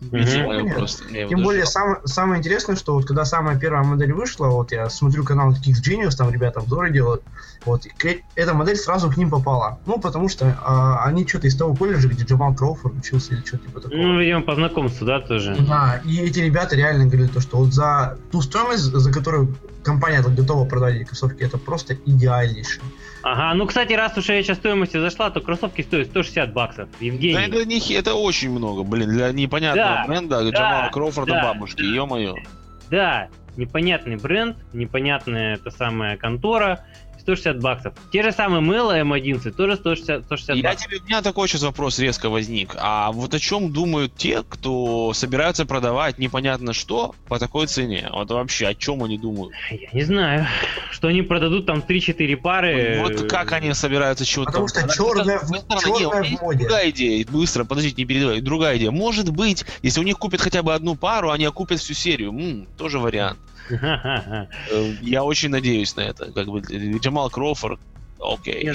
Мгм. 0.01 0.20
я 0.66 0.74
просто... 0.74 1.05
я 1.09 1.20
его 1.20 1.28
Тем 1.30 1.42
более, 1.42 1.66
сам- 1.66 1.99
самое 2.05 2.38
интересное, 2.38 2.76
что 2.76 2.94
вот 2.94 3.05
когда 3.07 3.24
самая 3.24 3.59
первая 3.59 3.82
модель 3.82 4.12
вышла, 4.12 4.46
вот 4.46 4.70
я 4.70 4.88
смотрю 4.90 5.24
канал 5.24 5.51
Kicks 5.53 5.82
Genius, 5.84 6.16
там 6.16 6.30
ребята 6.30 6.61
обзоры 6.61 6.92
делают, 6.92 7.22
вот, 7.64 7.84
и 7.86 7.88
к- 7.88 8.20
эта 8.36 8.55
модель 8.55 8.76
сразу 8.76 9.11
к 9.11 9.16
ним 9.16 9.28
попала. 9.28 9.80
Ну, 9.86 9.99
потому 9.99 10.28
что 10.28 10.57
а, 10.64 11.05
они 11.05 11.26
что-то 11.26 11.49
из 11.49 11.57
того 11.57 11.74
колледжа, 11.74 12.09
где 12.09 12.22
Джамал 12.24 12.55
Кроуфорд 12.55 12.96
учился 12.96 13.34
или 13.34 13.42
что-то 13.44 13.64
типа 13.64 13.80
такого. 13.80 13.99
ну, 14.01 14.20
видимо, 14.20 14.42
по 14.42 14.55
знакомству, 14.55 15.05
да, 15.05 15.20
тоже. 15.20 15.57
Да, 15.68 16.01
и 16.05 16.20
эти 16.20 16.38
ребята 16.38 16.76
реально 16.76 17.07
говорили 17.07 17.26
то, 17.28 17.40
что 17.40 17.57
вот 17.57 17.74
за 17.74 18.18
ту 18.30 18.40
стоимость, 18.40 18.84
за 18.84 19.12
которую 19.12 19.57
компания 19.82 20.22
готова 20.22 20.64
продать 20.68 20.94
эти 20.96 21.05
кроссовки, 21.05 21.42
это 21.42 21.59
просто 21.59 21.94
идеальнейший. 21.94 22.82
Ага, 23.22 23.54
ну, 23.54 23.66
кстати, 23.66 23.92
раз 23.94 24.16
уж 24.16 24.28
я 24.28 24.42
сейчас 24.42 24.58
стоимости 24.58 24.96
зашла, 24.96 25.30
то 25.30 25.40
кроссовки 25.40 25.82
стоят 25.82 26.08
160 26.08 26.52
баксов. 26.52 26.88
Евгений. 27.00 27.34
Да 27.34 27.42
это, 27.42 27.64
не, 27.66 27.80
это 27.94 28.14
очень 28.14 28.50
много, 28.50 28.84
блин, 28.84 29.10
для 29.10 29.32
непонятного 29.32 29.96
Да, 29.96 30.04
бренда 30.06 30.44
да, 30.44 30.50
Джамала 30.50 30.88
Кроуфорда 30.90 31.32
да. 31.32 31.42
бабушки, 31.42 31.82
ё-моё. 31.82 32.36
Да, 32.90 33.28
непонятный 33.56 34.16
бренд, 34.16 34.56
непонятная 34.72 35.54
эта 35.54 35.70
самая 35.70 36.16
контора, 36.16 36.84
160 37.36 37.60
баксов. 37.60 37.94
Те 38.10 38.22
же 38.22 38.32
самые 38.32 38.60
мыло 38.60 38.98
М11 38.98 39.50
тоже 39.52 39.76
160, 39.76 40.24
160 40.24 40.56
Я 40.56 40.62
баксов. 40.62 40.86
тебе, 40.86 40.98
у 40.98 41.04
меня 41.04 41.20
такой 41.22 41.46
сейчас 41.48 41.62
вопрос 41.62 41.98
резко 41.98 42.30
возник. 42.30 42.74
А 42.78 43.12
вот 43.12 43.34
о 43.34 43.38
чем 43.38 43.70
думают 43.72 44.14
те, 44.16 44.42
кто 44.48 45.12
собираются 45.12 45.66
продавать 45.66 46.18
непонятно 46.18 46.72
что 46.72 47.14
по 47.28 47.38
такой 47.38 47.66
цене? 47.66 48.08
Вот 48.12 48.30
вообще, 48.30 48.68
о 48.68 48.74
чем 48.74 49.04
они 49.04 49.18
думают? 49.18 49.52
Я 49.70 49.88
не 49.92 50.02
знаю, 50.02 50.46
что 50.90 51.08
они 51.08 51.22
продадут 51.22 51.66
там 51.66 51.80
3-4 51.86 52.36
пары. 52.36 53.00
Вот 53.02 53.28
как 53.28 53.52
они 53.52 53.72
собираются 53.74 54.24
чего-то... 54.24 54.50
Потому 54.52 54.68
что 54.68 54.80
с 54.88 54.94
в- 54.94 54.96
другой 54.96 55.58
стороны, 55.60 55.86
не, 55.86 55.92
у 55.92 55.98
черная 55.98 56.22
меня 56.22 56.36
в 56.38 56.42
моде. 56.42 56.58
Другая 56.60 56.90
идея, 56.90 57.26
быстро, 57.26 57.64
подождите, 57.64 58.00
не 58.02 58.06
передавай. 58.06 58.40
Другая 58.40 58.78
идея. 58.78 58.90
Может 58.90 59.30
быть, 59.30 59.64
если 59.82 60.00
у 60.00 60.04
них 60.04 60.18
купят 60.18 60.40
хотя 60.40 60.62
бы 60.62 60.72
одну 60.74 60.94
пару, 60.94 61.30
они 61.30 61.44
окупят 61.44 61.78
всю 61.80 61.94
серию. 61.94 62.30
М, 62.30 62.66
тоже 62.78 62.98
вариант. 62.98 63.38
Э, 63.70 64.46
Я 65.00 65.24
очень 65.24 65.50
надеюсь 65.50 65.94
на 65.96 66.02
это. 66.02 66.32
Как 66.32 66.46
бы 66.46 66.60
Джамал 66.60 67.30
Кроуфорд, 67.30 67.80
окей. 68.20 68.70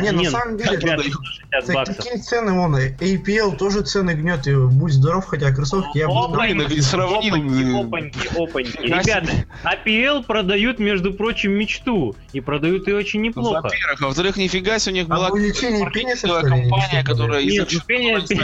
Не, 0.00 0.10
на 0.10 0.22
ну, 0.22 0.30
самом 0.30 0.56
деле, 0.56 0.78
вряд 0.78 1.04
ли 1.04 1.10
продаю. 1.10 1.12
160 1.12 1.50
так- 1.50 1.74
баксов. 1.74 1.96
такие 1.96 2.18
цены, 2.18 2.52
вон, 2.52 2.76
APL 2.76 3.56
тоже 3.56 3.82
цены 3.82 4.12
гнет, 4.12 4.46
и 4.46 4.54
будь 4.54 4.92
здоров, 4.92 5.26
хотя 5.26 5.52
кроссовки 5.52 5.98
я 5.98 6.08
бы... 6.08 6.28
блин, 6.28 6.82
сравнил, 6.82 7.80
опаньки, 7.80 8.28
опаньки, 8.36 8.78
Ребята. 8.78 9.46
APL 9.64 10.24
продают, 10.24 10.78
между 10.78 11.12
прочим, 11.12 11.52
мечту. 11.52 12.16
И 12.32 12.40
продают 12.40 12.88
ее 12.88 12.96
очень 12.96 13.20
неплохо. 13.20 13.62
Во-первых, 13.62 14.02
а 14.02 14.06
во-вторых, 14.06 14.36
нифига 14.36 14.78
себе, 14.78 14.92
у 14.92 14.96
них 14.96 15.06
А 15.10 15.16
была 15.16 15.28
увеличение 15.28 15.84
какая-то 15.84 15.98
пениса, 15.98 16.26
маркетинговая 16.28 16.40
что 16.40 16.54
ли, 16.54 16.70
компания, 16.70 17.04
которая 17.04 17.44
Нет, 17.44 17.68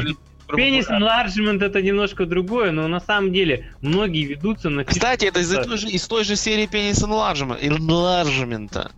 ну, 0.05 0.17
пенис- 0.57 0.89
enlargement 0.89 1.63
это 1.65 1.83
немножко 1.83 2.27
другое, 2.27 2.71
но 2.73 2.89
на 2.89 3.01
самом 3.01 3.33
деле 3.33 3.71
многие 3.81 4.25
ведутся 4.25 4.71
на... 4.71 4.85
Кстати, 4.85 5.27
это 5.27 5.41
из, 5.41 5.51
той 5.51 5.79
же, 5.79 5.89
из 5.89 6.07
той 6.07 6.25
же 6.25 6.37
серии 6.37 6.67
пенис 6.67 7.03
enlargement, 7.03 7.61
enlargement. 7.63 8.91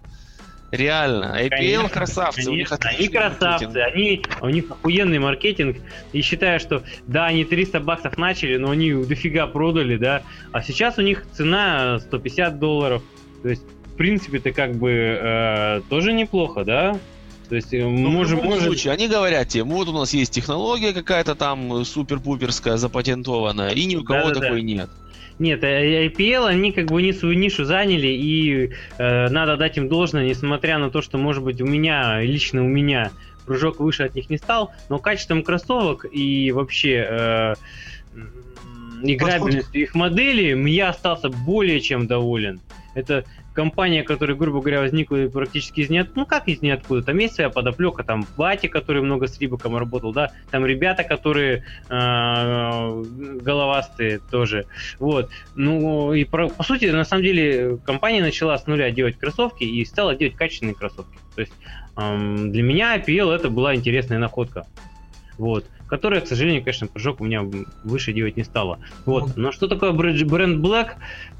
Реально. 0.71 1.37
APL 1.37 1.49
Конечно, 1.49 1.89
красавцы. 1.89 2.49
у 2.49 2.55
них 2.55 2.69
конечно, 2.69 2.91
они 2.91 3.09
красавцы, 3.09 3.67
маркетинг. 3.67 3.77
они, 3.93 4.23
у 4.41 4.49
них 4.51 4.71
охуенный 4.71 5.19
маркетинг. 5.19 5.79
И 6.13 6.23
считаю, 6.23 6.61
что 6.61 6.85
да, 7.09 7.27
они 7.27 7.45
300 7.45 7.81
баксов 7.81 8.17
начали, 8.17 8.57
но 8.57 8.71
они 8.71 8.93
дофига 8.93 9.49
продали, 9.49 9.97
да. 9.97 10.23
А 10.53 10.63
сейчас 10.63 10.97
у 10.99 11.03
них 11.03 11.27
цена 11.33 11.99
150 11.99 12.61
долларов. 12.61 13.03
То 13.43 13.49
есть, 13.49 13.65
в 13.87 13.97
принципе, 13.97 14.39
это 14.39 14.53
как 14.53 14.77
бы 14.77 14.91
э, 14.93 15.81
тоже 15.89 16.13
неплохо, 16.13 16.65
да. 16.65 16.97
То 17.51 17.57
есть, 17.57 17.75
э, 17.75 17.83
Ну, 17.85 18.11
можем, 18.11 18.39
в 18.39 18.43
любом 18.43 18.55
можем- 18.59 18.69
случае, 18.69 18.93
они 18.93 19.09
говорят 19.09 19.49
тебе, 19.49 19.65
вот 19.65 19.89
у 19.89 19.93
нас 19.93 20.15
есть 20.15 20.33
технология 20.33 20.93
какая-то 20.93 21.35
там 21.35 21.75
э, 21.75 21.85
супер-пуперская, 21.85 22.77
запатентованная, 22.77 23.71
и 23.71 23.85
ни 23.87 23.97
у 23.97 24.05
кого 24.05 24.29
Да-да-да. 24.29 24.41
такой 24.41 24.63
нет. 24.63 24.89
Нет, 25.41 25.65
э, 25.65 26.07
IPL, 26.07 26.47
они 26.47 26.71
как 26.71 26.87
бы 26.87 27.03
не 27.03 27.13
свою 27.13 27.37
нишу 27.37 27.65
заняли, 27.65 28.07
и 28.07 28.71
э, 28.99 29.29
надо 29.31 29.57
дать 29.57 29.77
им 29.79 29.89
должное, 29.89 30.25
несмотря 30.29 30.79
на 30.79 30.91
то, 30.91 31.03
что, 31.03 31.19
может 31.19 31.43
быть, 31.43 31.61
у 31.61 31.67
меня, 31.67 32.21
лично 32.23 32.63
у 32.65 32.69
меня, 32.69 33.11
прыжок 33.47 33.81
выше 33.81 34.05
от 34.05 34.15
них 34.15 34.31
не 34.31 34.39
стал, 34.39 34.71
но 34.89 35.01
качеством 35.01 35.43
кроссовок 35.43 36.07
и 36.13 36.53
вообще 36.53 37.05
э, 37.11 37.55
играбельностью 39.03 39.83
их 39.83 39.97
модели 39.97 40.57
я 40.71 40.91
остался 40.91 41.31
более 41.31 41.81
чем 41.81 42.07
доволен. 42.07 42.61
Это 42.95 43.25
компания, 43.53 44.03
которая, 44.03 44.37
грубо 44.37 44.61
говоря, 44.61 44.81
возникла 44.81 45.29
практически 45.33 45.81
из 45.81 45.91
ниоткуда. 45.91 46.21
Ну, 46.21 46.27
как 46.27 46.49
из 46.49 46.63
ниоткуда? 46.63 47.03
Там 47.03 47.19
есть 47.19 47.35
своя 47.35 47.51
подоплека, 47.51 48.05
там 48.05 48.27
Бати, 48.37 48.67
который 48.67 49.03
много 49.03 49.27
с 49.27 49.39
Рибаком 49.41 49.77
работал, 49.77 50.13
да, 50.13 50.33
там 50.51 50.65
ребята, 50.67 51.05
которые 51.05 51.65
э, 51.89 53.05
головастые 53.41 54.21
тоже. 54.31 54.67
Вот. 54.99 55.31
Ну, 55.55 56.13
и 56.13 56.25
про- 56.25 56.49
по 56.49 56.63
сути, 56.63 56.87
на 56.87 57.05
самом 57.05 57.25
деле, 57.25 57.79
компания 57.85 58.23
начала 58.23 58.57
с 58.57 58.67
нуля 58.67 58.91
делать 58.91 59.19
кроссовки 59.19 59.65
и 59.65 59.85
стала 59.85 60.15
делать 60.15 60.37
качественные 60.37 60.75
кроссовки. 60.75 61.19
То 61.35 61.43
есть 61.43 61.53
для 61.97 62.63
меня 62.63 62.97
IPL 62.97 63.33
это 63.33 63.51
была 63.51 63.75
интересная 63.75 64.19
находка. 64.19 64.67
Вот. 65.39 65.67
Которая, 65.91 66.20
к 66.20 66.28
сожалению, 66.28 66.62
конечно, 66.62 66.86
прыжок 66.86 67.20
у 67.20 67.24
меня 67.24 67.43
выше 67.84 68.12
делать 68.12 68.36
не 68.36 68.45
стала. 68.45 68.78
Вот. 69.05 69.36
Но 69.36 69.51
что 69.51 69.66
такое 69.66 69.93
бренд 69.93 70.64
Black? 70.64 70.93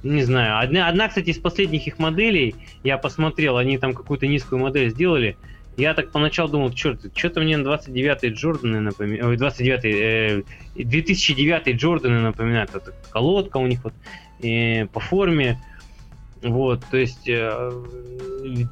Не 0.03 0.25
знаю. 0.25 0.59
Одна, 0.59 0.89
одна, 0.89 1.09
кстати, 1.09 1.31
из 1.31 1.39
последних 1.39 1.87
их 1.87 1.99
моделей, 1.99 2.57
я 2.83 2.99
посмотрел, 2.99 3.57
они 3.57 3.79
там 3.79 3.95
какую-то 3.95 4.27
низкую 4.27 4.61
модель 4.61 4.91
сделали. 4.91 5.37
Я 5.77 5.95
так 5.95 6.11
поначалу 6.11 6.51
думал, 6.51 6.73
черт, 6.73 7.01
что-то 7.17 7.41
мне 7.41 7.55
29-й 7.55 8.31
Джорданы 8.31 8.81
напоминают, 8.81 9.25
ой, 9.25 9.37
29-й, 9.37 10.43
э, 10.43 10.43
2009 10.75 11.77
Джорданы 11.77 12.21
напоминают, 12.21 12.75
это 12.75 12.93
колодка 13.11 13.57
у 13.59 13.67
них 13.67 13.83
вот 13.85 13.95
э, 14.43 14.87
по 14.87 15.01
форме, 15.01 15.59
вот, 16.43 16.85
то 16.91 16.97
есть 16.97 17.29
э, 17.29 17.71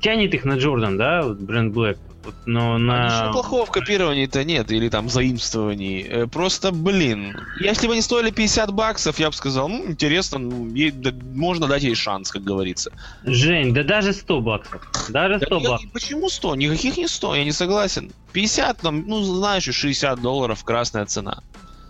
тянет 0.03 0.35
их 0.35 0.45
на 0.45 0.59
Джордан, 0.59 0.99
да, 0.99 1.23
вот 1.23 1.39
бренд 1.39 1.75
Black, 1.75 1.99
вот, 2.25 2.35
но 2.47 2.75
А 2.75 2.79
на... 2.79 3.05
Ничего 3.07 3.33
плохого 3.33 3.67
в 3.67 3.71
копировании-то 3.71 4.45
нет, 4.45 4.71
или 4.73 4.89
там 4.89 5.09
заимствований. 5.09 6.03
Э, 6.03 6.27
Просто, 6.27 6.73
блин, 6.73 7.37
если 7.61 7.87
бы 7.87 7.93
они 7.95 8.03
стоили 8.03 8.31
50 8.31 8.73
баксов, 8.73 9.19
я 9.19 9.31
бы 9.31 9.37
сказал, 9.37 9.69
ну, 9.69 9.87
интересно, 9.91 10.39
ну, 10.39 10.67
ей- 10.75 10.91
да, 10.91 11.13
можно 11.35 11.67
дать 11.67 11.83
ей 11.83 11.95
шанс, 11.95 12.31
как 12.31 12.43
говорится. 12.43 12.91
Жень, 13.25 13.73
да 13.73 13.83
даже 13.85 14.13
100 14.13 14.41
баксов, 14.41 14.83
даже 15.09 15.39
Да 15.39 15.47
100 15.47 15.57
никак- 15.59 15.71
баксов. 15.71 15.93
почему 15.93 16.29
100? 16.29 16.57
Никаких 16.57 16.97
не 16.97 17.09
100, 17.09 17.35
я 17.37 17.45
не 17.45 17.53
согласен. 17.53 18.11
50, 18.33 18.79
там, 18.79 19.05
ну, 19.07 19.23
знаешь, 19.23 19.67
и 19.69 19.73
60 19.73 20.21
долларов 20.21 20.63
красная 20.65 21.07
цена. 21.07 21.43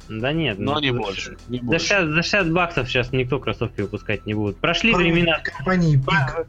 Да 0.09 0.33
нет, 0.33 0.59
Но 0.59 0.75
ну, 0.75 0.81
не 0.81 0.91
за- 0.93 0.99
больше. 0.99 1.37
Не 1.49 1.59
За 1.59 1.65
больше. 1.65 1.87
60, 1.87 2.09
за 2.09 2.23
60 2.23 2.53
баксов 2.53 2.89
сейчас 2.89 3.13
никто 3.13 3.39
кроссовки 3.39 3.83
выпускать 3.83 4.25
не 4.25 4.33
будет. 4.35 4.57
Прошли 4.57 4.93
Пару 4.93 5.05
времена 5.05 5.39
Компании 5.41 5.97
Пик. 5.97 6.47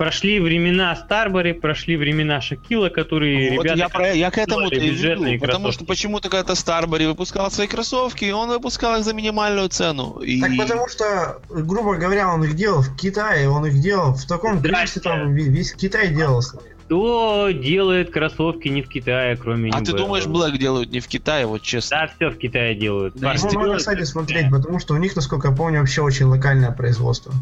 Прошли 0.00 0.40
времена 0.40 0.96
Старбери, 0.96 1.52
прошли 1.52 1.94
времена 1.98 2.40
Шакила, 2.40 2.88
которые 2.88 3.54
Вот 3.54 3.64
ребята... 3.64 3.78
я, 3.78 3.88
про, 3.90 4.14
я 4.14 4.30
к 4.30 4.38
этому 4.38 4.70
и 4.70 4.88
веду, 4.88 5.24
потому 5.38 5.64
кроссовки. 5.64 5.72
что 5.72 5.84
почему-то 5.84 6.30
когда 6.30 6.54
Старбери 6.54 7.04
выпускал 7.04 7.50
свои 7.50 7.66
кроссовки, 7.66 8.30
он 8.30 8.48
выпускал 8.48 8.98
их 8.98 9.04
за 9.04 9.12
минимальную 9.12 9.68
цену. 9.68 10.18
И... 10.20 10.40
Так 10.40 10.52
потому 10.56 10.88
что, 10.88 11.42
грубо 11.50 11.96
говоря, 11.96 12.32
он 12.32 12.42
их 12.44 12.56
делал 12.56 12.80
в 12.80 12.96
Китае, 12.96 13.50
он 13.50 13.66
их 13.66 13.78
делал 13.78 14.14
в 14.14 14.24
таком 14.24 14.62
количестве, 14.62 15.02
там 15.02 15.34
ве- 15.34 15.50
весь 15.50 15.74
Китай 15.74 16.08
делал. 16.08 16.40
Кто 16.86 17.50
делает 17.50 18.10
кроссовки 18.10 18.68
не 18.68 18.80
в 18.80 18.88
Китае, 18.88 19.36
кроме 19.36 19.70
А 19.70 19.82
ты 19.82 19.92
думаешь, 19.92 20.24
Black 20.24 20.56
делают 20.56 20.90
не 20.92 21.00
в 21.00 21.08
Китае, 21.08 21.44
вот 21.44 21.60
честно? 21.60 21.98
Да, 21.98 22.10
все 22.16 22.34
в 22.34 22.38
Китае 22.38 22.74
делают. 22.74 23.16
Да, 23.16 23.34
надо, 23.34 23.50
делают 23.50 23.78
кстати, 23.80 24.04
смотреть, 24.04 24.50
потому 24.50 24.78
что 24.78 24.94
у 24.94 24.96
них, 24.96 25.14
насколько 25.14 25.48
я 25.48 25.54
помню, 25.54 25.80
вообще 25.80 26.00
очень 26.00 26.24
локальное 26.24 26.70
производство. 26.70 27.34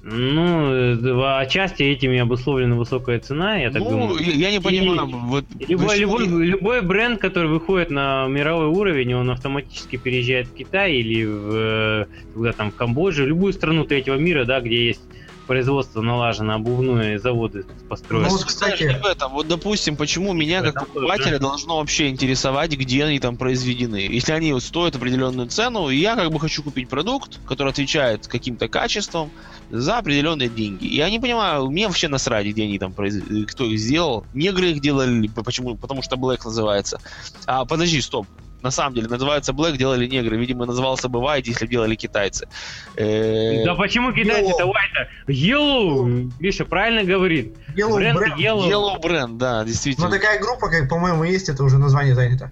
Ну, 0.00 0.72
э, 0.72 1.40
отчасти 1.40 1.82
этим 1.82 2.12
и 2.12 2.18
обусловлена 2.18 2.76
высокая 2.76 3.18
цена, 3.18 3.56
я 3.56 3.70
так 3.70 3.82
ну, 3.82 3.90
думаю. 3.90 4.18
я, 4.20 4.32
я 4.32 4.50
не 4.52 4.58
И- 4.58 4.60
понимаю, 4.60 5.06
вот 5.08 5.44
Любой, 5.66 5.98
любой, 5.98 6.26
не- 6.28 6.44
любой 6.46 6.82
бренд, 6.82 7.20
который 7.20 7.48
выходит 7.48 7.90
на 7.90 8.28
мировой 8.28 8.66
уровень, 8.68 9.14
он 9.14 9.30
автоматически 9.30 9.96
переезжает 9.96 10.46
в 10.48 10.54
Китай 10.54 10.94
или 10.94 11.24
в, 11.24 11.50
э, 11.52 12.06
куда 12.32 12.52
там, 12.52 12.70
в 12.70 12.76
Камбоджу, 12.76 13.26
любую 13.26 13.52
страну 13.52 13.84
третьего 13.84 14.14
мира, 14.14 14.44
да, 14.44 14.60
где 14.60 14.86
есть 14.86 15.00
производство 15.48 16.02
налажено, 16.02 16.54
обувные 16.54 17.18
заводы 17.18 17.64
построены. 17.88 18.28
Ну, 18.28 18.36
вот, 18.36 18.44
кстати- 18.44 19.00
в 19.02 19.06
этом. 19.06 19.32
Вот, 19.32 19.48
допустим, 19.48 19.96
почему 19.96 20.32
меня 20.32 20.62
как 20.62 20.74
тоже, 20.74 20.86
покупателя 20.86 21.38
должно 21.40 21.78
вообще 21.78 22.10
интересовать, 22.10 22.70
где 22.72 23.04
они 23.04 23.18
там 23.18 23.36
произведены. 23.36 24.06
Если 24.08 24.32
они 24.32 24.52
вот 24.52 24.62
стоят 24.62 24.94
определенную 24.94 25.48
цену, 25.48 25.88
и 25.88 25.96
я 25.96 26.14
как 26.14 26.30
бы 26.30 26.38
хочу 26.38 26.62
купить 26.62 26.88
продукт, 26.88 27.40
который 27.46 27.70
отвечает 27.70 28.28
каким-то 28.28 28.68
качеством 28.68 29.30
за 29.70 29.98
определенные 29.98 30.48
деньги. 30.48 30.86
Я 30.86 31.10
не 31.10 31.18
понимаю, 31.18 31.70
мне 31.70 31.86
вообще 31.86 32.08
насрать, 32.08 32.46
где 32.46 32.64
они 32.64 32.78
там 32.78 32.92
произ... 32.92 33.16
кто 33.48 33.64
их 33.64 33.80
сделал. 33.80 34.24
Негры 34.34 34.70
их 34.70 34.80
делали, 34.80 35.28
почему? 35.28 35.76
Потому 35.76 36.02
что 36.02 36.16
Black 36.16 36.40
называется. 36.44 37.00
А, 37.46 37.64
подожди, 37.64 38.00
стоп. 38.00 38.26
На 38.62 38.70
самом 38.72 38.94
деле, 38.94 39.06
называется 39.08 39.52
Black, 39.52 39.76
делали 39.76 40.06
негры. 40.06 40.36
Видимо, 40.36 40.66
назывался 40.66 41.08
бы 41.08 41.20
White, 41.20 41.44
если 41.46 41.66
делали 41.66 41.94
китайцы. 41.94 42.48
Э, 42.96 43.64
Да 43.64 43.74
почему 43.76 44.12
китайцы-то 44.12 44.64
white 44.64 45.06
Yellow, 45.28 46.30
Гриша 46.40 46.64
правильно 46.64 47.04
говорит. 47.04 47.54
Yellow 47.76 47.94
Бренд 47.94 48.18
Brand. 48.18 48.36
Yellow. 48.36 48.68
Yellow 48.68 49.00
Brand, 49.00 49.36
да, 49.38 49.60
Ну, 49.60 49.66
действительно. 49.68 50.10
такая 50.10 50.40
группа, 50.40 50.68
как, 50.70 50.88
по-моему, 50.88 51.22
есть, 51.24 51.48
это 51.48 51.62
уже 51.62 51.78
название 51.78 52.14
занято. 52.14 52.50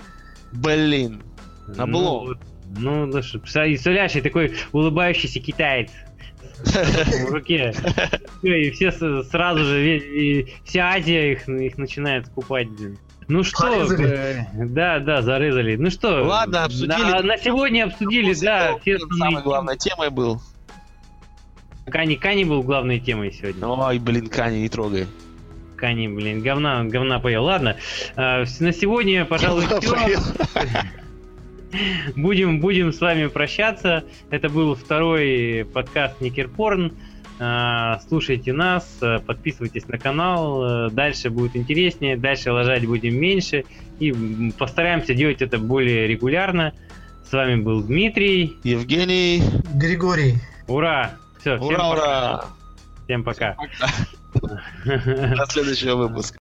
Блин. 0.53 1.23
На 1.67 1.87
Ну, 1.87 1.93
было. 2.25 2.39
Ну, 2.79 3.11
да 3.11 3.23
что, 3.23 3.39
представляешь, 3.41 4.13
такой 4.13 4.55
улыбающийся 4.73 5.41
китаец 5.41 5.91
в 6.65 7.31
руке. 7.33 7.75
И 8.43 8.71
все 8.71 8.93
сразу 8.93 9.65
же, 9.65 9.97
и 9.99 10.55
вся 10.65 10.91
Азия 10.91 11.33
их, 11.33 11.49
их 11.49 11.79
начинает 11.79 12.27
скупать. 12.27 12.69
блин. 12.71 12.99
Ну 13.29 13.43
что, 13.43 13.87
Зарезали. 13.87 14.47
э, 14.55 14.66
да, 14.66 15.01
да, 15.01 15.22
зарезали. 15.22 15.77
Ну 15.77 15.91
что, 15.91 16.22
Ладно, 16.24 16.64
обсудили. 16.64 16.89
На, 16.89 17.22
на 17.22 17.37
сегодня 17.39 17.85
обсудили, 17.85 18.35
да, 18.35 18.77
все 18.81 18.99
Самой 19.18 19.43
главной 19.43 19.77
темой 19.77 20.11
был. 20.11 20.41
Кани, 21.87 22.16
Кани 22.16 22.45
был 22.45 22.62
главной 22.62 23.01
темой 23.01 23.33
сегодня. 23.33 23.66
Ой, 23.66 23.99
блин, 23.99 24.29
Кани, 24.29 24.62
не 24.62 24.68
трогай. 24.68 25.07
Кани, 25.77 26.09
блин, 26.09 26.41
говна, 26.41 26.85
говна 26.85 27.18
поел. 27.18 27.45
Ладно, 27.45 27.77
э, 28.16 28.45
на 28.61 28.72
сегодня, 28.72 29.24
пожалуй, 29.24 29.64
все. 29.81 30.18
Будем, 32.16 32.61
будем 32.61 32.93
с 32.93 33.01
вами 33.01 33.27
прощаться. 33.27 34.05
Это 34.31 34.49
был 34.49 34.74
второй 34.74 35.66
подкаст 35.72 36.20
Никерпорн. 36.20 36.93
А, 36.93 37.06
Слушайте 38.09 38.53
нас, 38.53 38.87
э, 39.03 39.18
подписывайтесь 39.18 39.87
на 39.89 39.99
канал. 39.99 40.87
э, 40.87 40.91
Дальше 40.91 41.28
будет 41.30 41.55
интереснее, 41.55 42.16
дальше 42.16 42.51
лажать 42.51 42.87
будем 42.87 43.14
меньше. 43.14 43.64
И 43.99 44.53
постараемся 44.59 45.14
делать 45.14 45.43
это 45.43 45.59
более 45.59 46.07
регулярно. 46.07 46.72
С 47.28 47.32
вами 47.32 47.61
был 47.61 47.82
Дмитрий. 47.82 48.57
Евгений, 48.62 49.43
Григорий. 49.74 50.37
Ура! 50.66 51.12
Все, 51.41 51.59
ура, 51.59 51.91
ура! 51.91 52.45
Всем 53.05 53.22
пока. 53.22 53.57
До 54.34 55.47
следующего 55.49 55.97
выпуска. 55.97 56.34